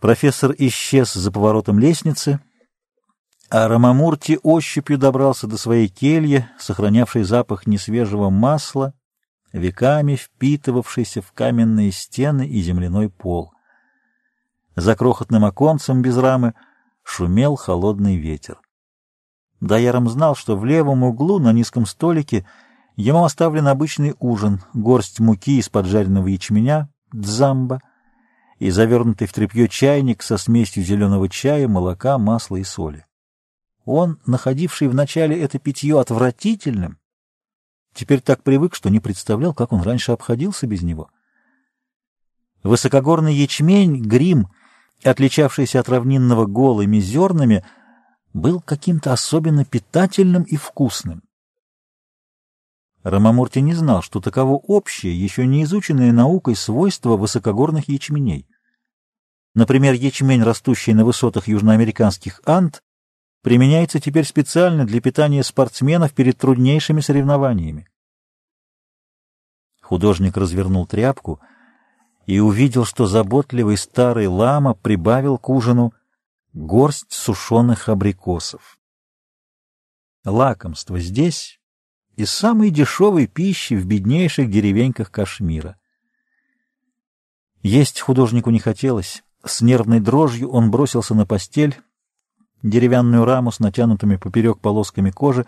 Профессор 0.00 0.54
исчез 0.56 1.12
за 1.12 1.30
поворотом 1.30 1.78
лестницы, 1.78 2.40
а 3.50 3.68
Рамамурти 3.68 4.40
ощупью 4.42 4.96
добрался 4.96 5.46
до 5.46 5.58
своей 5.58 5.88
кельи, 5.88 6.48
сохранявшей 6.58 7.24
запах 7.24 7.66
несвежего 7.66 8.30
масла, 8.30 8.94
веками 9.52 10.16
впитывавшийся 10.16 11.22
в 11.22 11.32
каменные 11.32 11.92
стены 11.92 12.46
и 12.46 12.60
земляной 12.60 13.08
пол. 13.08 13.52
За 14.76 14.94
крохотным 14.94 15.44
оконцем 15.44 16.02
без 16.02 16.16
рамы 16.16 16.54
шумел 17.02 17.56
холодный 17.56 18.16
ветер. 18.16 18.60
Даяром 19.60 20.08
знал, 20.08 20.36
что 20.36 20.56
в 20.56 20.64
левом 20.64 21.02
углу 21.02 21.38
на 21.38 21.52
низком 21.52 21.84
столике 21.86 22.46
ему 22.94 23.24
оставлен 23.24 23.66
обычный 23.66 24.14
ужин, 24.20 24.62
горсть 24.72 25.18
муки 25.18 25.58
из 25.58 25.68
поджаренного 25.68 26.28
ячменя, 26.28 26.88
дзамба 27.12 27.80
и 28.58 28.70
завернутый 28.70 29.26
в 29.26 29.32
тряпье 29.32 29.68
чайник 29.68 30.22
со 30.22 30.36
смесью 30.36 30.84
зеленого 30.84 31.28
чая, 31.28 31.66
молока, 31.66 32.18
масла 32.18 32.56
и 32.56 32.64
соли. 32.64 33.04
Он, 33.84 34.20
находивший 34.26 34.88
вначале 34.88 35.40
это 35.40 35.58
питье 35.58 35.98
отвратительным, 35.98 36.97
теперь 37.94 38.20
так 38.20 38.42
привык, 38.42 38.74
что 38.74 38.88
не 38.90 39.00
представлял, 39.00 39.54
как 39.54 39.72
он 39.72 39.82
раньше 39.82 40.12
обходился 40.12 40.66
без 40.66 40.82
него. 40.82 41.10
Высокогорный 42.62 43.34
ячмень, 43.34 44.02
грим, 44.02 44.48
отличавшийся 45.04 45.80
от 45.80 45.88
равнинного 45.88 46.46
голыми 46.46 46.98
зернами, 46.98 47.64
был 48.32 48.60
каким-то 48.60 49.12
особенно 49.12 49.64
питательным 49.64 50.42
и 50.42 50.56
вкусным. 50.56 51.22
Рамамурти 53.02 53.60
не 53.60 53.74
знал, 53.74 54.02
что 54.02 54.20
таково 54.20 54.54
общее, 54.54 55.18
еще 55.18 55.46
не 55.46 55.62
изученное 55.64 56.12
наукой 56.12 56.56
свойство 56.56 57.16
высокогорных 57.16 57.88
ячменей. 57.88 58.46
Например, 59.54 59.94
ячмень, 59.94 60.42
растущий 60.42 60.92
на 60.92 61.04
высотах 61.04 61.48
южноамериканских 61.48 62.42
Анд, 62.44 62.82
применяется 63.48 63.98
теперь 63.98 64.26
специально 64.26 64.84
для 64.84 65.00
питания 65.00 65.42
спортсменов 65.42 66.12
перед 66.12 66.36
труднейшими 66.36 67.00
соревнованиями. 67.00 67.88
Художник 69.80 70.36
развернул 70.36 70.86
тряпку 70.86 71.40
и 72.26 72.40
увидел, 72.40 72.84
что 72.84 73.06
заботливый 73.06 73.78
старый 73.78 74.26
лама 74.26 74.74
прибавил 74.74 75.38
к 75.38 75.48
ужину 75.48 75.94
горсть 76.52 77.10
сушеных 77.10 77.88
абрикосов. 77.88 78.78
Лакомство 80.26 81.00
здесь 81.00 81.58
из 82.16 82.30
самой 82.30 82.68
дешевой 82.68 83.26
пищи 83.26 83.72
в 83.72 83.86
беднейших 83.86 84.50
деревеньках 84.50 85.10
Кашмира. 85.10 85.80
Есть 87.62 88.00
художнику 88.00 88.50
не 88.50 88.58
хотелось. 88.58 89.22
С 89.42 89.62
нервной 89.62 90.00
дрожью 90.00 90.50
он 90.50 90.70
бросился 90.70 91.14
на 91.14 91.24
постель, 91.24 91.80
деревянную 92.62 93.24
раму 93.24 93.50
с 93.52 93.60
натянутыми 93.60 94.16
поперек 94.16 94.58
полосками 94.60 95.10
кожи, 95.10 95.46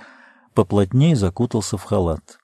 поплотнее 0.55 1.17
закутался 1.17 1.77
в 1.77 1.85
халат. 1.85 2.39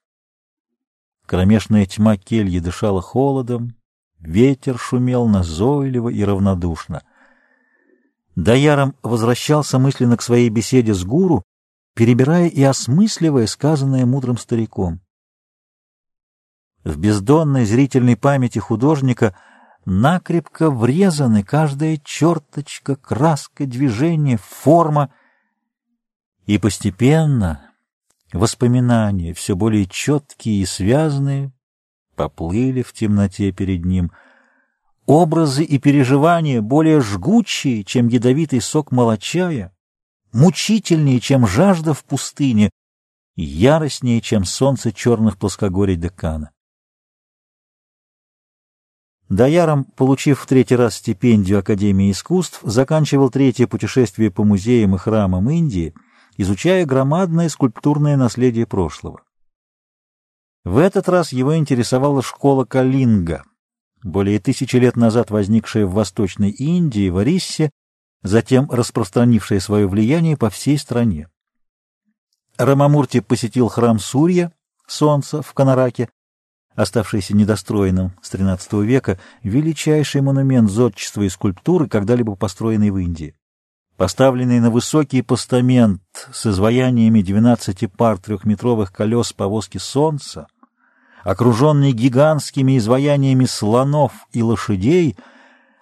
Кромешная 1.26 1.86
тьма 1.86 2.16
кельи 2.16 2.60
дышала 2.60 3.02
холодом, 3.02 3.74
ветер 4.20 4.78
шумел 4.78 5.26
назойливо 5.26 6.08
и 6.08 6.22
равнодушно. 6.24 7.02
Даяром 8.36 8.94
возвращался 9.02 9.78
мысленно 9.78 10.16
к 10.16 10.22
своей 10.22 10.48
беседе 10.50 10.94
с 10.94 11.04
гуру, 11.04 11.42
перебирая 11.94 12.48
и 12.48 12.62
осмысливая 12.62 13.46
сказанное 13.46 14.04
мудрым 14.04 14.36
стариком. 14.36 15.00
В 16.84 16.98
бездонной 16.98 17.64
зрительной 17.64 18.16
памяти 18.16 18.60
художника 18.60 19.34
накрепко 19.86 20.70
врезаны 20.70 21.42
каждая 21.42 21.96
черточка, 22.04 22.96
краска, 22.96 23.64
движение, 23.64 24.36
форма, 24.36 25.10
и 26.44 26.58
постепенно 26.58 27.66
Воспоминания, 28.32 29.32
все 29.34 29.54
более 29.54 29.86
четкие 29.86 30.60
и 30.60 30.66
связанные, 30.66 31.52
поплыли 32.16 32.82
в 32.82 32.92
темноте 32.92 33.52
перед 33.52 33.84
ним. 33.84 34.10
Образы 35.06 35.62
и 35.62 35.78
переживания 35.78 36.60
более 36.60 37.00
жгучие, 37.00 37.84
чем 37.84 38.08
ядовитый 38.08 38.60
сок 38.60 38.90
молочая, 38.90 39.72
мучительнее, 40.32 41.20
чем 41.20 41.46
жажда 41.46 41.94
в 41.94 42.04
пустыне, 42.04 42.70
яростнее, 43.36 44.20
чем 44.20 44.44
солнце 44.44 44.92
черных 44.92 45.38
плоскогорий 45.38 45.96
Декана. 45.96 46.50
Даяром, 49.28 49.84
получив 49.84 50.40
в 50.40 50.46
третий 50.46 50.76
раз 50.76 50.96
стипендию 50.96 51.58
Академии 51.58 52.10
искусств, 52.10 52.60
заканчивал 52.62 53.30
третье 53.30 53.66
путешествие 53.66 54.30
по 54.30 54.44
музеям 54.44 54.94
и 54.94 54.98
храмам 54.98 55.50
Индии— 55.50 55.94
изучая 56.36 56.84
громадное 56.84 57.48
скульптурное 57.48 58.16
наследие 58.16 58.66
прошлого. 58.66 59.22
В 60.64 60.78
этот 60.78 61.08
раз 61.08 61.32
его 61.32 61.56
интересовала 61.56 62.22
школа 62.22 62.64
Калинга, 62.64 63.44
более 64.02 64.38
тысячи 64.38 64.76
лет 64.76 64.96
назад 64.96 65.30
возникшая 65.30 65.86
в 65.86 65.92
Восточной 65.92 66.50
Индии, 66.50 67.08
в 67.08 67.18
Ориссе, 67.18 67.70
затем 68.22 68.68
распространившая 68.70 69.60
свое 69.60 69.86
влияние 69.86 70.36
по 70.36 70.50
всей 70.50 70.78
стране. 70.78 71.28
Рамамурти 72.58 73.20
посетил 73.20 73.68
храм 73.68 73.98
Сурья, 73.98 74.52
Солнца, 74.86 75.42
в 75.42 75.52
Канараке, 75.52 76.08
оставшийся 76.76 77.34
недостроенным 77.34 78.12
с 78.22 78.32
XIII 78.32 78.84
века, 78.84 79.18
величайший 79.42 80.20
монумент 80.20 80.70
зодчества 80.70 81.22
и 81.22 81.28
скульптуры, 81.28 81.88
когда-либо 81.88 82.36
построенный 82.36 82.90
в 82.90 82.98
Индии 82.98 83.34
поставленный 83.96 84.60
на 84.60 84.70
высокий 84.70 85.22
постамент 85.22 86.02
с 86.32 86.46
изваяниями 86.46 87.22
двенадцати 87.22 87.86
пар 87.86 88.18
трехметровых 88.18 88.92
колес 88.92 89.32
повозки 89.32 89.78
солнца, 89.78 90.46
окруженный 91.24 91.92
гигантскими 91.92 92.78
изваяниями 92.78 93.46
слонов 93.46 94.12
и 94.32 94.42
лошадей, 94.42 95.16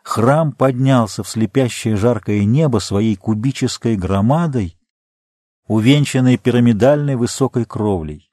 храм 0.03 0.53
поднялся 0.53 1.22
в 1.22 1.28
слепящее 1.28 1.97
жаркое 1.97 2.45
небо 2.45 2.78
своей 2.78 3.16
кубической 3.16 3.97
громадой, 3.97 4.78
увенчанной 5.66 6.36
пирамидальной 6.36 7.16
высокой 7.16 7.64
кровлей. 7.64 8.30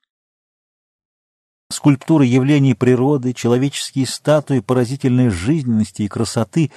Скульптуры 1.71 2.25
явлений 2.25 2.73
природы, 2.73 3.33
человеческие 3.33 4.05
статуи 4.05 4.59
поразительной 4.59 5.29
жизненности 5.29 6.03
и 6.03 6.07
красоты, 6.07 6.71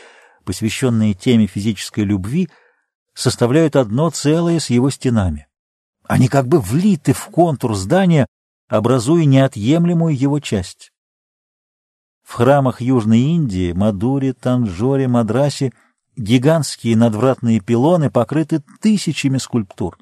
посвященные 0.44 1.14
теме 1.14 1.46
физической 1.46 2.04
любви— 2.04 2.48
составляют 3.14 3.76
одно 3.76 4.10
целое 4.10 4.60
с 4.60 4.70
его 4.70 4.90
стенами. 4.90 5.46
Они 6.06 6.28
как 6.28 6.48
бы 6.48 6.60
влиты 6.60 7.12
в 7.12 7.26
контур 7.26 7.74
здания, 7.74 8.26
образуя 8.68 9.24
неотъемлемую 9.24 10.16
его 10.16 10.40
часть. 10.40 10.90
В 12.22 12.34
храмах 12.34 12.80
Южной 12.80 13.20
Индии, 13.20 13.72
Мадуре, 13.72 14.32
Танжоре, 14.32 15.08
Мадрасе 15.08 15.72
гигантские 16.16 16.96
надвратные 16.96 17.60
пилоны 17.60 18.10
покрыты 18.10 18.62
тысячами 18.80 19.38
скульптур. 19.38 19.98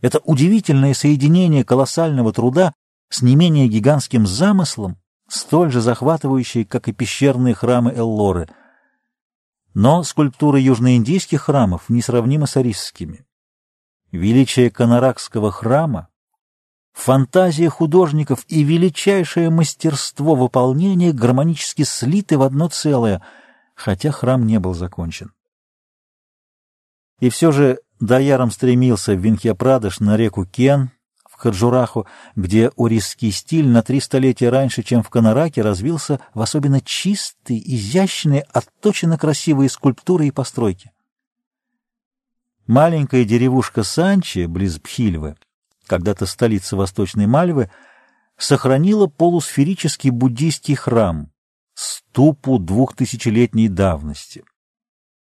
Это 0.00 0.18
удивительное 0.20 0.94
соединение 0.94 1.64
колоссального 1.64 2.32
труда 2.32 2.72
с 3.10 3.20
не 3.20 3.36
менее 3.36 3.68
гигантским 3.68 4.26
замыслом, 4.26 4.96
столь 5.28 5.70
же 5.70 5.82
захватывающий, 5.82 6.64
как 6.64 6.88
и 6.88 6.92
пещерные 6.92 7.54
храмы 7.54 7.92
Эллоры— 7.92 8.48
но 9.74 10.02
скульптуры 10.02 10.60
южноиндийских 10.60 11.42
храмов 11.42 11.88
несравнимы 11.88 12.46
с 12.46 12.56
арисскими. 12.56 13.24
Величие 14.10 14.70
Канаракского 14.70 15.52
храма, 15.52 16.08
фантазия 16.92 17.68
художников 17.68 18.44
и 18.48 18.64
величайшее 18.64 19.50
мастерство 19.50 20.34
выполнения 20.34 21.12
гармонически 21.12 21.82
слиты 21.82 22.36
в 22.36 22.42
одно 22.42 22.68
целое, 22.68 23.22
хотя 23.74 24.10
храм 24.10 24.44
не 24.44 24.58
был 24.58 24.74
закончен. 24.74 25.32
И 27.20 27.30
все 27.30 27.52
же 27.52 27.80
Даяром 28.00 28.50
стремился 28.50 29.12
в 29.14 29.20
Винхья-Прадеш 29.20 30.00
на 30.00 30.16
реку 30.16 30.46
Кен, 30.46 30.90
Хаджураху, 31.40 32.06
где 32.36 32.70
урисский 32.76 33.30
стиль 33.30 33.66
на 33.66 33.82
три 33.82 34.00
столетия 34.00 34.50
раньше, 34.50 34.82
чем 34.82 35.02
в 35.02 35.08
Канараке, 35.08 35.62
развился 35.62 36.20
в 36.34 36.42
особенно 36.42 36.82
чистые, 36.82 37.60
изящные, 37.74 38.42
отточенно 38.52 39.16
красивые 39.16 39.70
скульптуры 39.70 40.26
и 40.26 40.30
постройки. 40.30 40.92
Маленькая 42.66 43.24
деревушка 43.24 43.82
Санчи, 43.84 44.44
близ 44.44 44.78
Пхильвы, 44.78 45.36
когда-то 45.86 46.26
столица 46.26 46.76
Восточной 46.76 47.26
Мальвы, 47.26 47.70
сохранила 48.36 49.06
полусферический 49.06 50.10
буддийский 50.10 50.74
храм, 50.74 51.30
ступу 51.72 52.58
двухтысячелетней 52.58 53.68
давности. 53.68 54.44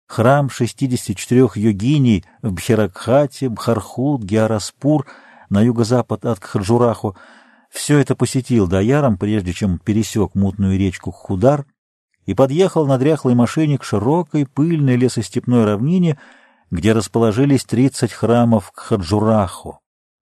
Храм 0.06 0.48
64 0.48 1.50
йогиней 1.54 2.24
в 2.40 2.52
Бхиракхате, 2.52 3.50
Бхархут, 3.50 4.22
Геараспур— 4.22 5.06
на 5.50 5.60
юго-запад 5.60 6.24
от 6.24 6.40
Кхаджураху. 6.40 7.16
Все 7.68 7.98
это 7.98 8.16
посетил 8.16 8.66
Даяром, 8.66 9.18
прежде 9.18 9.52
чем 9.52 9.78
пересек 9.78 10.34
мутную 10.34 10.78
речку 10.78 11.10
Худар 11.10 11.66
и 12.24 12.34
подъехал 12.34 12.86
на 12.86 12.98
дряхлой 12.98 13.34
машине 13.34 13.78
к 13.78 13.84
широкой 13.84 14.46
пыльной 14.46 14.96
лесостепной 14.96 15.64
равнине, 15.64 16.18
где 16.70 16.92
расположились 16.92 17.64
тридцать 17.64 18.12
храмов 18.12 18.70
Кхаджураху, 18.72 19.80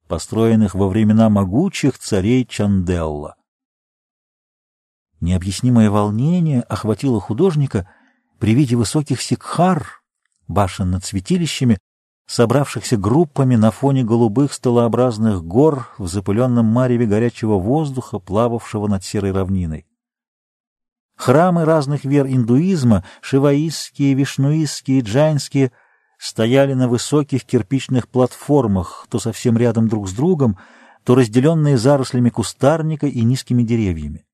построенных 0.09 0.75
во 0.75 0.89
времена 0.89 1.29
могучих 1.29 1.99
царей 1.99 2.47
Чанделла. 2.47 3.37
Необъяснимое 5.21 5.91
волнение 5.91 6.63
охватило 6.63 7.21
художника 7.21 7.89
при 8.39 8.55
виде 8.55 8.77
высоких 8.77 9.21
сикхар, 9.21 10.01
башен 10.47 10.91
над 10.91 11.05
святилищами, 11.05 11.79
собравшихся 12.29 12.99
группами 12.99 13.57
на 13.57 13.71
фоне 13.71 14.05
голубых 14.05 14.53
столообразных 14.53 15.43
гор 15.43 15.89
в 15.97 16.07
запыленном 16.07 16.67
мареве 16.67 17.07
горячего 17.07 17.59
воздуха, 17.59 18.19
плававшего 18.19 18.87
над 18.87 19.03
серой 19.03 19.33
равниной. 19.33 19.87
Храмы 21.17 21.65
разных 21.65 22.05
вер 22.05 22.27
индуизма, 22.27 23.03
шиваистские, 23.23 24.15
вишнуистские, 24.15 25.01
джайнские, 25.01 25.73
стояли 26.19 26.75
на 26.75 26.87
высоких 26.87 27.45
кирпичных 27.45 28.09
платформах, 28.09 29.07
то 29.09 29.19
совсем 29.19 29.57
рядом 29.57 29.89
друг 29.89 30.09
с 30.09 30.13
другом, 30.13 30.59
то 31.05 31.15
разделенные 31.15 31.79
зарослями 31.79 32.29
кустарника 32.29 33.07
и 33.07 33.23
низкими 33.23 33.63
деревьями. 33.63 34.27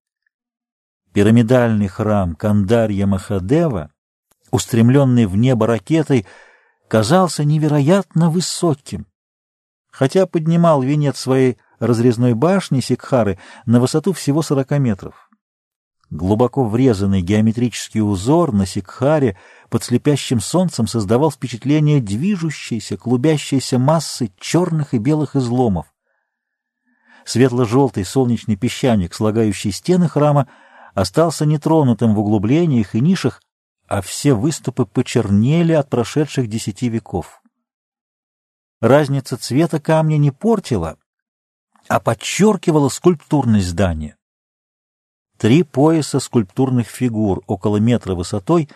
Пирамидальный 1.13 1.87
храм 1.87 2.35
Кандарья 2.35 3.07
Махадева, 3.07 3.93
устремленный 4.51 5.27
в 5.27 5.37
небо 5.37 5.69
ракетой, 5.69 6.27
казался 6.95 7.43
невероятно 7.43 8.31
высоким. 8.31 9.09
Хотя 9.91 10.27
поднимал 10.27 10.81
венец 10.81 11.19
своей 11.19 11.59
разрезной 11.81 12.35
башни 12.35 12.79
Сикхары 12.79 13.41
на 13.67 13.81
высоту 13.81 14.13
всего 14.13 14.43
40 14.43 14.79
метров. 14.79 15.29
Глубоко 16.11 16.65
врезанный 16.65 17.21
геометрический 17.21 18.01
узор 18.01 18.53
на 18.53 18.65
Сикхаре 18.65 19.37
под 19.71 19.83
слепящим 19.83 20.39
солнцем 20.39 20.87
создавал 20.87 21.33
впечатление 21.33 22.01
движущейся, 22.01 22.97
клубящейся 22.97 23.81
массы 23.81 24.31
черных 24.39 24.95
и 24.95 24.99
белых 24.99 25.35
изломов. 25.35 25.87
Светло-желтый 27.25 28.05
солнечный 28.05 28.55
песчаник, 28.55 29.15
слагающий 29.15 29.73
стены 29.73 30.09
храма, 30.09 30.47
остался 30.95 31.45
нетронутым 31.45 32.15
в 32.15 32.21
углублениях 32.21 32.95
и 32.95 33.01
нишах, 33.01 33.41
а 33.87 34.01
все 34.01 34.35
выступы 34.35 34.87
почернели 34.87 35.73
от 35.73 35.91
прошедших 35.91 36.49
десяти 36.49 36.89
веков. 36.89 37.43
Разница 38.81 39.37
цвета 39.37 39.81
камня 39.81 40.17
не 40.17 40.31
портила, 40.31 40.99
а 41.89 42.01
подчеркивала 42.01 42.89
скульптурность 42.89 43.69
здания. 43.69 44.17
Три 45.39 45.63
пояса 45.63 46.21
скульптурных 46.21 46.87
фигур 46.87 47.43
около 47.47 47.79
метра 47.79 48.15
высотой 48.15 48.69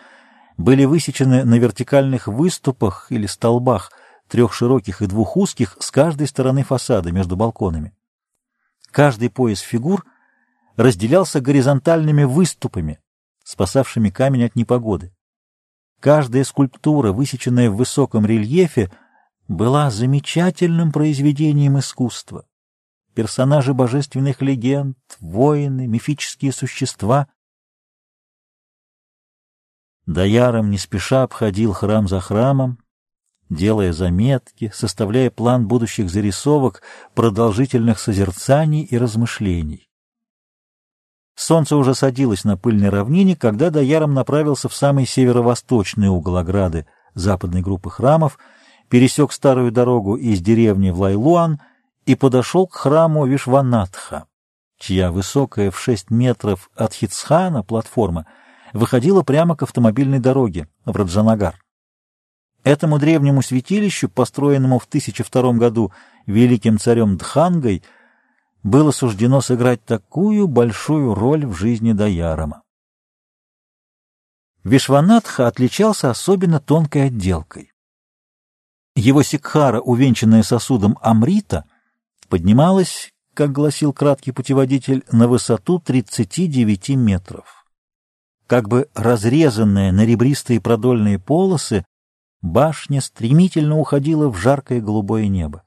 были 0.57 0.85
высечены 0.85 1.45
на 1.45 1.55
вертикальных 1.55 2.27
выступах 2.27 3.11
или 3.11 3.25
столбах, 3.25 3.91
трех 4.27 4.53
широких 4.53 5.01
и 5.01 5.07
двух 5.07 5.37
узких, 5.37 5.77
с 5.79 5.89
каждой 5.89 6.27
стороны 6.27 6.63
фасада 6.63 7.11
между 7.11 7.35
балконами. 7.35 7.95
Каждый 8.91 9.29
пояс 9.29 9.59
фигур 9.59 10.05
разделялся 10.75 11.39
горизонтальными 11.39 12.23
выступами, 12.23 12.99
спасавшими 13.49 14.11
камень 14.11 14.45
от 14.45 14.55
непогоды. 14.55 15.11
Каждая 15.99 16.43
скульптура, 16.43 17.11
высеченная 17.11 17.71
в 17.71 17.77
высоком 17.77 18.23
рельефе, 18.23 18.91
была 19.47 19.89
замечательным 19.89 20.91
произведением 20.91 21.79
искусства. 21.79 22.45
Персонажи 23.15 23.73
божественных 23.73 24.43
легенд, 24.43 24.99
воины, 25.19 25.87
мифические 25.87 26.51
существа. 26.51 27.27
Даяром 30.05 30.69
не 30.69 30.77
спеша 30.77 31.23
обходил 31.23 31.73
храм 31.73 32.07
за 32.07 32.19
храмом, 32.19 32.77
делая 33.49 33.93
заметки, 33.93 34.71
составляя 34.75 35.31
план 35.31 35.67
будущих 35.67 36.11
зарисовок, 36.11 36.83
продолжительных 37.15 37.97
созерцаний 37.97 38.83
и 38.83 38.95
размышлений. 38.95 39.88
Солнце 41.39 41.77
уже 41.77 41.95
садилось 41.95 42.43
на 42.43 42.57
пыльной 42.57 42.89
равнине, 42.89 43.33
когда 43.33 43.69
Даяром 43.69 44.13
направился 44.13 44.67
в 44.67 44.75
самый 44.75 45.05
северо-восточный 45.05 46.09
угол 46.09 46.35
ограды 46.35 46.85
западной 47.13 47.61
группы 47.61 47.89
храмов, 47.89 48.37
пересек 48.89 49.31
старую 49.31 49.71
дорогу 49.71 50.15
из 50.15 50.41
деревни 50.41 50.89
в 50.89 50.99
Лайлуан 50.99 51.61
и 52.05 52.15
подошел 52.15 52.67
к 52.67 52.73
храму 52.73 53.25
Вишванатха, 53.25 54.25
чья 54.77 55.13
высокая 55.13 55.71
в 55.71 55.79
шесть 55.79 56.11
метров 56.11 56.69
от 56.75 56.93
Хицхана 56.93 57.63
платформа 57.63 58.25
выходила 58.73 59.23
прямо 59.23 59.55
к 59.55 59.63
автомобильной 59.63 60.19
дороге 60.19 60.67
в 60.83 60.93
Раджанагар. 60.93 61.55
Этому 62.65 62.99
древнему 62.99 63.41
святилищу, 63.43 64.09
построенному 64.09 64.77
в 64.77 64.85
1002 64.85 65.53
году 65.53 65.93
великим 66.25 66.79
царем 66.79 67.15
Дхангой, 67.15 67.81
было 68.63 68.91
суждено 68.91 69.41
сыграть 69.41 69.83
такую 69.85 70.47
большую 70.47 71.13
роль 71.13 71.45
в 71.45 71.55
жизни 71.55 71.93
Даярома. 71.93 72.63
Вишванатха 74.63 75.47
отличался 75.47 76.09
особенно 76.09 76.59
тонкой 76.59 77.07
отделкой. 77.07 77.71
Его 78.95 79.23
сикхара, 79.23 79.79
увенчанная 79.79 80.43
сосудом 80.43 80.97
амрита, 81.01 81.65
поднималась, 82.27 83.11
как 83.33 83.51
гласил 83.53 83.93
краткий 83.93 84.33
путеводитель, 84.33 85.05
на 85.11 85.27
высоту 85.29 85.79
39 85.79 86.89
метров. 86.89 87.65
Как 88.47 88.67
бы 88.67 88.89
разрезанная 88.93 89.91
на 89.93 90.05
ребристые 90.05 90.59
продольные 90.59 91.19
полосы, 91.19 91.85
башня 92.41 92.99
стремительно 92.99 93.77
уходила 93.77 94.27
в 94.27 94.35
жаркое 94.37 94.81
голубое 94.81 95.27
небо. 95.27 95.63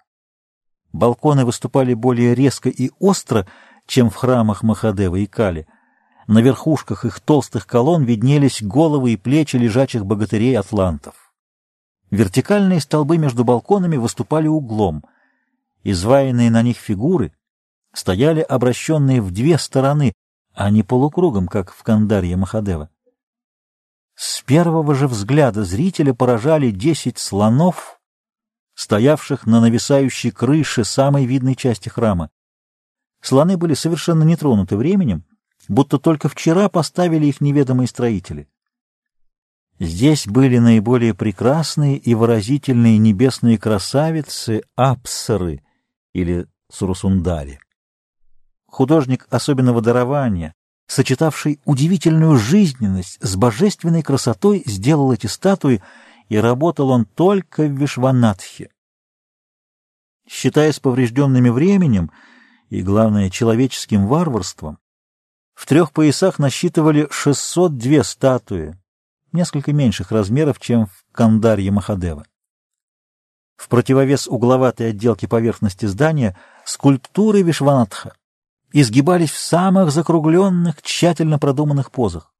Балконы 0.93 1.45
выступали 1.45 1.95
более 1.95 2.34
резко 2.34 2.68
и 2.68 2.90
остро, 2.99 3.47
чем 3.86 4.11
в 4.11 4.16
храмах 4.16 4.62
Махадева 4.62 5.16
и 5.16 5.26
Кали. 5.26 5.66
На 6.26 6.38
верхушках 6.40 7.05
их 7.05 7.20
толстых 7.20 7.66
колонн 7.66 8.05
виднелись 8.05 8.62
головы 8.62 9.12
и 9.12 9.16
плечи 9.16 9.57
лежачих 9.57 10.07
богатырей-атлантов. 10.07 11.14
Вертикальные 12.11 12.80
столбы 12.80 13.16
между 13.16 13.43
балконами 13.43 13.97
выступали 13.97 14.47
углом. 14.47 15.03
Изваянные 15.82 16.51
на 16.51 16.62
них 16.62 16.76
фигуры 16.76 17.32
стояли 17.95 18.40
обращенные 18.40 19.20
в 19.20 19.30
две 19.30 19.59
стороны, 19.59 20.12
а 20.55 20.70
не 20.70 20.82
полукругом, 20.82 21.49
как 21.49 21.72
в 21.72 21.82
Кандарье 21.82 22.36
Махадева. 22.36 22.90
С 24.14 24.43
первого 24.43 24.95
же 24.95 25.09
взгляда 25.09 25.64
зрителя 25.64 26.12
поражали 26.12 26.70
десять 26.70 27.18
слонов 27.18 27.99
стоявших 28.83 29.47
на 29.47 29.61
нависающей 29.61 30.30
крыше 30.30 30.85
самой 30.85 31.24
видной 31.24 31.55
части 31.55 31.89
храма. 31.89 32.30
Слоны 33.20 33.57
были 33.57 33.74
совершенно 33.74 34.24
не 34.24 34.37
тронуты 34.37 34.76
временем, 34.76 35.24
будто 35.68 35.99
только 35.99 36.28
вчера 36.28 36.68
поставили 36.68 37.26
их 37.26 37.41
неведомые 37.41 37.87
строители. 37.87 38.49
Здесь 39.78 40.26
были 40.26 40.59
наиболее 40.59 41.14
прекрасные 41.14 41.97
и 41.97 42.14
выразительные 42.14 42.99
небесные 42.99 43.57
красавицы 43.57 44.62
Апсары 44.74 45.62
или 46.12 46.47
Сурусундари. 46.70 47.61
Художник 48.66 49.26
особенного 49.30 49.80
дарования, 49.80 50.55
сочетавший 50.89 51.61
удивительную 51.64 52.37
жизненность 52.37 53.18
с 53.20 53.37
божественной 53.37 54.03
красотой, 54.03 54.62
сделал 54.66 55.12
эти 55.12 55.28
статуи— 55.28 55.80
и 56.33 56.39
работал 56.39 56.89
он 56.89 57.05
только 57.05 57.64
в 57.64 57.78
Вишванатхе. 57.78 58.70
Считаясь 60.29 60.79
поврежденными 60.79 61.49
временем 61.49 62.11
и, 62.68 62.83
главное, 62.83 63.31
человеческим 63.31 64.07
варварством, 64.07 64.79
в 65.55 65.66
трех 65.66 65.93
поясах 65.93 66.39
насчитывали 66.39 67.09
602 67.11 68.05
статуи, 68.05 68.79
несколько 69.33 69.73
меньших 69.73 70.11
размеров, 70.11 70.59
чем 70.61 70.87
в 70.87 71.05
Кандарье 71.12 71.70
Махадева. 71.70 72.25
В 73.57 73.68
противовес 73.68 74.27
угловатой 74.27 74.91
отделке 74.91 75.29
поверхности 75.29 75.87
здания 75.87 76.37
скульптуры 76.64 77.43
Вишванатха 77.43 78.14
изгибались 78.73 79.31
в 79.31 79.39
самых 79.39 79.93
закругленных, 79.93 80.81
тщательно 80.83 81.39
продуманных 81.39 81.91
позах. 81.91 82.33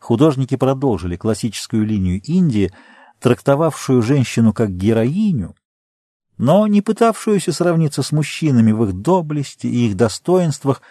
Художники 0.00 0.56
продолжили 0.56 1.16
классическую 1.16 1.86
линию 1.86 2.20
Индии— 2.20 2.72
трактовавшую 3.24 4.02
женщину 4.02 4.52
как 4.52 4.76
героиню, 4.76 5.54
но 6.36 6.66
не 6.66 6.82
пытавшуюся 6.82 7.52
сравниться 7.52 8.02
с 8.02 8.12
мужчинами 8.12 8.72
в 8.72 8.84
их 8.84 8.94
доблести 8.94 9.66
и 9.66 9.88
их 9.88 9.96
достоинствах, 9.96 10.82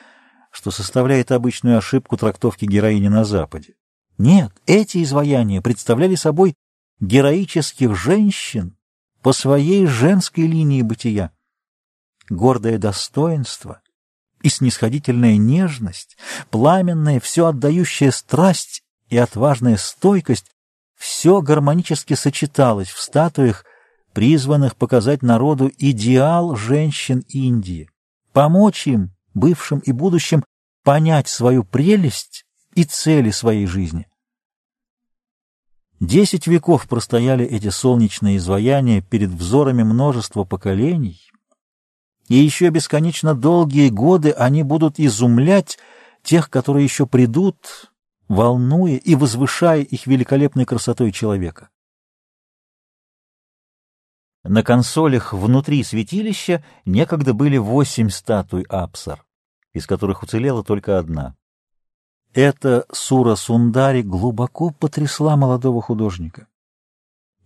что 0.52 0.72
составляет 0.72 1.32
обычную 1.32 1.78
ошибку 1.78 2.18
трактовки 2.18 2.66
героини 2.66 3.08
на 3.08 3.26
Западе. 3.26 3.76
Нет, 4.18 4.52
эти 4.68 5.04
изваяния 5.04 5.62
представляли 5.62 6.16
собой 6.16 6.56
героических 7.00 7.96
женщин 7.96 8.78
по 9.22 9.34
своей 9.34 9.86
женской 9.86 10.46
линии 10.46 10.82
бытия. 10.82 11.32
Гордое 12.30 12.78
достоинство 12.78 13.82
и 14.42 14.50
снисходительная 14.50 15.38
нежность, 15.38 16.18
пламенная, 16.52 17.20
все 17.20 17.48
отдающая 17.48 18.12
страсть 18.12 18.84
и 19.10 19.18
отважная 19.18 19.78
стойкость 19.78 20.52
все 20.96 21.42
гармонически 21.42 22.14
сочеталось 22.14 22.90
в 22.90 23.00
статуях, 23.02 23.66
призванных 24.14 24.76
показать 24.76 25.22
народу 25.22 25.72
идеал 25.78 26.56
женщин 26.56 27.24
Индии, 27.28 27.90
помочь 28.32 28.88
им, 28.88 29.12
бывшим 29.34 29.80
и 29.80 29.92
будущим, 29.92 30.44
понять 30.84 31.28
свою 31.28 31.64
прелесть 31.64 32.46
и 32.76 32.84
цели 32.84 33.32
своей 33.32 33.66
жизни. 33.66 34.08
Десять 36.00 36.48
веков 36.48 36.88
простояли 36.88 37.46
эти 37.46 37.70
солнечные 37.70 38.38
изваяния 38.38 39.02
перед 39.02 39.30
взорами 39.30 39.84
множества 39.84 40.44
поколений, 40.44 41.20
и 42.28 42.36
еще 42.36 42.70
бесконечно 42.70 43.34
долгие 43.34 43.90
годы 43.90 44.32
они 44.32 44.64
будут 44.64 45.00
изумлять 45.00 45.78
тех, 46.24 46.50
которые 46.50 46.84
еще 46.84 47.06
придут, 47.06 47.92
волнуя 48.28 48.96
и 48.96 49.16
возвышая 49.16 49.82
их 49.82 50.08
великолепной 50.08 50.66
красотой 50.66 51.12
человека. 51.12 51.70
На 54.44 54.62
консолях 54.62 55.32
внутри 55.32 55.84
святилища 55.84 56.64
некогда 56.86 57.34
были 57.34 57.58
восемь 57.58 58.10
статуй 58.10 58.64
Апсар, 58.64 59.26
из 59.72 59.88
которых 59.88 60.22
уцелела 60.22 60.64
только 60.64 61.00
одна. 61.00 61.36
Эта 62.34 62.86
Сура 62.92 63.36
Сундари 63.36 64.02
глубоко 64.02 64.72
потрясла 64.72 65.38
молодого 65.38 65.82
художника. 65.82 66.48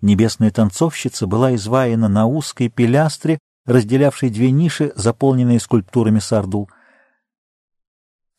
Небесная 0.01 0.49
танцовщица 0.49 1.27
была 1.27 1.53
изваяна 1.55 2.07
на 2.07 2.25
узкой 2.25 2.69
пилястре 2.69 3.39
разделявшей 3.65 4.29
две 4.29 4.49
ниши, 4.49 4.93
заполненные 4.95 5.59
скульптурами 5.59 6.19
сардул. 6.19 6.69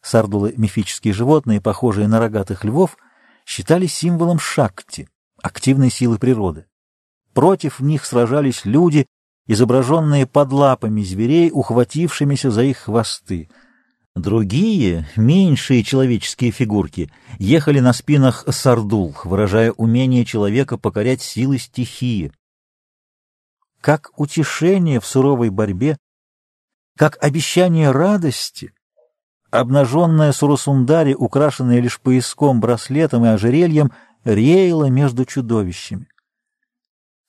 Сардулы— 0.00 0.54
мифические 0.56 1.12
животные, 1.12 1.60
похожие 1.60 2.08
на 2.08 2.18
рогатых 2.18 2.64
львов, 2.64 2.96
считались 3.44 3.94
символом 3.94 4.38
шакти, 4.38 5.08
активной 5.42 5.90
силы 5.90 6.18
природы. 6.18 6.66
Против 7.38 7.78
них 7.78 8.04
сражались 8.04 8.64
люди, 8.64 9.06
изображенные 9.46 10.26
под 10.26 10.50
лапами 10.50 11.02
зверей, 11.02 11.52
ухватившимися 11.52 12.50
за 12.50 12.64
их 12.64 12.78
хвосты. 12.78 13.48
Другие, 14.16 15.06
меньшие 15.14 15.84
человеческие 15.84 16.50
фигурки, 16.50 17.12
ехали 17.38 17.78
на 17.78 17.92
спинах 17.92 18.44
сардул, 18.48 19.14
выражая 19.22 19.70
умение 19.70 20.24
человека 20.24 20.78
покорять 20.78 21.22
силы 21.22 21.58
стихии. 21.58 22.32
Как 23.80 24.10
утешение 24.16 24.98
в 24.98 25.06
суровой 25.06 25.50
борьбе, 25.50 25.96
как 26.96 27.22
обещание 27.22 27.92
радости, 27.92 28.72
обнаженная 29.52 30.32
Сурасундари, 30.32 31.14
украшенная 31.14 31.78
лишь 31.78 32.00
пояском, 32.00 32.58
браслетом 32.58 33.24
и 33.26 33.28
ожерельем, 33.28 33.92
реяла 34.24 34.86
между 34.86 35.24
чудовищами. 35.24 36.08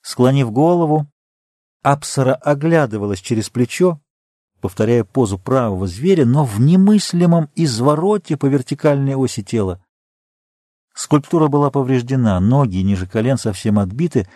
Склонив 0.10 0.51
голову, 0.51 1.05
Апсара 1.84 2.34
оглядывалась 2.34 3.22
через 3.22 3.51
плечо, 3.51 4.01
повторяя 4.60 5.03
позу 5.03 5.38
правого 5.38 5.86
зверя, 5.86 6.26
но 6.26 6.45
в 6.45 6.60
немыслимом 6.60 7.51
извороте 7.53 8.36
по 8.36 8.47
вертикальной 8.47 9.16
оси 9.16 9.43
тела. 9.43 9.80
Скульптура 10.95 11.47
была 11.47 11.70
повреждена, 11.70 12.39
ноги 12.39 12.78
ниже 12.78 13.05
колен 13.05 13.38
совсем 13.38 13.78
отбиты, 13.78 14.28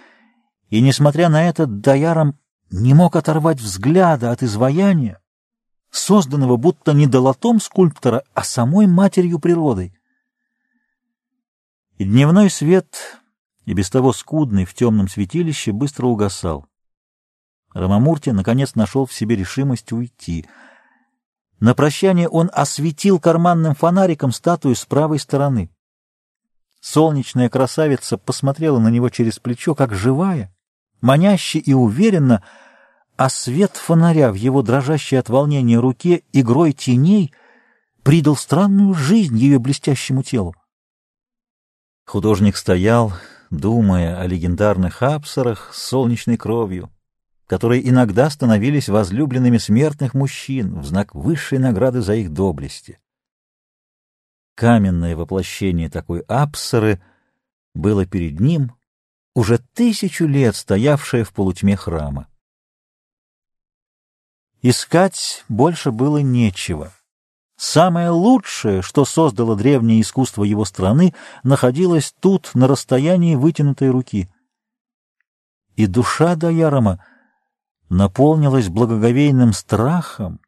и, 0.69 0.79
несмотря 0.79 1.27
на 1.27 1.49
это, 1.49 1.65
Даяром 1.65 2.37
не 2.69 2.93
мог 2.93 3.15
оторвать 3.15 3.59
взгляда 3.59 4.29
от 4.29 4.43
изваяния, 4.43 5.19
созданного 5.89 6.55
будто 6.55 6.93
не 6.93 7.07
долотом 7.07 7.59
скульптора, 7.59 8.21
а 8.35 8.43
самой 8.43 8.85
матерью 8.85 9.39
природой. 9.39 9.91
И 11.97 12.05
дневной 12.05 12.51
свет, 12.51 13.22
и 13.65 13.73
без 13.73 13.89
того 13.89 14.13
скудный 14.13 14.65
в 14.65 14.73
темном 14.73 15.07
святилище, 15.07 15.71
быстро 15.71 16.07
угасал. 16.07 16.65
Рамамурти 17.73 18.29
наконец 18.29 18.75
нашел 18.75 19.05
в 19.05 19.13
себе 19.13 19.35
решимость 19.35 19.91
уйти. 19.91 20.45
На 21.59 21.73
прощание 21.73 22.27
он 22.27 22.49
осветил 22.53 23.19
карманным 23.19 23.73
фонариком 23.73 24.31
статую 24.31 24.75
с 24.75 24.85
правой 24.85 25.19
стороны. 25.19 25.69
Солнечная 26.81 27.49
красавица 27.49 28.17
посмотрела 28.17 28.77
на 28.79 28.89
него 28.89 29.09
через 29.09 29.39
плечо, 29.39 29.73
как 29.73 29.93
живая, 29.93 30.53
маняще 30.99 31.59
и 31.59 31.73
уверенно, 31.73 32.43
а 33.15 33.29
свет 33.29 33.77
фонаря 33.77 34.31
в 34.31 34.35
его 34.35 34.61
дрожащей 34.61 35.17
от 35.17 35.29
волнения 35.29 35.79
руке 35.79 36.23
игрой 36.33 36.73
теней 36.73 37.33
придал 38.03 38.35
странную 38.35 38.93
жизнь 38.93 39.37
ее 39.37 39.59
блестящему 39.59 40.23
телу. 40.23 40.53
Художник 42.05 42.57
стоял, 42.57 43.13
думая 43.53 44.19
о 44.19 44.25
легендарных 44.25 45.03
апсарах 45.03 45.73
с 45.73 45.83
солнечной 45.83 46.37
кровью, 46.37 46.91
которые 47.45 47.87
иногда 47.87 48.29
становились 48.29 48.89
возлюбленными 48.89 49.57
смертных 49.57 50.15
мужчин 50.15 50.79
в 50.79 50.85
знак 50.85 51.13
высшей 51.13 51.59
награды 51.59 52.01
за 52.01 52.15
их 52.15 52.33
доблести. 52.33 52.99
Каменное 54.55 55.15
воплощение 55.15 55.89
такой 55.89 56.21
апсары 56.21 57.01
было 57.75 58.05
перед 58.05 58.39
ним, 58.39 58.73
уже 59.35 59.59
тысячу 59.73 60.25
лет 60.25 60.55
стоявшее 60.55 61.23
в 61.23 61.31
полутьме 61.31 61.75
храма. 61.75 62.27
Искать 64.63 65.43
больше 65.47 65.91
было 65.91 66.19
нечего. 66.19 66.91
Самое 67.55 68.09
лучшее, 68.09 68.81
что 68.81 69.05
создало 69.05 69.55
древнее 69.55 70.01
искусство 70.01 70.43
его 70.43 70.65
страны, 70.65 71.13
находилось 71.43 72.13
тут, 72.19 72.51
на 72.55 72.67
расстоянии 72.67 73.35
вытянутой 73.35 73.89
руки. 73.89 74.29
И 75.75 75.85
душа 75.85 76.35
Даярома 76.35 77.03
наполнилась 77.89 78.69
благоговейным 78.69 79.53
страхом, 79.53 80.39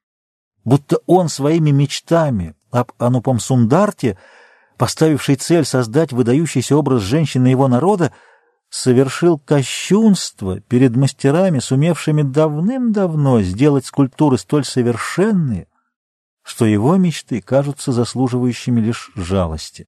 будто 0.64 0.98
он 1.06 1.30
своими 1.30 1.70
мечтами 1.70 2.56
об 2.72 2.92
Анупам 2.98 3.40
Сундарте, 3.40 4.18
поставивший 4.78 5.36
цель 5.36 5.66
создать 5.66 6.12
выдающийся 6.12 6.76
образ 6.76 7.04
женщины 7.04 7.48
его 7.48 7.68
народа, 7.68 8.12
совершил 8.70 9.38
кощунство 9.38 10.60
перед 10.60 10.96
мастерами, 10.96 11.60
сумевшими 11.60 12.24
давным-давно 12.24 13.42
сделать 13.42 13.86
скульптуры 13.86 14.38
столь 14.38 14.66
совершенные, 14.66 15.68
что 16.46 16.66
его 16.66 16.96
мечты 16.96 17.42
кажутся 17.42 17.92
заслуживающими 17.92 18.80
лишь 18.80 19.12
жалости. 19.16 19.88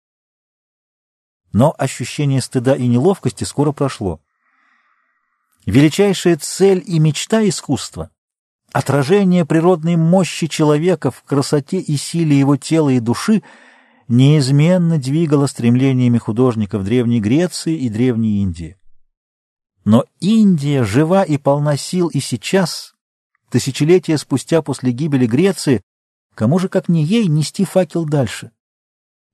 Но 1.54 1.74
ощущение 1.78 2.42
стыда 2.42 2.76
и 2.76 2.88
неловкости 2.88 3.44
скоро 3.44 3.72
прошло. 3.72 4.20
Величайшая 5.66 6.38
цель 6.38 6.84
и 6.86 7.00
мечта 7.00 7.48
искусства— 7.48 8.10
отражение 8.74 9.46
природной 9.46 9.98
мощи 9.98 10.48
человека 10.48 11.12
в 11.12 11.24
красоте 11.24 11.78
и 11.80 11.96
силе 11.96 12.38
его 12.38 12.58
тела 12.58 12.90
и 12.90 13.00
души— 13.00 13.44
неизменно 14.08 14.98
двигало 14.98 15.48
стремлениями 15.48 16.18
художников 16.18 16.84
Древней 16.84 17.20
Греции 17.20 17.76
и 17.78 17.90
Древней 17.90 18.42
Индии. 18.42 18.78
Но 19.86 20.06
Индия 20.20 20.84
жива 20.84 21.24
и 21.24 21.38
полна 21.38 21.78
сил 21.78 22.08
и 22.08 22.20
сейчас, 22.20 22.96
тысячелетия 23.50 24.18
спустя 24.18 24.62
после 24.62 24.92
гибели 24.92 25.26
Греции, 25.26 25.82
кому 26.38 26.60
же, 26.60 26.70
как 26.70 26.88
не 26.88 27.04
ей, 27.04 27.28
нести 27.28 27.66
факел 27.66 28.06
дальше? 28.06 28.52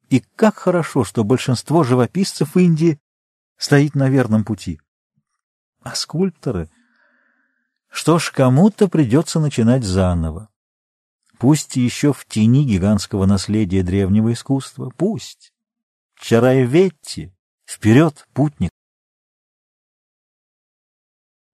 И 0.08 0.22
как 0.22 0.56
хорошо, 0.56 1.04
что 1.04 1.26
большинство 1.26 1.84
живописцев 1.84 2.56
Индии 2.56 2.98
стоит 3.58 3.94
на 3.94 4.10
верном 4.10 4.46
пути. 4.46 4.80
А 5.82 5.96
скульпторы? 5.96 6.70
Что 7.90 8.20
ж, 8.20 8.32
кому-то 8.32 8.88
придется 8.88 9.42
начинать 9.42 9.84
заново. 9.84 10.50
Пусть 11.40 11.76
еще 11.76 12.14
в 12.14 12.26
тени 12.26 12.66
гигантского 12.66 13.26
наследия 13.26 13.84
древнего 13.84 14.32
искусства. 14.32 14.90
Пусть. 14.96 15.54
Чарайветти. 16.22 17.34
Вперед, 17.66 18.26
путник. 18.34 18.72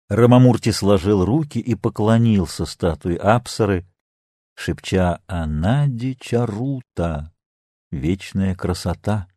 Рамамурти 0.08 0.70
сложил 0.72 1.24
руки 1.24 1.60
и 1.60 1.76
поклонился 1.76 2.64
статуе 2.64 3.16
Апсары, 3.16 3.86
шепча 4.56 5.20
«Анади 5.26 6.16
Чарута»— 6.18 7.32
вечная 7.90 8.54
красота. 8.54 9.28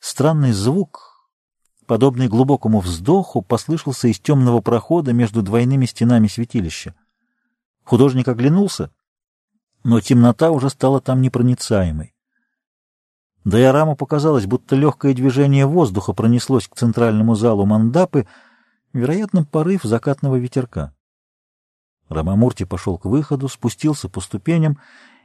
Странный 0.00 0.52
звук— 0.52 1.30
подобный 1.86 2.28
глубокому 2.28 2.80
вздоху, 2.80 3.42
послышался 3.42 4.08
из 4.08 4.18
темного 4.18 4.60
прохода 4.60 5.12
между 5.12 5.42
двойными 5.42 5.86
стенами 5.86 6.26
святилища. 6.26 6.94
Художник 7.84 8.28
оглянулся, 8.28 8.92
но 9.84 10.00
темнота 10.00 10.50
уже 10.50 10.68
стала 10.68 11.00
там 11.00 11.22
непроницаемой. 11.22 12.14
Дайораму 13.44 13.96
показалось, 13.96 14.46
будто 14.46 14.76
легкое 14.76 15.14
движение 15.14 15.64
воздуха 15.64 16.12
пронеслось 16.12 16.68
к 16.68 16.76
центральному 16.76 17.36
залу 17.36 17.64
мандапы, 17.64 18.26
вероятно, 18.92 19.44
порыв 19.44 19.84
закатного 19.84 20.36
ветерка. 20.36 20.92
Рамамурти 22.10 22.64
пошел 22.64 22.98
к 22.98 23.06
выходу, 23.06 23.48
спустился 23.48 24.08
по 24.08 24.20
ступеням 24.20 24.78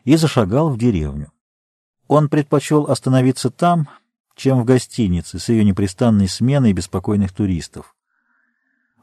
и 0.04 0.16
зашагал 0.16 0.70
в 0.70 0.78
деревню. 0.78 1.32
Он 2.08 2.30
предпочел 2.30 2.86
остановиться 2.86 3.50
там, 3.50 3.90
чем 4.36 4.62
в 4.62 4.66
гостинице 4.66 5.40
с 5.40 5.50
ее 5.50 5.64
непрестанной 5.64 6.30
сменой 6.30 6.74
беспокойных 6.74 7.34
туристов. 7.34 7.96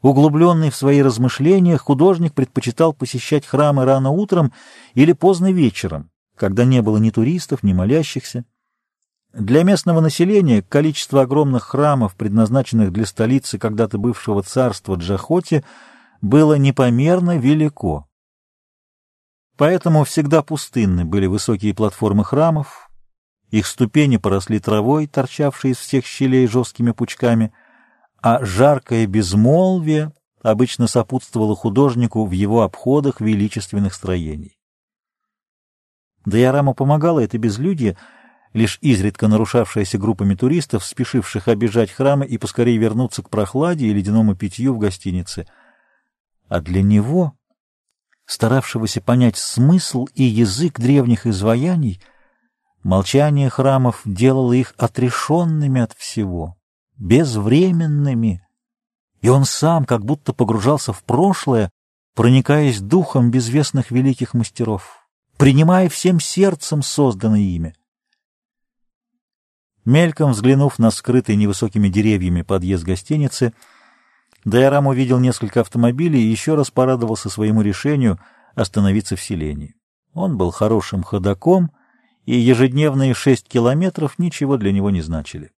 Углубленный 0.01 0.71
в 0.71 0.77
свои 0.77 1.03
размышления, 1.03 1.77
художник 1.77 2.35
предпочитал 2.35 2.93
посещать 2.93 3.47
храмы 3.47 3.85
рано 3.85 4.11
утром 4.11 4.53
или 4.95 5.13
поздно 5.13 5.53
вечером, 5.53 6.11
когда 6.37 6.65
не 6.65 6.83
было 6.83 6.99
ни 6.99 7.11
туристов, 7.11 7.63
ни 7.63 7.73
молящихся. 7.73 8.45
Для 9.33 9.65
местного 9.65 10.01
населения 10.01 10.63
количество 10.63 11.23
огромных 11.23 11.65
храмов, 11.65 12.15
предназначенных 12.15 12.93
для 12.93 13.07
столицы 13.07 13.59
когда-то 13.59 13.99
бывшего 13.99 14.43
царства 14.43 14.97
Джахоти, 14.97 15.65
было 16.23 16.55
непомерно 16.55 17.37
велико. 17.37 18.09
Поэтому 19.59 20.05
всегда 20.05 20.43
пустынны 20.43 21.05
были 21.05 21.27
высокие 21.27 21.75
платформы 21.75 22.25
храмов, 22.25 22.89
их 23.51 23.67
ступени 23.67 24.17
поросли 24.17 24.59
травой, 24.59 25.07
торчавшей 25.07 25.73
из 25.73 25.77
всех 25.77 26.07
щелей 26.07 26.47
жесткими 26.47 26.93
пучками, 26.93 27.53
а 28.23 28.43
жаркое 28.43 29.07
безмолвие 29.07 30.13
обычно 30.43 30.87
сопутствовало 30.87 31.55
художнику 31.55 32.25
в 32.25 32.31
его 32.31 32.63
обходах 32.63 33.21
величественных 33.21 33.93
строений. 33.93 34.57
Дайорама 36.25 36.73
помогала 36.73 37.21
это 37.21 37.37
безлюдье, 37.37 37.99
лишь 38.55 38.79
изредка 38.81 39.29
нарушавшееся 39.29 39.99
группами 39.99 40.35
туристов, 40.35 40.85
спешивших 40.85 41.49
обижать 41.49 41.91
храмы 41.91 42.27
и 42.27 42.39
поскорее 42.39 42.79
вернуться 42.79 43.23
к 43.23 43.29
прохладе 43.29 43.87
и 43.87 43.93
ледяному 43.93 44.35
питью 44.35 44.75
в 44.75 44.79
гостинице. 44.79 45.47
А 46.53 46.61
для 46.61 46.83
него, 46.83 47.33
старавшегося 48.27 49.01
понять 49.01 49.39
смысл 49.39 50.05
и 50.15 50.23
язык 50.25 50.79
древних 50.79 51.27
изваяний, 51.27 52.03
молчание 52.83 53.49
храмов 53.49 54.03
делало 54.05 54.53
их 54.53 54.75
отрешенными 54.77 55.81
от 55.81 55.95
всего, 55.95 56.59
безвременными, 56.99 58.47
и 59.23 59.31
он 59.31 59.47
сам 59.47 59.87
как 59.87 60.05
будто 60.05 60.35
погружался 60.35 60.93
в 60.93 61.03
прошлое, 61.05 61.71
проникаясь 62.15 62.83
духом 62.83 63.31
безвестных 63.31 63.91
великих 63.91 64.35
мастеров, 64.35 65.09
принимая 65.39 65.89
всем 65.89 66.21
сердцем 66.21 66.83
созданное 66.83 67.41
ими. 67.41 67.75
Мельком 69.87 70.33
взглянув 70.33 70.79
на 70.79 70.91
скрытый 70.91 71.37
невысокими 71.37 71.89
деревьями 71.89 72.43
подъезд 72.43 72.85
гостиницы, 72.85 73.55
Дайрам 74.45 74.87
увидел 74.87 75.19
несколько 75.19 75.61
автомобилей 75.61 76.21
и 76.21 76.31
еще 76.31 76.55
раз 76.55 76.71
порадовался 76.71 77.31
своему 77.31 77.63
решению 77.63 78.19
остановиться 78.55 79.17
в 79.17 79.23
селении. 79.23 79.75
Он 80.15 80.37
был 80.37 80.51
хорошим 80.51 81.03
ходаком, 81.03 81.71
и 82.25 82.37
ежедневные 82.37 83.15
шесть 83.15 83.49
километров 83.49 84.19
ничего 84.19 84.57
для 84.57 84.73
него 84.73 84.91
не 84.91 85.01
значили. 85.01 85.51